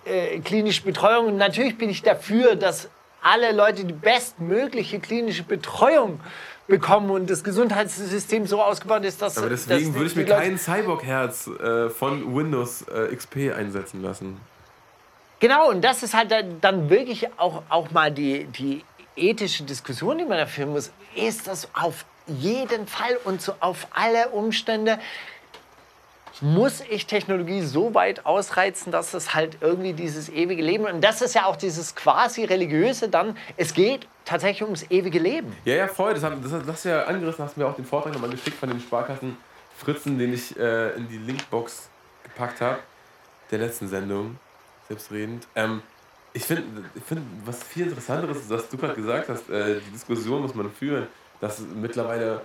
[0.06, 1.26] äh, klinische Betreuung.
[1.26, 2.88] Und natürlich bin ich dafür, dass
[3.22, 6.20] alle Leute die bestmögliche klinische Betreuung
[6.68, 10.59] bekommen und das Gesundheitssystem so ausgebaut ist, dass Aber deswegen dass würde ich mir kein
[10.59, 14.40] Cyborg-Herz äh, von Windows äh, XP einsetzen lassen.
[15.38, 18.84] Genau, und das ist halt dann- dann wirklich auch, auch mal die, die
[19.16, 20.90] ethische Diskussion, die man da führen muss.
[21.14, 24.98] Ist das auf jeden Fall und so auf alle Umstände,
[26.42, 31.22] muss ich Technologie so weit ausreizen, dass es halt irgendwie dieses ewige Leben, und das
[31.22, 35.56] ist ja auch dieses quasi religiöse dann, es geht tatsächlich ums ewige Leben.
[35.64, 36.14] Ja, ja, voll.
[36.14, 38.68] Das, haben, das, hast du ja angerissen, hast mir auch den Vortrag nochmal geschickt von
[38.68, 39.36] den Sparkassen
[39.76, 41.88] Fritzen, den ich äh, in die Linkbox
[42.24, 42.78] gepackt habe,
[43.50, 44.38] der letzten Sendung,
[44.88, 45.46] selbstredend.
[45.54, 45.82] Ähm,
[46.32, 46.64] ich finde,
[47.06, 50.70] find, was viel interessanteres ist, was du gerade gesagt hast, äh, die Diskussion muss man
[50.70, 51.06] führen,
[51.40, 52.42] dass mittlerweile,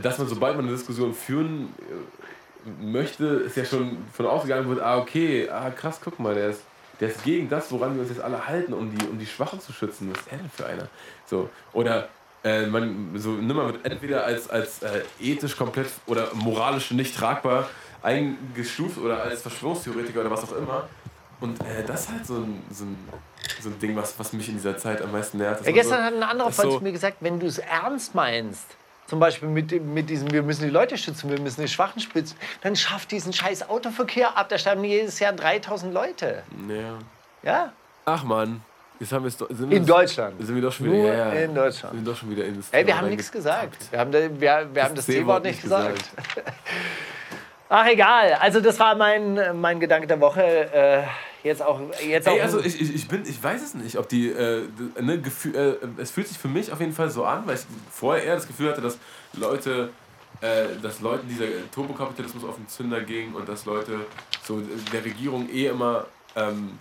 [0.00, 4.80] dass man, sobald man eine Diskussion führen äh, möchte, ist ja schon von ausgegangen wird,
[4.80, 6.60] ah, okay, ah, krass, guck mal, der ist,
[7.00, 9.60] der ist gegen das, woran wir uns jetzt alle halten, um die, um die Schwachen
[9.60, 10.10] zu schützen.
[10.12, 10.88] Was ist er denn für einer?
[11.26, 12.08] So, oder
[12.42, 17.16] äh, man, so, nimm mal, wird entweder als, als äh, ethisch komplett oder moralisch nicht
[17.16, 17.68] tragbar
[18.02, 20.88] eingestuft oder als Verschwörungstheoretiker oder was auch immer.
[21.40, 22.96] Und äh, das ist halt so ein, so ein,
[23.60, 25.66] so ein Ding, was, was mich in dieser Zeit am meisten nervt.
[25.66, 28.14] Ja, gestern so, hat ein anderer Freund so- zu mir gesagt, wenn du es ernst
[28.14, 28.64] meinst,
[29.06, 32.36] zum Beispiel mit, mit diesem, wir müssen die Leute schützen, wir müssen die Schwachen schützen,
[32.62, 34.48] dann schafft diesen scheiß Autoverkehr ab.
[34.48, 36.42] Da sterben jedes Jahr 3000 Leute.
[36.68, 36.98] Ja.
[37.42, 37.72] Ja?
[38.04, 38.62] Ach man,
[38.98, 40.34] jetzt haben doch- sind wir In Deutschland.
[40.44, 41.40] Sind wir doch schon wieder, Nur ja, ja.
[41.44, 41.94] in Deutschland.
[41.94, 43.90] Sind wir doch schon wieder ins Ey, wir haben nichts gesagt.
[43.92, 46.04] Wir haben, da- wir, wir haben das C-Wort nicht nicht gesagt.
[47.68, 48.34] Ach, egal.
[48.34, 50.42] Also, das war mein, mein Gedanke der Woche.
[50.42, 51.02] Äh,
[51.42, 51.80] jetzt auch.
[52.06, 54.68] Jetzt auch Ey, also ich, ich, bin, ich weiß es nicht, ob die, äh,
[55.00, 57.62] ne, Gefühl, äh, es fühlt sich für mich auf jeden Fall so an, weil ich
[57.90, 58.98] vorher eher das Gefühl hatte, dass
[59.32, 59.90] Leute,
[60.40, 64.06] äh, dass Leuten dieser Turbokapitalismus auf den Zünder ging und dass Leute
[64.42, 64.60] so
[64.92, 66.78] der Regierung eh immer ähm,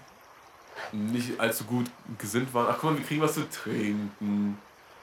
[0.92, 1.86] nicht allzu gut
[2.18, 2.68] gesinnt waren.
[2.70, 4.58] Ach guck mal, wir kriegen was zu trinken.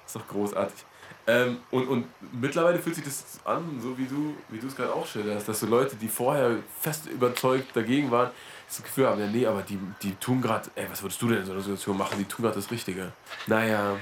[0.06, 0.84] Ist doch großartig.
[1.26, 5.06] Ähm, und, und mittlerweile fühlt sich das an, so wie du, wie es gerade auch
[5.06, 8.30] schilderst, dass so Leute, die vorher fest überzeugt dagegen waren,
[8.68, 11.38] das Gefühl haben, ja nee, aber die, die tun gerade, ey, was würdest du denn
[11.38, 12.16] in so einer Situation machen?
[12.18, 13.12] Die tun gerade das Richtige.
[13.46, 13.96] Naja,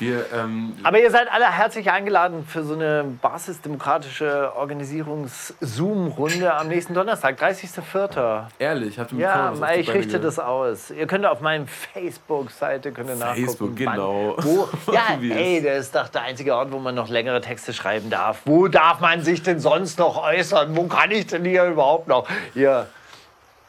[0.00, 6.94] wir, ähm, Aber ihr seid alle herzlich eingeladen für so eine basisdemokratische Organizierungs-Zoom-Runde am nächsten
[6.94, 8.44] Donnerstag, 30.04.
[8.58, 10.24] ehrlich, habt ihr Ja, die ich richte geht?
[10.24, 10.90] das aus.
[10.90, 13.46] Ihr könnt auf meiner Facebook-Seite könnt ihr nachgucken.
[13.46, 14.36] Facebook, wann- genau.
[14.38, 18.10] Wo, ja, ey, das ist doch der einzige Ort, wo man noch längere Texte schreiben
[18.10, 18.40] darf.
[18.44, 20.76] Wo darf man sich denn sonst noch äußern?
[20.76, 22.26] Wo kann ich denn hier überhaupt noch?
[22.54, 22.86] Hier,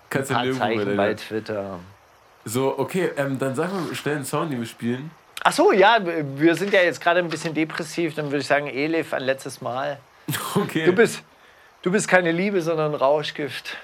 [0.09, 1.79] Kannst ein paar Zeichen bei Twitter.
[2.45, 5.11] So, okay, ähm, dann sag mal schnell einen Song, den wir spielen.
[5.43, 8.15] Ach so, ja, wir sind ja jetzt gerade ein bisschen depressiv.
[8.15, 9.99] Dann würde ich sagen, Elif, ein letztes Mal.
[10.55, 10.85] Okay.
[10.85, 11.23] Du bist,
[11.81, 13.77] du bist keine Liebe, sondern Rauschgift.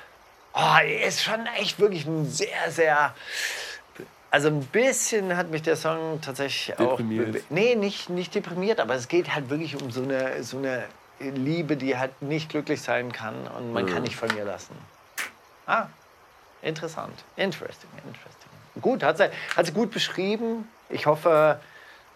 [0.54, 3.16] Oh, ist schon echt wirklich ein sehr, sehr.
[4.32, 6.98] Also ein bisschen hat mich der Song tatsächlich auch.
[6.98, 7.36] Deprimiert.
[7.38, 10.84] bewe- Nee, nicht, nicht deprimiert, aber es geht halt wirklich um so eine, so eine
[11.20, 14.76] Liebe, die halt nicht glücklich sein kann und man kann nicht von ihr lassen.
[15.66, 15.88] Ah,
[16.62, 17.14] interessant.
[17.38, 18.82] Interesting, interesting.
[18.82, 20.68] Gut, hat sie, hat sie gut beschrieben.
[20.90, 21.60] Ich hoffe,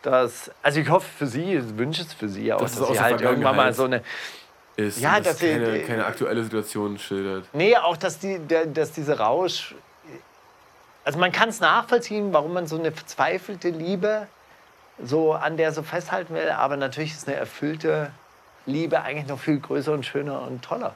[0.02, 0.52] dass.
[0.62, 3.00] Also ich hoffe für sie, ich wünsche es für sie auch, Dass dass, aus sie
[3.00, 4.04] halt irgendwann mal so eine.
[4.76, 7.46] Ist, Ja, das dass sie- keine, keine aktuelle Situation schildert.
[7.54, 9.76] Nee, auch dass, die, der, dass diese Rausch.
[11.04, 14.28] Also man kann es nachvollziehen, warum man so eine verzweifelte Liebe
[15.02, 18.12] so an der so festhalten will, aber natürlich ist eine erfüllte
[18.66, 20.94] Liebe eigentlich noch viel größer und schöner und toller.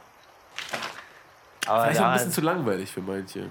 [1.66, 3.50] Aber Vielleicht auch ein ja, bisschen zu langweilig für manche.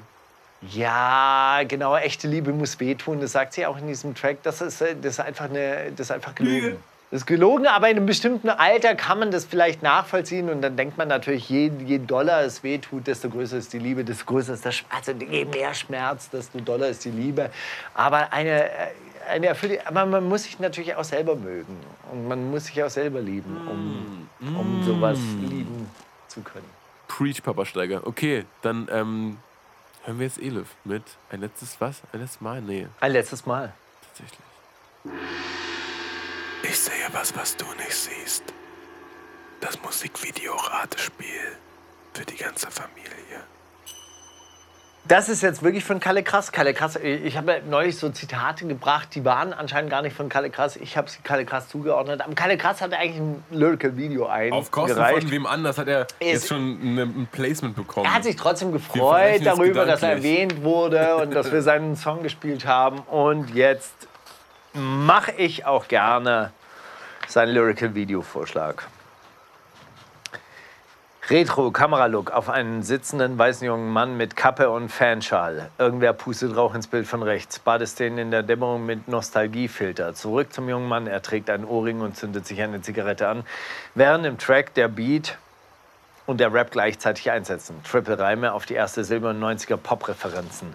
[0.71, 3.21] Ja, genau, echte Liebe muss wehtun.
[3.21, 4.43] Das sagt sie auch in diesem Track.
[4.43, 6.77] Das ist, äh, das ist, einfach, eine, das ist einfach gelogen.
[7.11, 10.49] Das ist gelogen, aber in einem bestimmten Alter kann man das vielleicht nachvollziehen.
[10.49, 14.03] Und dann denkt man natürlich, je, je doller es wehtut, desto größer ist die Liebe,
[14.03, 15.09] desto größer ist der Schmerz.
[15.09, 17.51] Und je mehr Schmerz, desto doller ist die Liebe.
[17.93, 18.71] Aber eine, äh,
[19.29, 21.77] eine erfüllte, aber man muss sich natürlich auch selber mögen.
[22.11, 25.91] Und man muss sich auch selber lieben, um, um sowas lieben
[26.29, 26.71] zu können.
[27.09, 28.07] Preach, Papa Steiger.
[28.07, 29.37] Okay, dann ähm,
[30.05, 32.03] hören wir jetzt Elif mit ein letztes was?
[32.13, 32.61] Ein letztes Mal?
[32.63, 33.73] Nee, Ein letztes Mal.
[34.09, 34.41] tatsächlich.
[36.63, 38.45] Ich sehe was, was du nicht siehst.
[39.61, 41.57] Das Musikvideo-Ratespiel
[42.15, 43.11] für die ganze Familie.
[45.05, 46.53] Das ist jetzt wirklich von Kalle Krass.
[46.53, 50.49] Kalle Krass, ich habe neulich so Zitate gebracht, die waren anscheinend gar nicht von Kalle
[50.49, 50.77] Krass.
[50.77, 52.21] Ich habe sie Kalle Krass zugeordnet.
[52.21, 55.23] Aber Kalle Krass hat eigentlich ein Lyrical Video Auf Kosten eingereicht.
[55.25, 58.07] von wem anders hat er jetzt schon ein Placement bekommen.
[58.07, 62.23] Er hat sich trotzdem gefreut darüber, dass er erwähnt wurde und dass wir seinen Song
[62.23, 63.01] gespielt haben.
[63.01, 63.95] Und jetzt
[64.73, 66.53] mache ich auch gerne
[67.27, 68.85] seinen Lyrical Video Vorschlag.
[71.31, 75.71] Retro-Kameralook auf einen sitzenden weißen jungen Mann mit Kappe und Fanschal.
[75.79, 77.61] Irgendwer pustet Rauch ins Bild von rechts.
[77.61, 80.15] Badeszenen in der Dämmerung mit Nostalgiefilter.
[80.15, 81.07] Zurück zum jungen Mann.
[81.07, 83.45] Er trägt einen Ohrring und zündet sich eine Zigarette an.
[83.95, 85.39] Während im Track der Beat
[86.27, 87.81] und der Rap gleichzeitig einsetzen.
[87.89, 90.75] Triple Reime auf die erste Silber- und 90er Pop-Referenzen.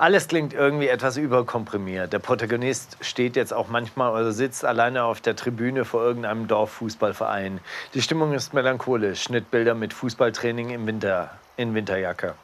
[0.00, 2.12] Alles klingt irgendwie etwas überkomprimiert.
[2.12, 7.58] Der Protagonist steht jetzt auch manchmal oder sitzt alleine auf der Tribüne vor irgendeinem Dorffußballverein.
[7.94, 9.24] Die Stimmung ist melancholisch.
[9.24, 12.34] Schnittbilder mit Fußballtraining im Winter, in Winterjacke.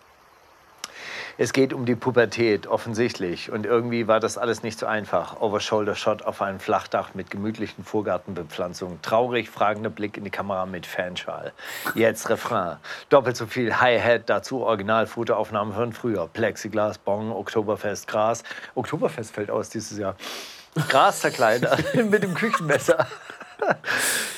[1.36, 3.50] Es geht um die Pubertät, offensichtlich.
[3.50, 5.40] Und irgendwie war das alles nicht so einfach.
[5.40, 9.02] Over-Shoulder-Shot auf einem Flachdach mit gemütlichen Vorgartenbepflanzungen.
[9.02, 11.52] Traurig fragender Blick in die Kamera mit Fanschal.
[11.96, 12.76] Jetzt Refrain.
[13.08, 16.28] Doppelt so viel Hi-Hat, dazu Original-Fotoaufnahmen von früher.
[16.28, 18.44] Plexiglas, Bong, Oktoberfest, Gras.
[18.76, 20.14] Oktoberfest fällt aus dieses Jahr.
[20.88, 23.08] Gras zerkleinern mit dem Küchenmesser.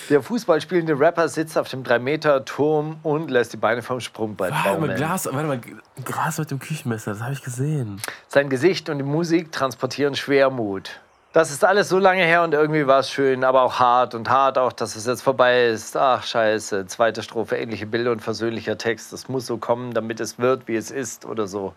[0.09, 4.75] Der Fußballspielende Rapper sitzt auf dem 3-Meter-Turm und lässt die Beine vom Sprungbrett Warte mal,
[4.75, 4.97] baumeln.
[4.97, 5.61] Glas, warte mal,
[6.05, 8.01] Gras mit dem Küchenmesser, das habe ich gesehen.
[8.29, 11.01] Sein Gesicht und die Musik transportieren Schwermut.
[11.37, 14.31] Das ist alles so lange her und irgendwie war es schön, aber auch hart und
[14.31, 15.95] hart auch, dass es jetzt vorbei ist.
[15.95, 19.13] Ach scheiße, zweite Strophe, ähnliche Bilder und versöhnlicher Text.
[19.13, 21.75] Es muss so kommen, damit es wird, wie es ist oder so.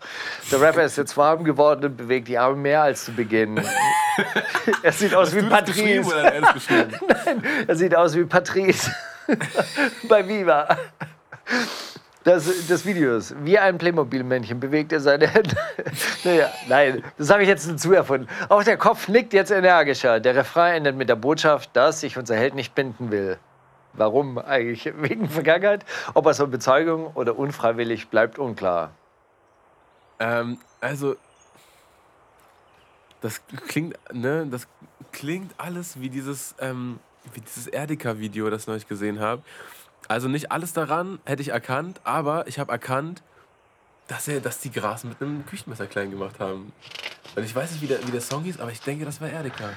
[0.50, 3.62] Der Rapper ist jetzt warm geworden und bewegt die Arme mehr als zu Beginn.
[4.82, 6.08] er sieht aus wie hast geschrieben Patrice.
[6.08, 6.92] oder er das geschrieben?
[7.68, 8.90] Er sieht aus wie Patrice
[10.08, 10.68] bei Viva.
[12.30, 13.34] Das, des Videos.
[13.42, 15.56] Wie ein Playmobil-Männchen bewegt er seine Hände.
[16.22, 18.28] naja, nein, das habe ich jetzt dazu erfunden.
[18.48, 20.20] Auch der Kopf nickt jetzt energischer.
[20.20, 23.36] Der Refrain endet mit der Botschaft, dass sich unser Held nicht binden will.
[23.94, 24.92] Warum eigentlich?
[24.98, 25.84] Wegen Vergangenheit?
[26.14, 28.92] Ob er so Bezeugung oder unfreiwillig bleibt unklar.
[30.20, 31.16] Ähm, also,
[33.22, 34.68] das klingt, ne, das
[35.10, 37.00] klingt alles wie dieses, ähm,
[37.34, 39.42] wie dieses Erdika-Video, das ich neulich gesehen habe.
[40.10, 43.22] Also nicht alles daran hätte ich erkannt, aber ich habe erkannt,
[44.08, 46.72] dass, er, dass die Gras mit einem Küchenmesser klein gemacht haben.
[47.36, 49.30] Und ich weiß nicht, wie der, wie der Song hieß, aber ich denke, das war
[49.30, 49.70] Erdika.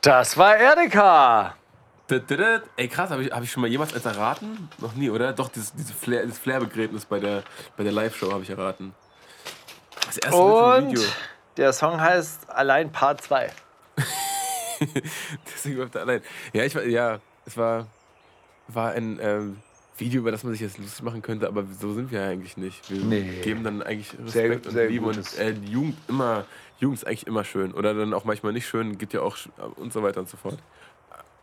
[0.00, 1.54] Das war Erdeka!
[2.76, 4.68] Ey, krass, habe ich, hab ich schon mal jemals eins erraten?
[4.78, 5.32] Noch nie, oder?
[5.32, 7.44] Doch, dieses, diese Flair, dieses Flair-Begräbnis bei der,
[7.76, 8.92] bei der Live-Show habe ich erraten.
[10.04, 11.02] Das erste Und Video.
[11.56, 13.52] der Song heißt Allein Part 2.
[15.54, 16.22] Deswegen läuft er allein.
[16.52, 17.86] Ja, ich war, ja, es war,
[18.68, 19.56] war ein ähm,
[19.96, 22.56] Video, über das man sich jetzt lustig machen könnte, aber so sind wir ja eigentlich
[22.56, 22.90] nicht.
[22.90, 23.40] Wir Nee.
[23.42, 25.34] geben dann eigentlich Sehr- Respekt sehr und Liebe und gutes.
[25.38, 26.44] äh, Jugend immer,
[26.80, 27.72] Jugend ist eigentlich immer schön.
[27.72, 30.36] Oder dann auch manchmal nicht schön, gibt ja auch sch- und so weiter und so
[30.36, 30.58] fort.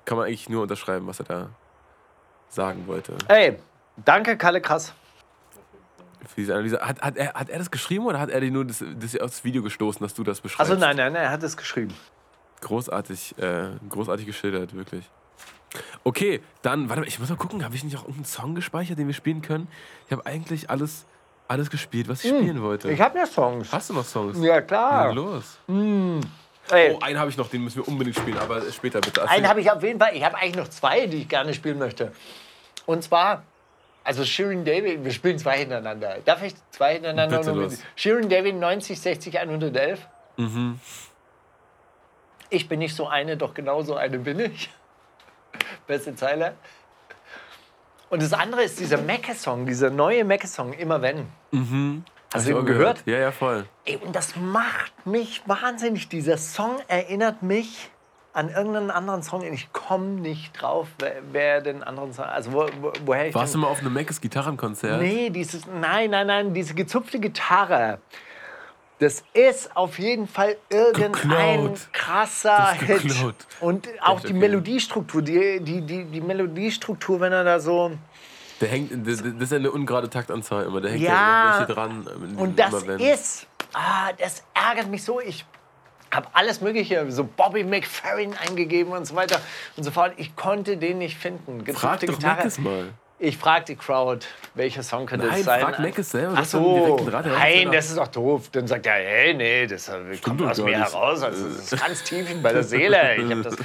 [0.05, 1.49] Kann man eigentlich nur unterschreiben, was er da
[2.49, 3.15] sagen wollte.
[3.29, 3.57] Ey,
[4.03, 4.93] danke Kalle Krass.
[6.27, 6.79] Für diese Analyse.
[6.81, 8.83] Hat, hat, er, hat er das geschrieben oder hat er dir nur das,
[9.17, 10.69] das Video gestoßen, dass du das beschreibst?
[10.71, 11.93] Also nein, nein, er hat es geschrieben.
[12.61, 15.09] Großartig, äh, großartig geschildert, wirklich.
[16.03, 18.97] Okay, dann, warte mal, ich muss mal gucken, habe ich nicht auch irgendeinen Song gespeichert,
[18.99, 19.67] den wir spielen können?
[20.07, 21.05] Ich habe eigentlich alles,
[21.47, 22.87] alles gespielt, was ich spielen wollte.
[22.89, 23.71] Hm, Ich habe ja Songs.
[23.71, 24.37] Hast du noch Songs?
[24.39, 25.13] Ja Na klar.
[25.13, 25.57] los.
[25.67, 29.27] Ey, Oh, einen habe ich noch, den müssen wir unbedingt spielen, aber später bitte.
[29.29, 30.15] einen habe ich auf jeden Fall.
[30.15, 32.11] Ich habe eigentlich noch zwei, die ich gerne spielen möchte.
[32.85, 33.43] Und zwar,
[34.03, 36.17] also Shirin David, wir spielen zwei hintereinander.
[36.25, 37.37] Darf ich zwei hintereinander?
[37.37, 37.71] Bitte nominieren?
[37.77, 37.83] los.
[37.95, 40.07] Shirin David 90, 60, 111.
[40.37, 40.79] Mhm.
[42.49, 44.69] Ich bin nicht so eine, doch genauso eine bin ich.
[45.91, 46.53] Beste Zeile.
[48.09, 51.27] Und das andere ist dieser Mecke-Song, dieser neue Mecke-Song, Immer Wenn.
[52.33, 53.03] Hast Hab ich du ihn gehört?
[53.05, 53.65] Ja, ja, voll.
[53.85, 56.07] Ey, und das macht mich wahnsinnig.
[56.09, 57.89] Dieser Song erinnert mich
[58.33, 59.41] an irgendeinen anderen Song.
[59.43, 62.23] Ich komme nicht drauf, wer, wer den anderen Song.
[62.25, 63.35] Also wo, wo, woher ich.
[63.35, 65.01] Warst du den- mal auf einem Meckes Gitarrenkonzert?
[65.01, 65.67] Nee, dieses.
[65.67, 67.99] Nein, nein, nein, diese gezupfte Gitarre.
[69.01, 71.79] Das ist auf jeden Fall irgendein Geklaut.
[71.91, 73.01] krasser Hit.
[73.01, 73.35] geklaut.
[73.59, 74.39] Und auch Echt, die okay.
[74.39, 77.91] Melodiestruktur, die, die, die, die Melodiestruktur, wenn er da so.
[78.59, 80.81] Der hängt, das ist ja eine ungerade Taktanzahl immer.
[80.81, 82.07] Der hängt Ja, ja, dran.
[82.13, 85.19] ähm, Und das wenn- ist, ah, das ärgert mich so.
[85.19, 85.45] Ich
[86.13, 89.41] habe alles Mögliche, so Bobby McFerrin eingegeben und so weiter
[89.77, 90.13] und so fort.
[90.17, 91.65] Ich konnte den nicht finden.
[91.73, 92.35] Frag Gezupfte doch Gitarre.
[92.37, 92.89] Meckes mal.
[93.23, 94.25] Ich frage die Crowd,
[94.55, 95.61] welcher Song könnte Nein, es sein?
[95.61, 96.33] frag Meckes selber.
[96.33, 98.49] Du Ach so, weiß nein, das ist doch doof.
[98.51, 100.91] Dann sagt er, hey, nee, das äh, kommt doch aus mir nicht.
[100.91, 101.21] heraus.
[101.21, 103.17] Also, das ist ganz tief in meiner Seele.
[103.17, 103.57] Ich habe das,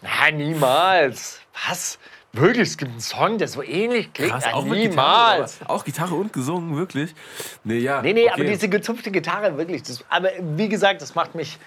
[0.00, 1.40] nein, niemals.
[1.68, 1.98] Was?
[2.32, 4.30] Wirklich, es gibt einen Song, der so ähnlich klingt.
[4.30, 5.58] Krass, auch niemals.
[5.58, 5.74] Gitarre.
[5.74, 7.12] Auch Gitarre und gesungen, wirklich.
[7.64, 8.02] Nee, ja.
[8.02, 8.32] Nee, nee, okay.
[8.34, 9.82] aber diese gezupfte Gitarre, wirklich.
[9.82, 11.58] Das, aber wie gesagt, das macht mich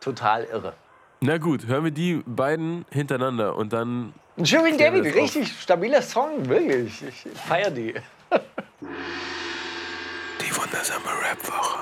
[0.00, 0.74] total irre.
[1.20, 4.12] Na gut, hören wir die beiden hintereinander und dann.
[4.40, 5.14] Und Shirin David, auf.
[5.14, 7.04] richtig stabiler Song, wirklich.
[7.06, 7.92] Ich feiere die.
[10.40, 11.80] Die wundersame Rap-Woche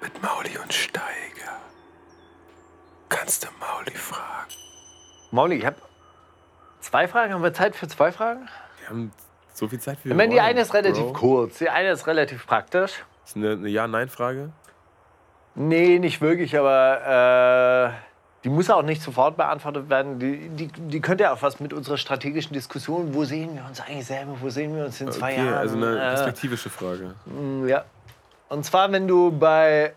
[0.00, 1.60] mit Mauli und Steiger.
[3.10, 4.48] Kannst du Mauli fragen?
[5.30, 5.76] Mauli, ich habe
[6.80, 7.34] zwei Fragen.
[7.34, 8.48] Haben wir Zeit für zwei Fragen?
[8.78, 9.12] Wir haben
[9.52, 11.12] so viel Zeit für Ich meine, die eine ist relativ Bro.
[11.12, 13.04] kurz, die eine ist relativ praktisch.
[13.26, 14.52] Ist eine, eine Ja-Nein-Frage.
[15.54, 18.09] Nee, nicht wirklich, aber äh,
[18.44, 20.18] die muss auch nicht sofort beantwortet werden.
[20.18, 23.80] Die, die, die könnte ja auch was mit unserer strategischen Diskussion, wo sehen wir uns
[23.80, 25.54] eigentlich selber, wo sehen wir uns in zwei Okay, Jahren?
[25.58, 27.14] also eine äh, perspektivische Frage.
[27.66, 27.84] Ja.
[28.48, 29.92] Und zwar, wenn du bei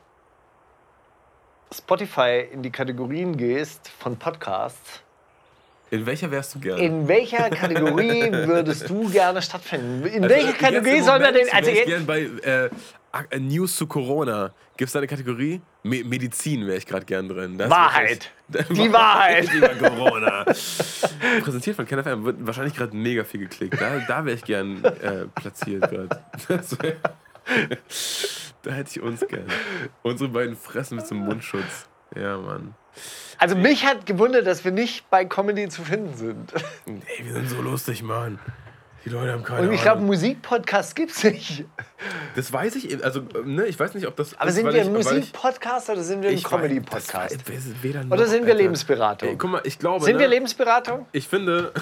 [1.73, 5.01] Spotify in die Kategorien gehst von Podcasts,
[5.93, 6.81] In welcher wärst du gerne?
[6.83, 10.03] in welcher Kategorie würdest du gerne stattfinden?
[10.07, 11.53] In Also, welcher Kategorie soll man Moment den.
[11.53, 12.21] Also jetzt, gern bei
[13.31, 14.51] äh, News zu Corona.
[14.75, 15.61] Gibt es da eine Kategorie?
[15.83, 17.59] Me Medizin wäre ich gerade gern drin.
[17.59, 18.31] Das Wahrheit.
[18.49, 19.53] ich- Die Wahrheit.
[19.53, 20.45] Über Corona.
[21.43, 23.79] Präsentiert von KenFM wird wahrscheinlich gerade mega viel geklickt.
[23.79, 26.09] Da, da wäre ich gern äh, platziert gerade.
[26.47, 26.75] Das
[28.63, 29.45] Da hätte ich uns gern.
[30.01, 31.87] Unsere beiden Fressen mit einem Mundschutz.
[32.15, 32.73] Ja, Mann.
[33.37, 36.53] Also mich hat gewundert, dass wir nicht bei Comedy zu finden sind.
[36.85, 38.39] Ey, wir sind so lustig, Mann.
[39.05, 40.07] Die Leute haben keine Und ich glaube, Ahnung.
[40.07, 41.65] Musikpodcasts gibt es nicht.
[42.35, 43.03] Das weiß ich eben.
[43.03, 44.39] Also, ne, ich weiß nicht, ob das.
[44.39, 47.37] Aber ist, sind wir ein Musikpodcast oder sind wir ein Comedy-Podcast?
[48.09, 48.53] Oder sind wir.
[48.53, 49.29] Lebensberatung?
[49.29, 50.05] Ey, guck mal, ich glaube.
[50.05, 51.05] Sind ne, wir Lebensberatung?
[51.11, 51.73] Ich finde,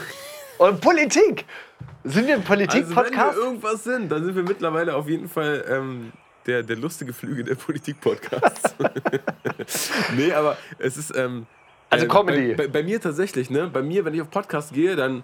[0.62, 1.46] Und Politik?
[2.04, 3.38] Sind wir ein also wenn wir Politik-Podcast?
[3.38, 6.12] irgendwas sind, dann sind wir mittlerweile auf jeden Fall ähm,
[6.46, 8.76] der, der lustige Flüge der Politik-Podcasts.
[10.16, 11.16] nee, aber es ist.
[11.16, 11.46] Ähm,
[11.90, 12.54] Also äh, Comedy.
[12.56, 13.70] Bei, bei, bei mir tatsächlich, ne?
[13.72, 15.24] Bei mir, wenn ich auf Podcast gehe, dann.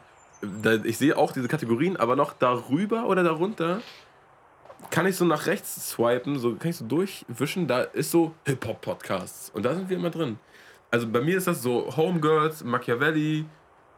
[0.62, 3.82] Da, ich sehe auch diese Kategorien, aber noch darüber oder darunter
[4.92, 9.50] kann ich so nach rechts swipen, so kann ich so durchwischen, da ist so Hip-Hop-Podcasts.
[9.50, 10.38] Und da sind wir immer drin.
[10.92, 13.46] Also bei mir ist das so Homegirls, Machiavelli,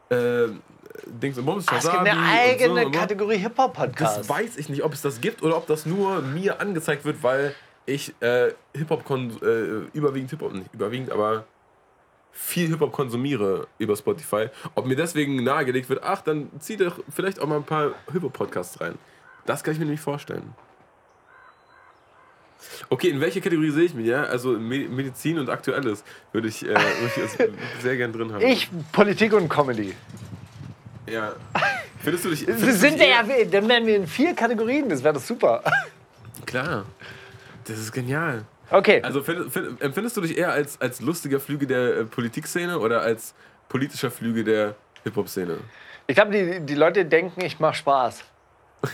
[0.09, 0.47] äh,
[1.05, 2.91] Dings und Bums, es gibt eine eigene so, ne?
[2.91, 4.29] Kategorie Das Hip-Hop-Podcast.
[4.29, 7.55] weiß ich nicht, ob es das gibt oder ob das nur mir angezeigt wird, weil
[7.85, 9.09] ich äh, Hip-Hop,
[9.41, 11.45] äh, überwiegend Hip-Hop, nicht überwiegend, aber
[12.31, 14.49] viel Hip-Hop konsumiere über Spotify.
[14.75, 18.79] Ob mir deswegen nahegelegt wird, ach, dann zieh doch vielleicht auch mal ein paar Hip-Hop-Podcasts
[18.81, 18.97] rein.
[19.45, 20.53] Das kann ich mir nicht vorstellen.
[22.89, 24.23] Okay, in welche Kategorie sehe ich mich, ja?
[24.23, 26.03] Also Me- Medizin und Aktuelles
[26.33, 26.81] würde ich, äh, würde
[27.15, 28.41] ich sehr gern drin haben.
[28.45, 29.93] Ich, Politik und Comedy.
[31.09, 31.33] Ja.
[32.03, 32.45] Findest du dich.
[32.45, 35.21] Das findest du sind dich ja, dann wären wir in vier Kategorien, das wäre doch
[35.21, 35.63] super.
[36.45, 36.85] Klar.
[37.65, 38.45] Das ist genial.
[38.71, 42.77] Okay, Also find, find, empfindest du dich eher als, als lustiger Flüge der äh, Politikszene
[42.77, 43.33] oder als
[43.67, 45.57] politischer Flüge der Hip-Hop-Szene?
[46.07, 48.23] ich glaube, die, die Leute denken, ich mache Spaß.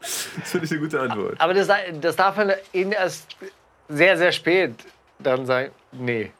[0.00, 1.34] Das finde ich eine gute Antwort.
[1.38, 1.68] Aber das,
[2.00, 3.36] das darf man ihnen erst
[3.88, 4.74] sehr, sehr spät
[5.18, 6.30] dann sagen, nee,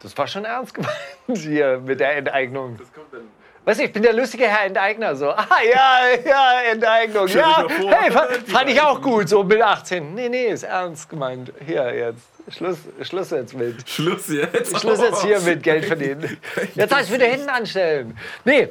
[0.00, 0.96] das war schon ernst gemeint
[1.26, 2.76] hier mit der Enteignung.
[2.78, 3.22] Das kommt dann.
[3.64, 5.16] Weißt du, ich bin der lustige Herr Enteigner.
[5.16, 7.26] So, ah ja, ja, Enteignung.
[7.26, 8.12] Stell Ja, vor, hey,
[8.46, 10.14] fand ich auch gut, so mit 18.
[10.14, 11.52] Nee, nee, ist ernst gemeint.
[11.66, 12.56] Hier jetzt.
[12.56, 13.88] Schluss, Schluss jetzt mit.
[13.88, 14.78] Schluss jetzt.
[14.78, 16.38] Schluss jetzt hier mit Geld verdienen.
[16.76, 18.16] Jetzt ich wieder hinten anstellen.
[18.44, 18.68] Nee,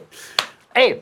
[0.74, 1.02] ey.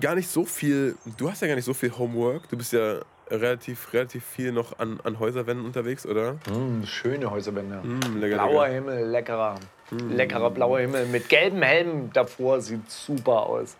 [0.00, 3.00] gar nicht so viel, du hast ja gar nicht so viel Homework, du bist ja
[3.30, 6.34] relativ, relativ viel noch an, an Häuserwänden unterwegs, oder?
[6.50, 7.76] Mm, schöne Häuserwände.
[7.82, 8.74] Mm, lecker, Blauer lecker.
[8.74, 9.54] Himmel, leckerer.
[9.90, 12.60] Leckerer blauer Himmel mit gelbem Helm davor.
[12.60, 13.76] Sieht super aus.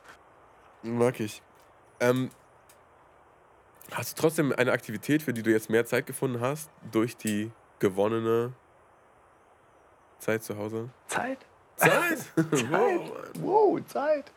[0.83, 1.43] Mag ich.
[2.01, 2.31] Ähm,
[3.93, 7.51] hast du trotzdem eine Aktivität, für die du jetzt mehr Zeit gefunden hast, durch die
[7.79, 8.53] gewonnene
[10.19, 10.89] Zeit zu Hause?
[11.07, 11.39] Zeit?
[11.77, 12.19] Zeit?
[12.71, 13.01] wow.
[13.41, 14.31] Wow, Zeit.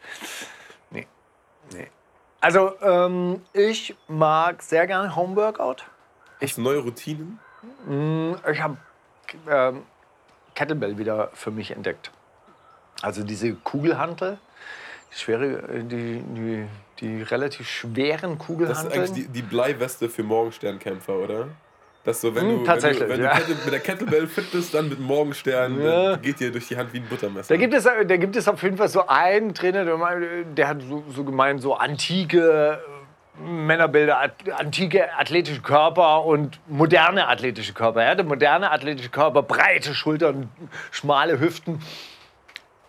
[0.89, 1.07] Nee.
[1.73, 1.87] Nee.
[2.39, 5.83] Also, ähm, ich mag sehr gerne Homeworkout.
[6.41, 7.39] Hast du neue Routinen?
[7.85, 8.77] Mm, Ich habe
[9.47, 9.83] ähm,
[10.55, 12.11] Kettlebell wieder für mich entdeckt.
[13.03, 14.39] Also diese Kugelhantel,
[15.11, 16.67] die, schwere, äh, die, die,
[16.99, 18.93] die relativ schweren Das ist Kugelhanteln.
[18.93, 21.47] eigentlich die, die Bleiweste für Morgensternkämpfer, oder?
[22.03, 23.39] Das so, wenn Hm, du, tatsächlich, wenn du, wenn ja.
[23.39, 26.11] du mit der Kettlebell fit bist, dann mit Morgenstern, Ja.
[26.11, 27.53] dann geht dir durch die Hand wie ein Buttermesser.
[27.53, 29.85] Da gibt, es, da gibt es auf jeden Fall so einen Trainer,
[30.55, 32.79] der, hat so, so gemeint, so antike
[33.37, 38.03] äh, Männerbilder, antike athletische Körper und moderne athletische Körper.
[38.03, 40.49] Er hatte moderne athletische Körper, breite Schultern,
[40.89, 41.81] schmale Hüften.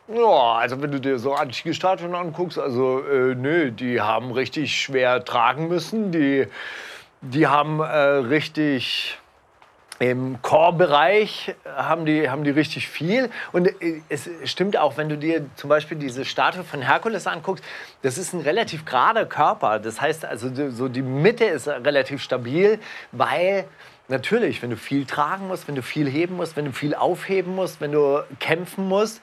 [0.08, 4.74] Ja, also wenn du dir so antike Statuen anguckst, also äh, nö, die haben richtig
[4.80, 6.46] schwer tragen müssen, die,
[7.22, 9.18] die haben äh, richtig
[9.98, 13.30] im Core-Bereich haben die, haben die richtig viel.
[13.52, 17.64] Und äh, es stimmt auch, wenn du dir zum Beispiel diese Statue von Herkules anguckst,
[18.02, 19.78] das ist ein relativ gerader Körper.
[19.78, 22.80] Das heißt also, so die Mitte ist relativ stabil,
[23.12, 23.66] weil
[24.08, 27.54] natürlich, wenn du viel tragen musst, wenn du viel heben musst, wenn du viel aufheben
[27.54, 29.22] musst, wenn du kämpfen musst,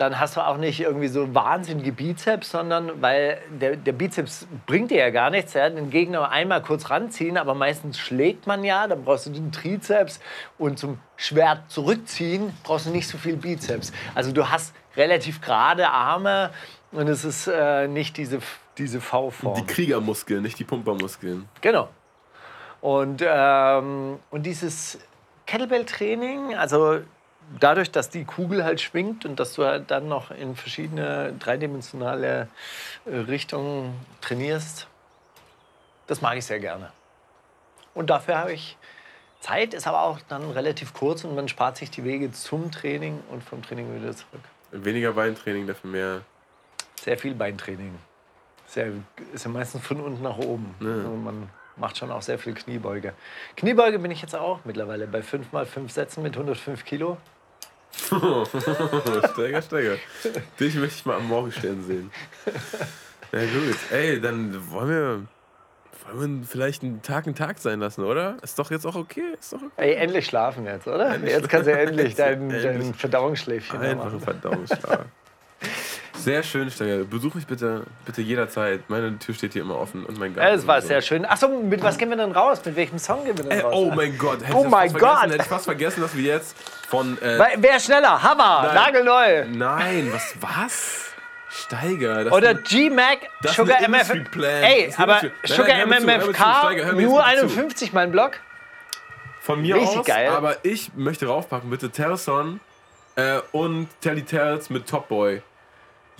[0.00, 4.90] dann hast du auch nicht irgendwie so wahnsinnige Bizeps, sondern weil der, der Bizeps bringt
[4.90, 5.52] dir ja gar nichts.
[5.52, 5.68] Ja?
[5.68, 10.18] Den Gegner einmal kurz ranziehen, aber meistens schlägt man ja, dann brauchst du den Trizeps
[10.56, 13.92] und zum Schwert zurückziehen brauchst du nicht so viel Bizeps.
[14.14, 16.50] Also du hast relativ gerade Arme
[16.92, 18.38] und es ist äh, nicht diese,
[18.78, 19.54] diese V-Form.
[19.54, 21.46] die Kriegermuskeln, nicht die Pumpermuskeln.
[21.60, 21.90] Genau.
[22.80, 24.98] Und, ähm, und dieses
[25.44, 27.00] Kettlebell-Training, also
[27.58, 32.48] dadurch, dass die Kugel halt schwingt und dass du halt dann noch in verschiedene dreidimensionale
[33.06, 34.86] äh, Richtungen trainierst,
[36.06, 36.92] das mag ich sehr gerne.
[37.94, 38.76] Und dafür habe ich
[39.40, 43.20] Zeit, ist aber auch dann relativ kurz und man spart sich die Wege zum Training
[43.30, 44.42] und vom Training wieder zurück.
[44.70, 46.20] Weniger Beintraining, dafür mehr.
[47.00, 47.98] Sehr viel Beintraining.
[48.66, 48.92] Sehr,
[49.32, 50.74] ist ja meistens von unten nach oben.
[50.80, 53.14] Also man macht schon auch sehr viel Kniebeuge.
[53.56, 57.16] Kniebeuge bin ich jetzt auch mittlerweile bei 5 mal 5 Sätzen mit 105 Kilo.
[59.32, 59.96] Steiger, Steiger.
[60.58, 62.10] Dich möchte ich mal am Morgenstern sehen.
[63.32, 63.76] Na gut.
[63.92, 65.22] Ey, dann wollen wir,
[66.14, 68.36] wollen wir vielleicht einen Tag einen Tag sein lassen, oder?
[68.42, 69.34] Ist doch jetzt auch okay.
[69.38, 69.70] Ist doch okay.
[69.76, 71.14] Ey, endlich schlafen jetzt, oder?
[71.14, 71.88] Endlich jetzt kannst du schlafen.
[71.88, 72.62] endlich dein, Endlich.
[72.62, 74.40] dein Verdauungsschläfchen Einfach ein
[74.82, 75.10] machen.
[76.22, 77.04] Sehr schön, Steiger.
[77.04, 78.88] Besuch mich bitte, bitte jederzeit.
[78.88, 80.54] Meine Tür steht hier immer offen und mein Garten.
[80.54, 80.88] Es war sowieso.
[80.88, 81.24] sehr schön.
[81.24, 82.60] Achso, mit was gehen wir denn raus?
[82.64, 83.74] Mit welchem Song gehen wir denn Ey, raus?
[83.74, 84.42] oh mein Gott.
[84.44, 85.22] Hätte Oh mein Gott.
[85.24, 86.56] Hätte ich fast vergessen, dass wir jetzt
[86.88, 87.20] von...
[87.22, 88.22] Äh, Wer schneller?
[88.22, 88.74] Hammer, Nein.
[88.74, 89.44] nagelneu.
[89.46, 91.06] nein, was, was?
[91.50, 92.24] Steiger.
[92.24, 94.12] Das Oder G-Mac, Sugar MF.
[94.62, 97.18] Ey, aber Sugar MMFK, nur jetzt bitte zu.
[97.18, 98.32] 51, mein Blog.
[99.40, 100.28] Von mir Richtig aus, geil.
[100.28, 102.60] aber ich möchte raufpacken, bitte Terrason
[103.16, 105.42] äh, und Telly Tells mit Top Boy.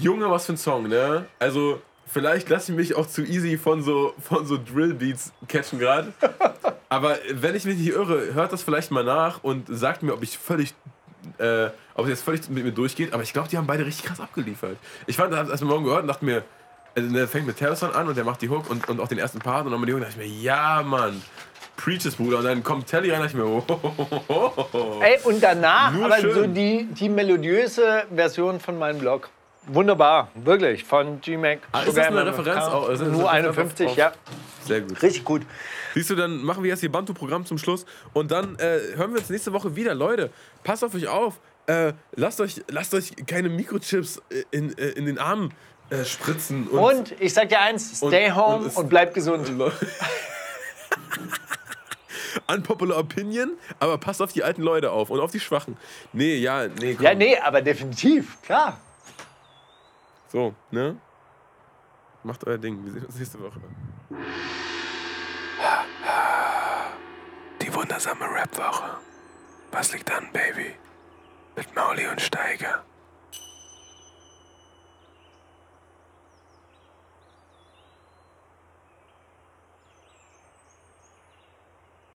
[0.01, 1.27] Junge, was für ein Song, ne?
[1.39, 6.13] Also, vielleicht lasse ich mich auch zu easy von so, von so Drill-Beats catchen gerade.
[6.89, 10.23] aber wenn ich mich nicht irre, hört das vielleicht mal nach und sagt mir, ob
[10.23, 10.75] ich völlig.
[11.37, 14.07] Äh, ob es jetzt völlig mit mir durchgeht, aber ich glaube, die haben beide richtig
[14.07, 14.79] krass abgeliefert.
[15.07, 16.45] Ich fand, das erst morgen gehört und dachte mir,
[16.97, 19.19] also, der fängt mit Terrason an und der macht die Hook und, und auch den
[19.19, 21.23] ersten Part und dann mit die Hook, dachte ich mir, ja, Mann.
[21.77, 22.39] Preaches, Bruder.
[22.39, 25.01] Und dann kommt Telly rein, dachte ich mir, oh, oh, oh, oh, oh.
[25.03, 26.35] Ey, und danach Nur aber schön.
[26.35, 29.29] so die, die melodiöse Version von meinem Blog.
[29.67, 30.85] Wunderbar, wirklich.
[30.85, 31.59] Von G-Mac.
[31.73, 32.89] Ah, ist das eine Referenz auch?
[32.89, 34.13] Ist das eine Nur Referenz 51, auf- ja.
[34.67, 35.03] Sehr gut.
[35.03, 35.43] Richtig gut.
[35.95, 39.19] Siehst du, dann machen wir jetzt hier Bantu-Programm zum Schluss und dann äh, hören wir
[39.21, 39.95] uns nächste Woche wieder.
[39.95, 40.31] Leute,
[40.65, 41.41] passt auf euch auf.
[41.67, 45.51] Äh, lasst, euch, lasst euch keine Mikrochips äh, in, äh, in den Arm
[45.91, 46.67] äh, spritzen.
[46.69, 49.51] Und ich sag dir eins, stay und home es- und, bleib gesund.
[52.47, 55.77] Unpopular Opinion, aber passt auf die alten Leute auf und auf die Schwachen.
[56.13, 57.05] Nee, ja, nee, komm.
[57.05, 58.79] Ja, nee, aber definitiv, klar.
[60.31, 60.97] So, ne?
[62.23, 62.85] Macht euer Ding.
[62.85, 63.61] Wir sehen uns nächste Woche.
[67.61, 68.99] Die wundersame Rap-Woche.
[69.73, 70.77] Was liegt an, Baby?
[71.57, 72.85] Mit Mauli und Steiger.